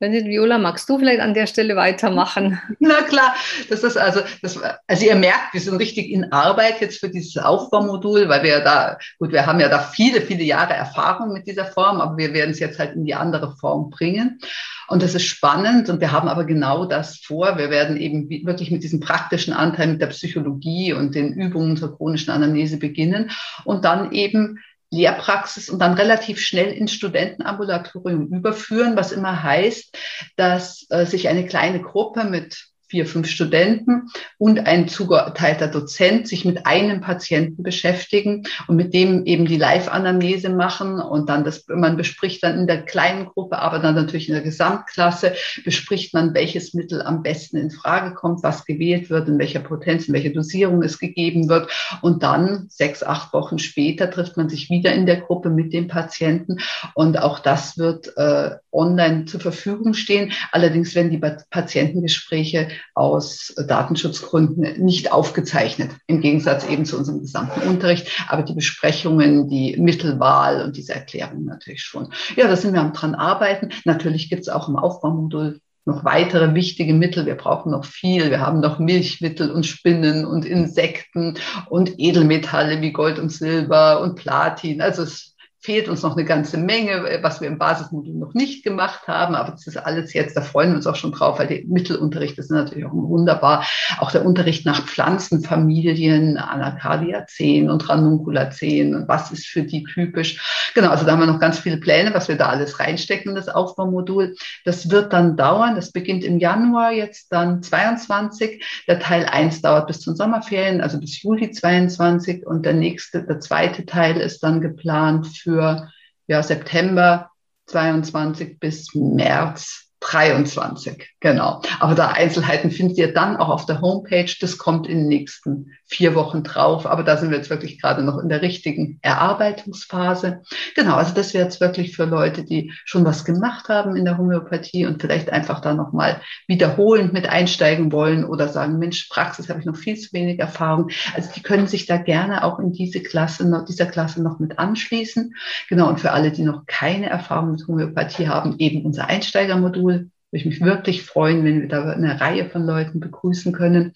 Viola, 0.00 0.58
magst 0.58 0.88
du 0.88 0.98
vielleicht 0.98 1.20
an 1.20 1.34
der 1.34 1.46
Stelle 1.46 1.76
weitermachen? 1.76 2.60
Na 2.80 3.02
klar, 3.02 3.34
das 3.70 3.84
ist 3.84 3.96
also, 3.96 4.20
das, 4.42 4.58
also 4.86 5.06
ihr 5.06 5.14
merkt, 5.14 5.54
wir 5.54 5.60
sind 5.60 5.76
richtig 5.76 6.10
in 6.10 6.32
Arbeit 6.32 6.80
jetzt 6.80 6.98
für 6.98 7.08
dieses 7.08 7.36
Aufbaumodul, 7.36 8.28
weil 8.28 8.42
wir 8.42 8.50
ja 8.50 8.60
da, 8.60 8.98
gut, 9.18 9.32
wir 9.32 9.46
haben 9.46 9.60
ja 9.60 9.68
da 9.68 9.78
viele, 9.78 10.20
viele 10.20 10.42
Jahre 10.42 10.74
Erfahrung 10.74 11.32
mit 11.32 11.46
dieser 11.46 11.66
Form, 11.66 12.00
aber 12.00 12.16
wir 12.16 12.34
werden 12.34 12.50
es 12.50 12.58
jetzt 12.58 12.78
halt 12.78 12.94
in 12.96 13.04
die 13.04 13.14
andere 13.14 13.56
Form 13.56 13.90
bringen. 13.90 14.40
Und 14.88 15.02
das 15.02 15.14
ist 15.14 15.24
spannend 15.24 15.88
und 15.88 16.00
wir 16.00 16.12
haben 16.12 16.28
aber 16.28 16.44
genau 16.44 16.84
das 16.84 17.18
vor. 17.18 17.56
Wir 17.56 17.70
werden 17.70 17.96
eben 17.96 18.28
wirklich 18.28 18.70
mit 18.70 18.82
diesem 18.82 19.00
praktischen 19.00 19.54
Anteil 19.54 19.86
mit 19.86 20.00
der 20.00 20.08
Psychologie 20.08 20.92
und 20.92 21.14
den 21.14 21.32
Übungen 21.32 21.76
zur 21.76 21.96
chronischen 21.96 22.32
Anamnese 22.32 22.78
beginnen 22.78 23.30
und 23.64 23.84
dann 23.84 24.12
eben 24.12 24.58
Lehrpraxis 24.94 25.68
und 25.68 25.78
dann 25.80 25.94
relativ 25.94 26.40
schnell 26.40 26.72
ins 26.72 26.92
Studentenambulatorium 26.92 28.28
überführen, 28.28 28.96
was 28.96 29.12
immer 29.12 29.42
heißt, 29.42 29.96
dass 30.36 30.86
äh, 30.90 31.04
sich 31.06 31.28
eine 31.28 31.46
kleine 31.46 31.82
Gruppe 31.82 32.24
mit 32.24 32.68
vier, 32.94 33.06
fünf 33.06 33.28
Studenten 33.28 34.08
und 34.38 34.68
ein 34.68 34.86
zugeteilter 34.86 35.66
Dozent 35.66 36.28
sich 36.28 36.44
mit 36.44 36.64
einem 36.64 37.00
Patienten 37.00 37.64
beschäftigen 37.64 38.44
und 38.68 38.76
mit 38.76 38.94
dem 38.94 39.26
eben 39.26 39.46
die 39.46 39.56
Live-Anamnese 39.56 40.48
machen 40.48 41.00
und 41.00 41.28
dann 41.28 41.42
das, 41.42 41.64
man 41.66 41.96
bespricht 41.96 42.44
dann 42.44 42.56
in 42.56 42.68
der 42.68 42.82
kleinen 42.82 43.26
Gruppe, 43.26 43.58
aber 43.58 43.80
dann 43.80 43.96
natürlich 43.96 44.28
in 44.28 44.34
der 44.34 44.44
Gesamtklasse, 44.44 45.34
bespricht 45.64 46.14
man, 46.14 46.34
welches 46.34 46.72
Mittel 46.72 47.02
am 47.02 47.24
besten 47.24 47.56
in 47.56 47.72
Frage 47.72 48.14
kommt, 48.14 48.44
was 48.44 48.64
gewählt 48.64 49.10
wird, 49.10 49.26
in 49.26 49.40
welcher 49.40 49.58
Potenz, 49.58 50.06
in 50.06 50.14
welcher 50.14 50.30
Dosierung 50.30 50.80
es 50.84 51.00
gegeben 51.00 51.48
wird. 51.48 51.68
Und 52.00 52.22
dann, 52.22 52.66
sechs, 52.68 53.02
acht 53.02 53.32
Wochen 53.32 53.58
später, 53.58 54.08
trifft 54.08 54.36
man 54.36 54.48
sich 54.48 54.70
wieder 54.70 54.92
in 54.92 55.04
der 55.04 55.20
Gruppe 55.20 55.50
mit 55.50 55.72
dem 55.72 55.88
Patienten 55.88 56.58
und 56.94 57.18
auch 57.18 57.40
das 57.40 57.76
wird 57.76 58.16
äh, 58.16 58.50
online 58.70 59.24
zur 59.24 59.40
Verfügung 59.40 59.94
stehen. 59.94 60.30
Allerdings 60.52 60.94
werden 60.94 61.10
die 61.10 61.20
Patientengespräche 61.50 62.68
aus 62.94 63.54
Datenschutzgründen 63.66 64.84
nicht 64.84 65.12
aufgezeichnet, 65.12 65.90
im 66.06 66.20
Gegensatz 66.20 66.66
eben 66.68 66.84
zu 66.84 66.98
unserem 66.98 67.20
gesamten 67.20 67.68
Unterricht. 67.68 68.08
Aber 68.28 68.42
die 68.42 68.54
Besprechungen, 68.54 69.48
die 69.48 69.76
Mittelwahl 69.78 70.62
und 70.62 70.76
diese 70.76 70.94
Erklärungen 70.94 71.44
natürlich 71.44 71.82
schon. 71.82 72.12
Ja, 72.36 72.48
da 72.48 72.56
sind 72.56 72.74
wir 72.74 72.80
am 72.80 72.92
dran 72.92 73.14
arbeiten. 73.14 73.70
Natürlich 73.84 74.28
gibt 74.28 74.42
es 74.42 74.48
auch 74.48 74.68
im 74.68 74.76
Aufbaumodul 74.76 75.60
noch 75.86 76.04
weitere 76.04 76.54
wichtige 76.54 76.94
Mittel. 76.94 77.26
Wir 77.26 77.34
brauchen 77.34 77.72
noch 77.72 77.84
viel. 77.84 78.30
Wir 78.30 78.40
haben 78.40 78.60
noch 78.60 78.78
Milchmittel 78.78 79.50
und 79.50 79.66
Spinnen 79.66 80.24
und 80.24 80.44
Insekten 80.46 81.36
und 81.68 81.98
Edelmetalle 81.98 82.80
wie 82.80 82.92
Gold 82.92 83.18
und 83.18 83.30
Silber 83.30 84.00
und 84.00 84.14
Platin. 84.14 84.80
Also 84.80 85.02
es 85.02 85.33
fehlt 85.64 85.88
uns 85.88 86.02
noch 86.02 86.14
eine 86.14 86.26
ganze 86.26 86.58
Menge, 86.58 87.08
äh, 87.08 87.22
was 87.22 87.40
wir 87.40 87.48
im 87.48 87.56
Basismodul 87.56 88.14
noch 88.14 88.34
nicht 88.34 88.64
gemacht 88.64 89.08
haben. 89.08 89.34
Aber 89.34 89.52
das 89.52 89.66
ist 89.66 89.78
alles 89.78 90.12
jetzt, 90.12 90.36
da 90.36 90.42
freuen 90.42 90.70
wir 90.70 90.76
uns 90.76 90.86
auch 90.86 90.94
schon 90.94 91.12
drauf, 91.12 91.38
weil 91.38 91.46
die 91.46 91.64
Mittelunterrichte 91.66 92.42
sind 92.42 92.56
natürlich 92.56 92.84
auch 92.84 92.92
wunderbar. 92.92 93.64
Auch 93.98 94.10
der 94.10 94.26
Unterricht 94.26 94.66
nach 94.66 94.84
Pflanzenfamilien, 94.84 96.36
Anacardiaceen 96.36 97.70
und 97.70 97.88
Ranunculaceen 97.88 98.94
und 98.94 99.08
was 99.08 99.32
ist 99.32 99.46
für 99.46 99.62
die 99.62 99.84
typisch. 99.84 100.70
Genau, 100.74 100.90
also 100.90 101.06
da 101.06 101.12
haben 101.12 101.20
wir 101.20 101.26
noch 101.26 101.40
ganz 101.40 101.58
viele 101.58 101.78
Pläne, 101.78 102.12
was 102.12 102.28
wir 102.28 102.36
da 102.36 102.50
alles 102.50 102.78
reinstecken 102.78 103.30
in 103.30 103.34
das 103.34 103.48
Aufbaumodul. 103.48 104.36
Das 104.66 104.90
wird 104.90 105.14
dann 105.14 105.38
dauern. 105.38 105.76
Das 105.76 105.92
beginnt 105.92 106.24
im 106.24 106.38
Januar 106.38 106.92
jetzt 106.92 107.32
dann 107.32 107.62
22. 107.62 108.84
Der 108.86 108.98
Teil 108.98 109.24
1 109.24 109.62
dauert 109.62 109.86
bis 109.86 110.00
zum 110.00 110.14
Sommerferien, 110.14 110.82
also 110.82 111.00
bis 111.00 111.22
Juli 111.22 111.52
22. 111.52 112.46
Und 112.46 112.66
der 112.66 112.74
nächste, 112.74 113.22
der 113.22 113.40
zweite 113.40 113.86
Teil 113.86 114.18
ist 114.18 114.42
dann 114.42 114.60
geplant 114.60 115.26
für 115.28 115.53
für 115.54 115.88
ja, 116.26 116.42
September 116.42 117.30
22 117.66 118.58
bis 118.58 118.94
März 118.94 119.83
23, 120.04 121.14
genau. 121.20 121.62
Aber 121.80 121.94
da 121.94 122.08
Einzelheiten 122.08 122.70
findet 122.70 122.98
ihr 122.98 123.14
dann 123.14 123.38
auch 123.38 123.48
auf 123.48 123.64
der 123.64 123.80
Homepage. 123.80 124.30
Das 124.38 124.58
kommt 124.58 124.86
in 124.86 124.98
den 124.98 125.08
nächsten 125.08 125.72
vier 125.86 126.14
Wochen 126.14 126.42
drauf. 126.42 126.86
Aber 126.86 127.02
da 127.04 127.16
sind 127.16 127.30
wir 127.30 127.38
jetzt 127.38 127.48
wirklich 127.48 127.80
gerade 127.80 128.02
noch 128.02 128.18
in 128.18 128.28
der 128.28 128.42
richtigen 128.42 128.98
Erarbeitungsphase. 129.00 130.42
Genau, 130.76 130.96
also 130.96 131.14
das 131.14 131.32
wäre 131.32 131.44
jetzt 131.44 131.60
wirklich 131.60 131.96
für 131.96 132.04
Leute, 132.04 132.44
die 132.44 132.72
schon 132.84 133.04
was 133.06 133.24
gemacht 133.24 133.68
haben 133.68 133.96
in 133.96 134.04
der 134.04 134.18
Homöopathie 134.18 134.84
und 134.84 135.00
vielleicht 135.00 135.30
einfach 135.30 135.60
da 135.60 135.72
nochmal 135.72 136.20
wiederholend 136.46 137.14
mit 137.14 137.28
einsteigen 137.28 137.90
wollen 137.90 138.24
oder 138.24 138.48
sagen, 138.48 138.78
Mensch, 138.78 139.08
Praxis 139.08 139.48
habe 139.48 139.60
ich 139.60 139.66
noch 139.66 139.76
viel 139.76 139.96
zu 139.96 140.12
wenig 140.12 140.38
Erfahrung. 140.38 140.90
Also 141.14 141.30
die 141.34 141.42
können 141.42 141.66
sich 141.66 141.86
da 141.86 141.96
gerne 141.96 142.44
auch 142.44 142.58
in 142.58 142.72
diese 142.72 143.02
Klasse, 143.02 143.64
dieser 143.66 143.86
Klasse 143.86 144.22
noch 144.22 144.38
mit 144.38 144.58
anschließen. 144.58 145.34
Genau, 145.70 145.88
und 145.88 146.00
für 146.00 146.12
alle, 146.12 146.30
die 146.30 146.42
noch 146.42 146.66
keine 146.66 147.08
Erfahrung 147.08 147.52
mit 147.52 147.66
Homöopathie 147.66 148.28
haben, 148.28 148.56
eben 148.58 148.84
unser 148.84 149.06
Einsteigermodul 149.06 149.93
würde 150.34 150.40
ich 150.40 150.46
mich 150.46 150.60
wirklich 150.60 151.04
freuen, 151.04 151.44
wenn 151.44 151.60
wir 151.60 151.68
da 151.68 151.92
eine 151.92 152.20
Reihe 152.20 152.50
von 152.50 152.66
Leuten 152.66 152.98
begrüßen 152.98 153.52
können. 153.52 153.92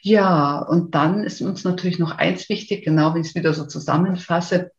Ja, 0.00 0.60
und 0.60 0.94
dann 0.94 1.24
ist 1.24 1.42
uns 1.42 1.64
natürlich 1.64 1.98
noch 1.98 2.18
eins 2.18 2.48
wichtig, 2.48 2.84
genau 2.84 3.14
wie 3.14 3.20
ich 3.20 3.26
es 3.26 3.34
wieder 3.34 3.52
so 3.52 3.66
zusammenfasse, 3.66 4.70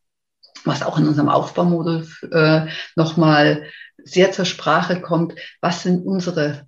was 0.64 0.82
auch 0.82 0.98
in 0.98 1.06
unserem 1.06 1.28
Aufbaumodul 1.28 2.08
äh, 2.32 2.68
nochmal 2.96 3.64
sehr 4.02 4.32
zur 4.32 4.46
Sprache 4.46 5.02
kommt. 5.02 5.34
Was 5.60 5.82
sind 5.82 6.06
unsere 6.06 6.66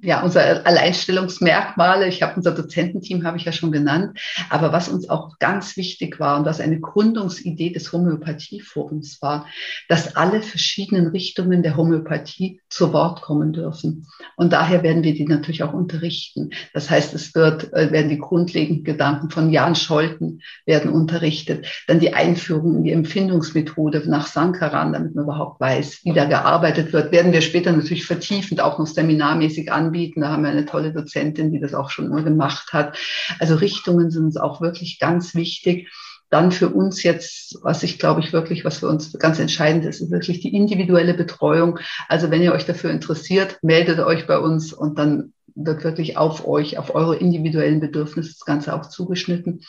ja, 0.00 0.22
unsere 0.22 0.64
Alleinstellungsmerkmale, 0.64 2.06
ich 2.08 2.22
habe 2.22 2.34
unser 2.36 2.52
Dozententeam, 2.52 3.24
habe 3.24 3.36
ich 3.36 3.44
ja 3.44 3.52
schon 3.52 3.72
genannt, 3.72 4.18
aber 4.48 4.72
was 4.72 4.88
uns 4.88 5.08
auch 5.08 5.38
ganz 5.38 5.76
wichtig 5.76 6.20
war 6.20 6.38
und 6.38 6.44
was 6.46 6.60
eine 6.60 6.78
Gründungsidee 6.78 7.70
des 7.70 7.92
Homöopathieforums 7.92 9.20
war, 9.22 9.46
dass 9.88 10.14
alle 10.14 10.40
verschiedenen 10.40 11.08
Richtungen 11.08 11.62
der 11.62 11.76
Homöopathie 11.76 12.60
zu 12.68 12.92
Wort 12.92 13.22
kommen 13.22 13.52
dürfen. 13.52 14.06
Und 14.36 14.52
daher 14.52 14.82
werden 14.82 15.02
wir 15.02 15.14
die 15.14 15.24
natürlich 15.24 15.62
auch 15.62 15.72
unterrichten. 15.72 16.50
Das 16.74 16.90
heißt, 16.90 17.14
es 17.14 17.34
wird, 17.34 17.72
äh, 17.72 17.90
werden 17.90 18.08
die 18.08 18.18
grundlegenden 18.18 18.84
Gedanken 18.84 19.30
von 19.30 19.50
Jan 19.50 19.74
Scholten 19.74 20.40
werden 20.64 20.90
unterrichtet, 20.90 21.66
dann 21.88 21.98
die 21.98 22.14
Einführung 22.14 22.76
in 22.76 22.84
die 22.84 22.92
Empfindungsmethode 22.92 24.02
nach 24.06 24.26
Sankaran, 24.26 24.92
damit 24.92 25.14
man 25.14 25.24
überhaupt 25.24 25.60
weiß, 25.60 26.00
wie 26.04 26.12
da 26.12 26.26
gearbeitet 26.26 26.92
wird, 26.92 27.10
werden 27.10 27.32
wir 27.32 27.40
später 27.40 27.72
natürlich 27.72 28.06
vertiefend 28.06 28.60
auch 28.60 28.78
noch 28.78 28.86
seminarmäßig 28.86 29.72
an 29.72 29.87
anbieten. 29.88 30.20
Da 30.20 30.28
haben 30.28 30.42
wir 30.42 30.50
eine 30.50 30.66
tolle 30.66 30.92
Dozentin, 30.92 31.50
die 31.50 31.60
das 31.60 31.74
auch 31.74 31.90
schon 31.90 32.06
immer 32.06 32.22
gemacht 32.22 32.72
hat. 32.72 32.96
Also 33.38 33.54
Richtungen 33.56 34.10
sind 34.10 34.24
uns 34.24 34.36
auch 34.36 34.60
wirklich 34.60 34.98
ganz 34.98 35.34
wichtig. 35.34 35.90
Dann 36.30 36.52
für 36.52 36.68
uns 36.68 37.02
jetzt, 37.02 37.58
was 37.62 37.82
ich 37.82 37.98
glaube 37.98 38.20
ich 38.20 38.32
wirklich, 38.34 38.64
was 38.64 38.78
für 38.78 38.88
uns 38.88 39.12
ganz 39.18 39.38
entscheidend 39.38 39.86
ist, 39.86 40.00
ist 40.00 40.10
wirklich 40.10 40.40
die 40.40 40.54
individuelle 40.54 41.14
Betreuung. 41.14 41.78
Also 42.08 42.30
wenn 42.30 42.42
ihr 42.42 42.52
euch 42.52 42.66
dafür 42.66 42.90
interessiert, 42.90 43.58
meldet 43.62 43.98
euch 44.00 44.26
bei 44.26 44.38
uns 44.38 44.72
und 44.74 44.98
dann 44.98 45.32
wird 45.58 45.84
wirklich 45.84 46.16
auf 46.16 46.46
euch, 46.46 46.78
auf 46.78 46.94
eure 46.94 47.16
individuellen 47.16 47.80
Bedürfnisse 47.80 48.30
das 48.30 48.44
Ganze 48.44 48.74
auch 48.74 48.86
zugeschnitten. 48.86 49.62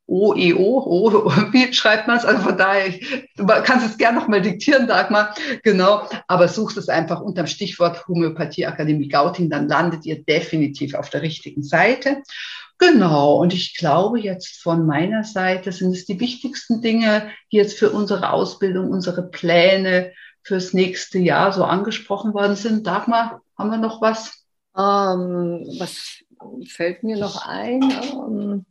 OEO, 0.07 0.59
o, 0.59 1.09
o, 1.09 1.31
wie 1.53 1.73
schreibt 1.73 2.07
man 2.07 2.19
es? 2.19 2.25
Also 2.25 2.43
von 2.43 2.59
daher, 2.59 2.93
du 3.37 3.47
kannst 3.47 3.87
es 3.87 3.97
gerne 3.97 4.21
nochmal 4.21 4.43
diktieren, 4.43 4.87
Dagmar, 4.87 5.35
genau, 5.63 6.07
aber 6.29 6.49
suchst 6.49 6.77
es 6.77 6.89
einfach 6.89 7.21
unter 7.21 7.43
dem 7.43 7.47
Stichwort 7.47 8.07
Homöopathie 8.07 8.67
Akademie 8.67 9.09
Gauting, 9.09 9.49
dann 9.49 9.69
landet 9.69 10.05
ihr 10.05 10.23
definitiv 10.23 10.95
auf 10.95 11.09
der 11.09 11.23
richtigen 11.23 11.63
Seite. 11.63 12.23
Genau, 12.87 13.37
und 13.37 13.55
ich 13.55 13.77
glaube 13.77 14.21
jetzt 14.21 14.63
von 14.63 14.87
meiner 14.87 15.25
Seite 15.25 15.73
sind 15.73 15.93
es 15.93 16.05
die 16.05 16.21
wichtigsten 16.21 16.83
Dinge, 16.83 17.31
die 17.51 17.57
jetzt 17.57 17.79
für 17.79 17.91
unsere 17.91 18.31
Ausbildung, 18.31 18.91
unsere 18.91 19.23
Pläne 19.31 20.13
fürs 20.43 20.75
nächste 20.75 21.19
Jahr 21.19 21.53
so 21.53 21.65
angesprochen 21.65 22.35
worden 22.35 22.57
sind. 22.57 22.87
Dagmar, 22.87 23.41
haben 23.57 23.71
wir 23.71 23.79
noch 23.79 24.03
was? 24.03 24.45
Ähm, 24.77 25.65
was 25.79 26.25
fällt 26.69 27.03
mir 27.05 27.17
noch 27.17 27.47
ein. 27.47 27.83
Ähm, 27.83 28.67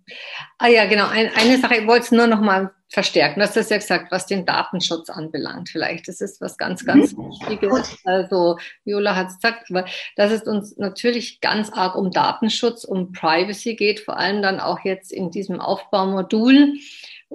ah 0.60 0.68
ja, 0.68 0.86
genau, 0.86 1.08
ein, 1.08 1.32
eine 1.36 1.58
Sache, 1.58 1.78
ich 1.78 1.88
wollte 1.88 2.06
es 2.06 2.12
nur 2.12 2.28
noch 2.28 2.42
mal 2.42 2.72
verstärken. 2.94 3.40
Du 3.40 3.48
hast 3.48 3.56
das 3.56 3.70
ja 3.70 3.78
gesagt, 3.78 4.12
was 4.12 4.28
den 4.28 4.46
Datenschutz 4.46 5.10
anbelangt. 5.10 5.70
Vielleicht 5.70 6.08
das 6.08 6.22
ist 6.22 6.40
was 6.42 6.60
ganz, 6.60 6.86
ganz 6.86 7.14
mhm. 7.14 7.32
Wichtiges. 7.32 7.98
Also 8.06 8.58
Viola 8.86 9.16
hat 9.16 9.30
es 9.30 9.36
gesagt, 9.40 9.66
aber 9.72 9.86
dass 10.16 10.32
es 10.32 10.44
uns 10.44 10.78
natürlich 10.78 11.42
ganz 11.42 11.72
arg 11.72 11.96
um 11.96 12.12
Datenschutz, 12.12 12.84
um 12.84 13.12
Privacy 13.12 13.76
geht, 13.76 14.00
vor 14.00 14.18
allem 14.18 14.44
dann 14.44 14.60
auch 14.60 14.80
jetzt 14.84 15.12
in 15.12 15.32
diesem 15.32 15.60
Aufbaumodul 15.60 16.76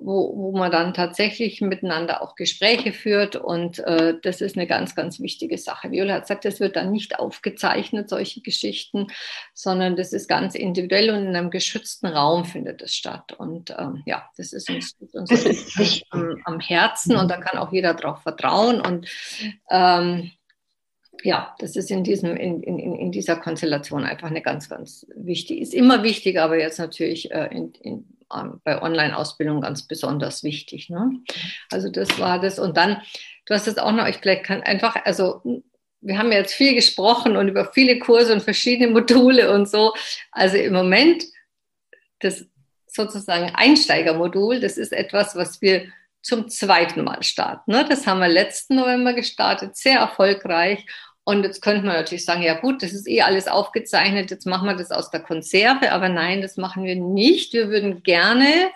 wo, 0.01 0.33
wo 0.37 0.57
man 0.57 0.71
dann 0.71 0.95
tatsächlich 0.95 1.61
miteinander 1.61 2.23
auch 2.23 2.35
Gespräche 2.35 2.93
führt. 2.93 3.37
Und 3.37 3.79
äh, 3.81 4.15
das 4.23 4.41
ist 4.41 4.57
eine 4.57 4.67
ganz, 4.67 4.95
ganz 4.95 5.21
wichtige 5.21 5.59
Sache. 5.59 5.91
Viola 5.91 6.15
hat 6.15 6.23
gesagt, 6.23 6.45
das 6.45 6.61
wird 6.61 6.77
dann 6.77 6.91
nicht 6.93 7.19
aufgezeichnet, 7.19 8.09
solche 8.09 8.41
Geschichten, 8.41 9.09
sondern 9.55 9.97
das 9.97 10.13
ist 10.13 10.29
ganz 10.29 10.55
individuell 10.55 11.11
und 11.11 11.27
in 11.27 11.37
einem 11.37 11.51
geschützten 11.51 12.07
Raum 12.07 12.45
findet 12.45 12.83
es 12.83 12.95
statt. 12.95 13.33
Und 13.33 13.75
ähm, 13.79 14.03
ja, 14.07 14.29
das 14.37 14.53
ist 14.53 14.71
uns, 14.71 14.97
uns 15.13 15.31
das 15.31 15.45
ist 15.45 16.05
am, 16.11 16.37
am, 16.45 16.61
Herzen 16.61 17.17
und 17.17 17.31
da 17.31 17.37
kann 17.39 17.59
auch 17.59 17.73
jeder 17.73 17.95
darauf 17.95 18.23
vertrauen. 18.23 18.81
Und 18.81 19.09
ähm, 19.71 20.33
ja, 21.23 21.55
das 21.59 21.77
ist 21.77 21.91
in, 21.91 22.05
diesem, 22.05 22.37
in, 22.37 22.63
in, 22.63 22.79
in 22.79 23.13
dieser 23.13 23.37
Konstellation 23.37 24.05
einfach 24.05 24.29
eine 24.29 24.43
ganz, 24.43 24.69
ganz 24.69 25.07
wichtig, 25.17 25.61
ist 25.61 25.75
immer 25.75 26.03
wichtig, 26.03 26.39
aber 26.39 26.59
jetzt 26.59 26.79
natürlich 26.79 27.31
äh, 27.33 27.47
in, 27.47 27.73
in 27.81 28.18
bei 28.65 28.83
Online-Ausbildung 28.83 29.61
ganz 29.61 29.87
besonders 29.87 30.43
wichtig. 30.43 30.91
Ne? 30.91 31.11
Also 31.71 31.91
das 31.91 32.19
war 32.19 32.41
das. 32.41 32.59
Und 32.59 32.77
dann, 32.77 33.03
du 33.47 33.55
hast 33.55 33.67
es 33.67 33.79
auch 33.79 33.93
noch, 33.93 34.07
ich 34.07 34.17
vielleicht 34.17 34.45
kann 34.45 34.63
einfach, 34.63 34.97
also 35.05 35.43
wir 36.01 36.19
haben 36.19 36.31
jetzt 36.33 36.55
viel 36.55 36.75
gesprochen 36.75 37.37
und 37.37 37.49
über 37.49 37.73
viele 37.73 37.99
Kurse 37.99 38.33
und 38.33 38.43
verschiedene 38.43 38.91
Module 38.93 39.53
und 39.53 39.69
so. 39.69 39.95
Also 40.31 40.57
im 40.57 40.73
Moment, 40.73 41.25
das 42.21 42.47
sozusagen 42.87 43.55
Einsteigermodul, 43.55 44.61
das 44.61 44.77
ist 44.77 44.93
etwas, 44.93 45.35
was 45.37 45.61
wir 45.61 45.87
zum 46.23 46.49
zweiten 46.49 47.05
Mal 47.05 47.23
starten. 47.23 47.71
Ne? 47.71 47.87
Das 47.89 48.07
haben 48.07 48.21
wir 48.21 48.29
letzten 48.29 48.77
November 48.77 49.15
gestartet, 49.15 49.77
sehr 49.77 50.01
erfolgreich. 50.01 50.85
Und 51.29 51.43
jetzt 51.43 51.61
könnte 51.61 51.85
man 51.85 51.95
natürlich 51.95 52.25
sagen, 52.25 52.41
ja 52.41 52.59
gut, 52.59 52.83
das 52.83 52.95
ist 52.95 53.07
eh 53.07 53.21
alles 53.21 53.49
aufgezeichnet, 53.49 54.31
jetzt 54.31 54.47
machen 54.47 54.67
wir 54.67 54.75
das 54.75 54.91
aus 54.91 55.11
der 55.11 55.21
Konserve. 55.21 55.93
Aber 55.93 56.09
nein, 56.09 56.41
das 56.41 56.57
machen 56.57 56.85
wir 56.85 56.97
nicht. 56.97 57.53
Wir 57.53 57.69
würden 57.69 58.03
gerne 58.03 58.71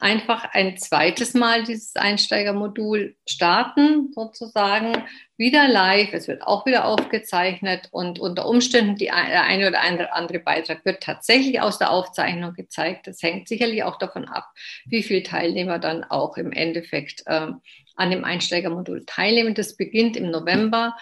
einfach 0.00 0.46
ein 0.50 0.76
zweites 0.78 1.32
Mal 1.32 1.62
dieses 1.62 1.94
Einsteigermodul 1.94 3.14
starten, 3.24 4.10
sozusagen 4.12 5.04
wieder 5.36 5.68
live. 5.68 6.12
Es 6.12 6.26
wird 6.26 6.42
auch 6.42 6.66
wieder 6.66 6.86
aufgezeichnet 6.86 7.86
und 7.92 8.18
unter 8.18 8.46
Umständen 8.46 8.96
die, 8.96 9.04
der 9.04 9.44
eine 9.44 9.68
oder 9.68 9.80
andere 10.12 10.40
Beitrag 10.40 10.84
wird 10.84 11.04
tatsächlich 11.04 11.60
aus 11.60 11.78
der 11.78 11.92
Aufzeichnung 11.92 12.54
gezeigt. 12.54 13.06
Das 13.06 13.22
hängt 13.22 13.46
sicherlich 13.46 13.84
auch 13.84 13.96
davon 13.96 14.24
ab, 14.24 14.48
wie 14.86 15.04
viele 15.04 15.22
Teilnehmer 15.22 15.78
dann 15.78 16.02
auch 16.02 16.36
im 16.36 16.50
Endeffekt 16.50 17.22
äh, 17.26 17.52
an 17.94 18.10
dem 18.10 18.24
Einsteigermodul 18.24 19.04
teilnehmen. 19.06 19.54
Das 19.54 19.76
beginnt 19.76 20.16
im 20.16 20.32
November 20.32 20.96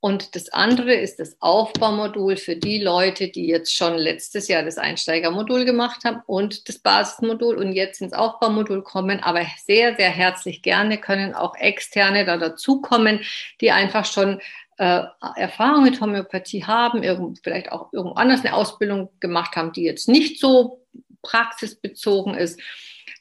und 0.00 0.34
das 0.34 0.48
andere 0.48 0.94
ist 0.94 1.20
das 1.20 1.36
Aufbaumodul 1.40 2.38
für 2.38 2.56
die 2.56 2.82
Leute, 2.82 3.28
die 3.28 3.46
jetzt 3.46 3.74
schon 3.74 3.98
letztes 3.98 4.48
Jahr 4.48 4.62
das 4.62 4.78
Einsteigermodul 4.78 5.66
gemacht 5.66 6.04
haben 6.04 6.22
und 6.26 6.70
das 6.70 6.78
Basismodul 6.78 7.56
und 7.56 7.72
jetzt 7.74 8.00
ins 8.00 8.14
Aufbaumodul 8.14 8.82
kommen. 8.82 9.20
Aber 9.20 9.44
sehr, 9.62 9.96
sehr 9.96 10.08
herzlich 10.08 10.62
gerne 10.62 10.96
können 10.96 11.34
auch 11.34 11.54
Externe 11.54 12.24
da 12.24 12.38
dazukommen, 12.38 13.20
die 13.60 13.72
einfach 13.72 14.06
schon 14.06 14.40
äh, 14.78 15.02
Erfahrung 15.36 15.82
mit 15.82 16.00
Homöopathie 16.00 16.64
haben, 16.64 17.02
irgend, 17.02 17.40
vielleicht 17.42 17.70
auch 17.70 17.92
irgendwo 17.92 18.14
anders 18.14 18.40
eine 18.40 18.54
Ausbildung 18.54 19.10
gemacht 19.20 19.54
haben, 19.54 19.72
die 19.72 19.82
jetzt 19.82 20.08
nicht 20.08 20.40
so 20.40 20.86
praxisbezogen 21.20 22.32
ist. 22.32 22.58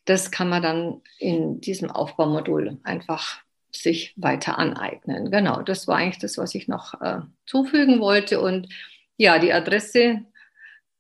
Das 0.05 0.32
kann 0.32 0.47
man 0.47 0.63
dann 0.63 1.01
in 1.17 1.59
diesem 1.59 1.91
Aufbaumodul 1.91 2.80
einfach 2.84 3.41
sich 3.72 4.13
weiter 4.15 4.57
aneignen. 4.57 5.30
Genau, 5.32 5.61
das 5.61 5.88
war 5.88 5.97
eigentlich 5.97 6.20
das, 6.20 6.38
was 6.38 6.55
ich 6.55 6.67
noch 6.67 6.99
äh, 7.01 7.20
zufügen 7.45 7.99
wollte. 7.99 8.41
Und 8.41 8.67
ja, 9.17 9.38
die 9.39 9.53
Adresse 9.53 10.22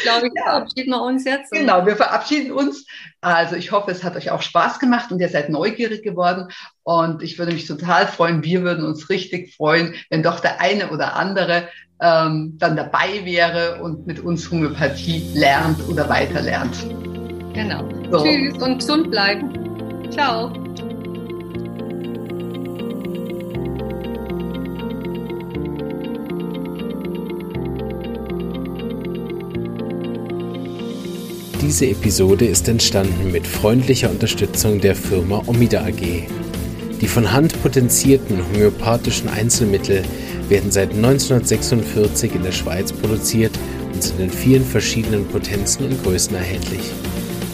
glaube 0.03 0.27
ich, 0.27 0.33
ja. 0.35 0.43
verabschieden 0.45 0.91
wir 0.91 1.03
uns 1.03 1.25
jetzt. 1.25 1.53
Genau, 1.53 1.85
wir 1.85 1.97
verabschieden 1.97 2.53
uns. 2.53 2.87
Also 3.21 3.57
ich 3.57 3.71
hoffe, 3.71 3.91
es 3.91 4.03
hat 4.03 4.17
euch 4.17 4.31
auch 4.31 4.43
Spaß 4.43 4.79
gemacht 4.79 5.13
und 5.13 5.21
ihr 5.21 5.29
seid 5.29 5.51
neugierig 5.51 6.03
geworden. 6.03 6.49
Und 6.85 7.23
ich 7.23 7.39
würde 7.39 7.53
mich 7.53 7.67
total 7.67 8.07
freuen, 8.07 8.43
wir 8.43 8.63
würden 8.63 8.87
uns 8.87 9.11
richtig 9.11 9.55
freuen, 9.55 9.95
wenn 10.09 10.23
doch 10.23 10.41
der 10.41 10.61
eine 10.61 10.91
oder 10.91 11.17
andere 11.17 11.69
ähm, 12.01 12.57
dann 12.59 12.77
dabei 12.77 13.25
wäre 13.25 13.83
und 13.83 14.07
mit 14.07 14.21
uns 14.21 14.51
Homöopathie 14.51 15.23
lernt 15.35 15.87
oder 15.89 16.09
weiter 16.09 16.41
lernt. 16.41 16.77
Genau. 17.53 17.89
So. 18.11 18.25
Tschüss 18.25 18.63
und 18.63 18.79
gesund 18.79 19.11
bleiben. 19.11 20.11
Ciao. 20.11 20.53
Diese 31.69 31.89
Episode 31.89 32.47
ist 32.47 32.67
entstanden 32.67 33.31
mit 33.31 33.47
freundlicher 33.47 34.09
Unterstützung 34.09 34.81
der 34.81 34.97
Firma 34.97 35.43
Omida 35.47 35.85
AG. 35.85 36.27
Die 36.99 37.07
von 37.07 37.31
Hand 37.31 37.63
potenzierten 37.63 38.39
homöopathischen 38.39 39.29
Einzelmittel 39.29 40.03
werden 40.49 40.71
seit 40.71 40.95
1946 40.95 42.37
in 42.37 42.43
der 42.43 42.53
Schweiz 42.53 42.91
produziert 42.91 43.53
und 43.93 44.03
sind 44.03 44.19
in 44.19 44.31
vielen 44.31 44.65
verschiedenen 44.65 45.27
Potenzen 45.27 45.85
und 45.85 46.03
Größen 46.03 46.37
erhältlich. 46.37 46.81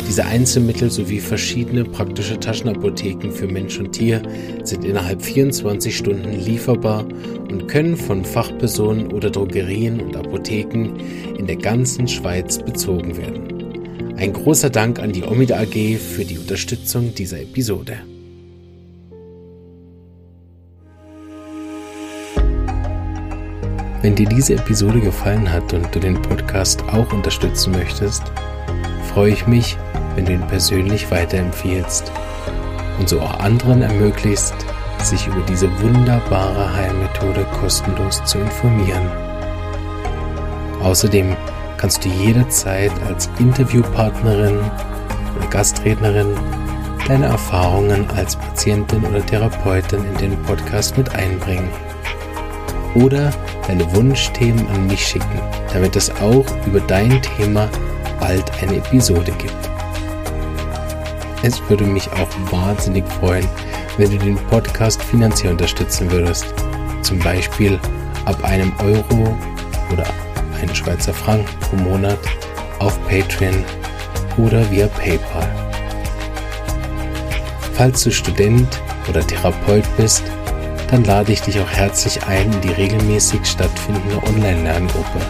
Diese 0.07 0.25
Einzelmittel 0.25 0.93
sowie 0.93 1.19
verschiedene 1.19 1.83
praktische 1.83 2.39
Taschenapotheken 2.39 3.33
für 3.33 3.49
Mensch 3.49 3.81
und 3.81 3.91
Tier 3.91 4.23
sind 4.63 4.85
innerhalb 4.85 5.23
24 5.23 5.97
Stunden 5.97 6.39
lieferbar 6.39 7.05
und 7.51 7.67
können 7.67 7.97
von 7.97 8.25
Fachpersonen 8.25 9.13
oder 9.13 9.29
Drogerien 9.29 10.01
und 10.01 10.15
Apotheken 10.15 11.01
in 11.37 11.49
der 11.49 11.57
ganzen 11.57 12.07
Schweiz 12.07 12.61
bezogen 12.61 13.17
werden. 13.17 13.54
Ein 14.17 14.33
großer 14.33 14.71
Dank 14.71 15.01
an 15.01 15.13
die 15.13 15.25
Omida 15.25 15.59
AG 15.59 15.99
für 15.99 16.25
die 16.25 16.39
Unterstützung 16.39 17.15
dieser 17.15 17.41
Episode. 17.41 17.99
Wenn 24.03 24.15
dir 24.15 24.29
diese 24.29 24.55
Episode 24.55 25.01
gefallen 25.01 25.53
hat 25.53 25.73
und 25.73 25.93
du 25.93 25.99
den 25.99 26.23
Podcast 26.23 26.85
auch 26.85 27.13
unterstützen 27.13 27.73
möchtest, 27.73 28.23
freue 29.13 29.33
ich 29.33 29.49
mich, 29.49 29.77
wenn 30.15 30.27
du 30.27 30.33
ihn 30.33 30.47
persönlich 30.47 31.11
weiterempfiehlst 31.11 32.13
und 33.01 33.09
so 33.09 33.21
auch 33.21 33.41
anderen 33.41 33.83
ermöglicht, 33.83 34.55
sich 35.03 35.27
über 35.27 35.41
diese 35.49 35.69
wunderbare 35.83 36.73
Heilmethode 36.73 37.45
kostenlos 37.61 38.25
zu 38.25 38.39
informieren. 38.39 39.11
Außerdem 40.81 41.37
kannst 41.77 42.05
du 42.05 42.09
jederzeit 42.09 42.93
als 43.07 43.29
Interviewpartnerin 43.39 44.59
oder 45.37 45.47
Gastrednerin 45.49 46.37
deine 47.09 47.27
Erfahrungen 47.27 48.09
als 48.17 48.37
Patientin 48.37 49.05
oder 49.05 49.25
Therapeutin 49.25 50.05
in 50.05 50.17
den 50.17 50.43
Podcast 50.43 50.97
mit 50.97 51.15
einbringen. 51.15 51.69
Oder 52.95 53.31
deine 53.67 53.93
Wunschthemen 53.95 54.67
an 54.69 54.87
mich 54.87 55.07
schicken, 55.07 55.41
damit 55.73 55.97
es 55.97 56.11
auch 56.11 56.47
über 56.67 56.81
dein 56.81 57.21
Thema 57.23 57.69
bald 58.21 58.51
eine 58.63 58.77
Episode 58.77 59.33
gibt. 59.33 59.71
Es 61.43 61.61
würde 61.69 61.85
mich 61.85 62.11
auch 62.13 62.29
wahnsinnig 62.51 63.05
freuen, 63.21 63.47
wenn 63.99 64.11
du 64.11 64.19
den 64.19 64.37
Podcast 64.37 65.03
finanziell 65.03 65.53
unterstützen 65.53 66.11
würdest. 66.11 66.47
Zum 67.03 67.19
Beispiel 67.19 67.79
ab 68.25 68.43
einem 68.45 68.73
Euro 68.79 69.37
oder 69.93 70.07
einen 70.55 70.75
Schweizer 70.75 71.15
Franken 71.15 71.59
pro 71.61 71.77
Monat 71.77 72.19
auf 72.79 72.99
Patreon 73.09 73.65
oder 74.37 74.69
via 74.71 74.87
PayPal. 74.89 75.49
Falls 77.75 78.05
du 78.05 78.11
Student 78.11 78.81
oder 79.09 79.27
Therapeut 79.27 79.85
bist, 79.97 80.23
dann 80.91 81.05
lade 81.05 81.33
ich 81.33 81.43
dich 81.43 81.59
auch 81.59 81.71
herzlich 81.71 82.25
ein 82.27 82.53
in 82.53 82.61
die 82.61 82.73
regelmäßig 82.73 83.45
stattfindende 83.45 84.23
Online-Lerngruppe. 84.29 85.21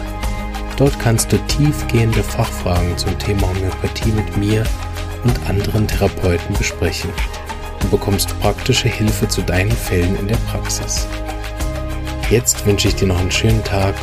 Dort 0.77 0.99
kannst 0.99 1.31
du 1.31 1.37
tiefgehende 1.47 2.21
Fachfragen 2.21 2.97
zum 2.97 3.17
Thema 3.17 3.47
Homöopathie 3.47 4.11
mit 4.11 4.37
mir 4.37 4.63
und 5.23 5.39
anderen 5.49 5.87
Therapeuten 5.87 6.55
besprechen. 6.55 7.09
Du 7.79 7.89
bekommst 7.89 8.39
praktische 8.41 8.89
Hilfe 8.89 9.27
zu 9.27 9.41
deinen 9.41 9.71
Fällen 9.71 10.15
in 10.17 10.27
der 10.27 10.37
Praxis. 10.37 11.07
Jetzt 12.29 12.65
wünsche 12.65 12.87
ich 12.87 12.95
dir 12.95 13.07
noch 13.07 13.19
einen 13.19 13.31
schönen 13.31 13.63
Tag 13.63 13.95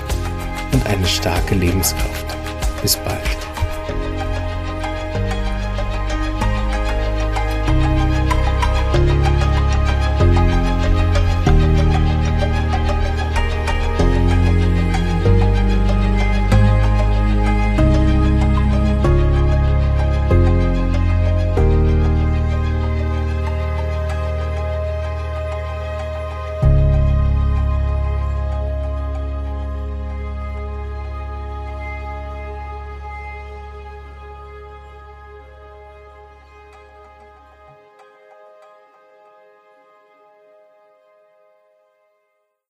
und 0.73 0.87
eine 0.87 1.07
starke 1.07 1.55
Lebenskraft. 1.55 2.27
Bis 2.83 2.97
bald. 2.97 3.32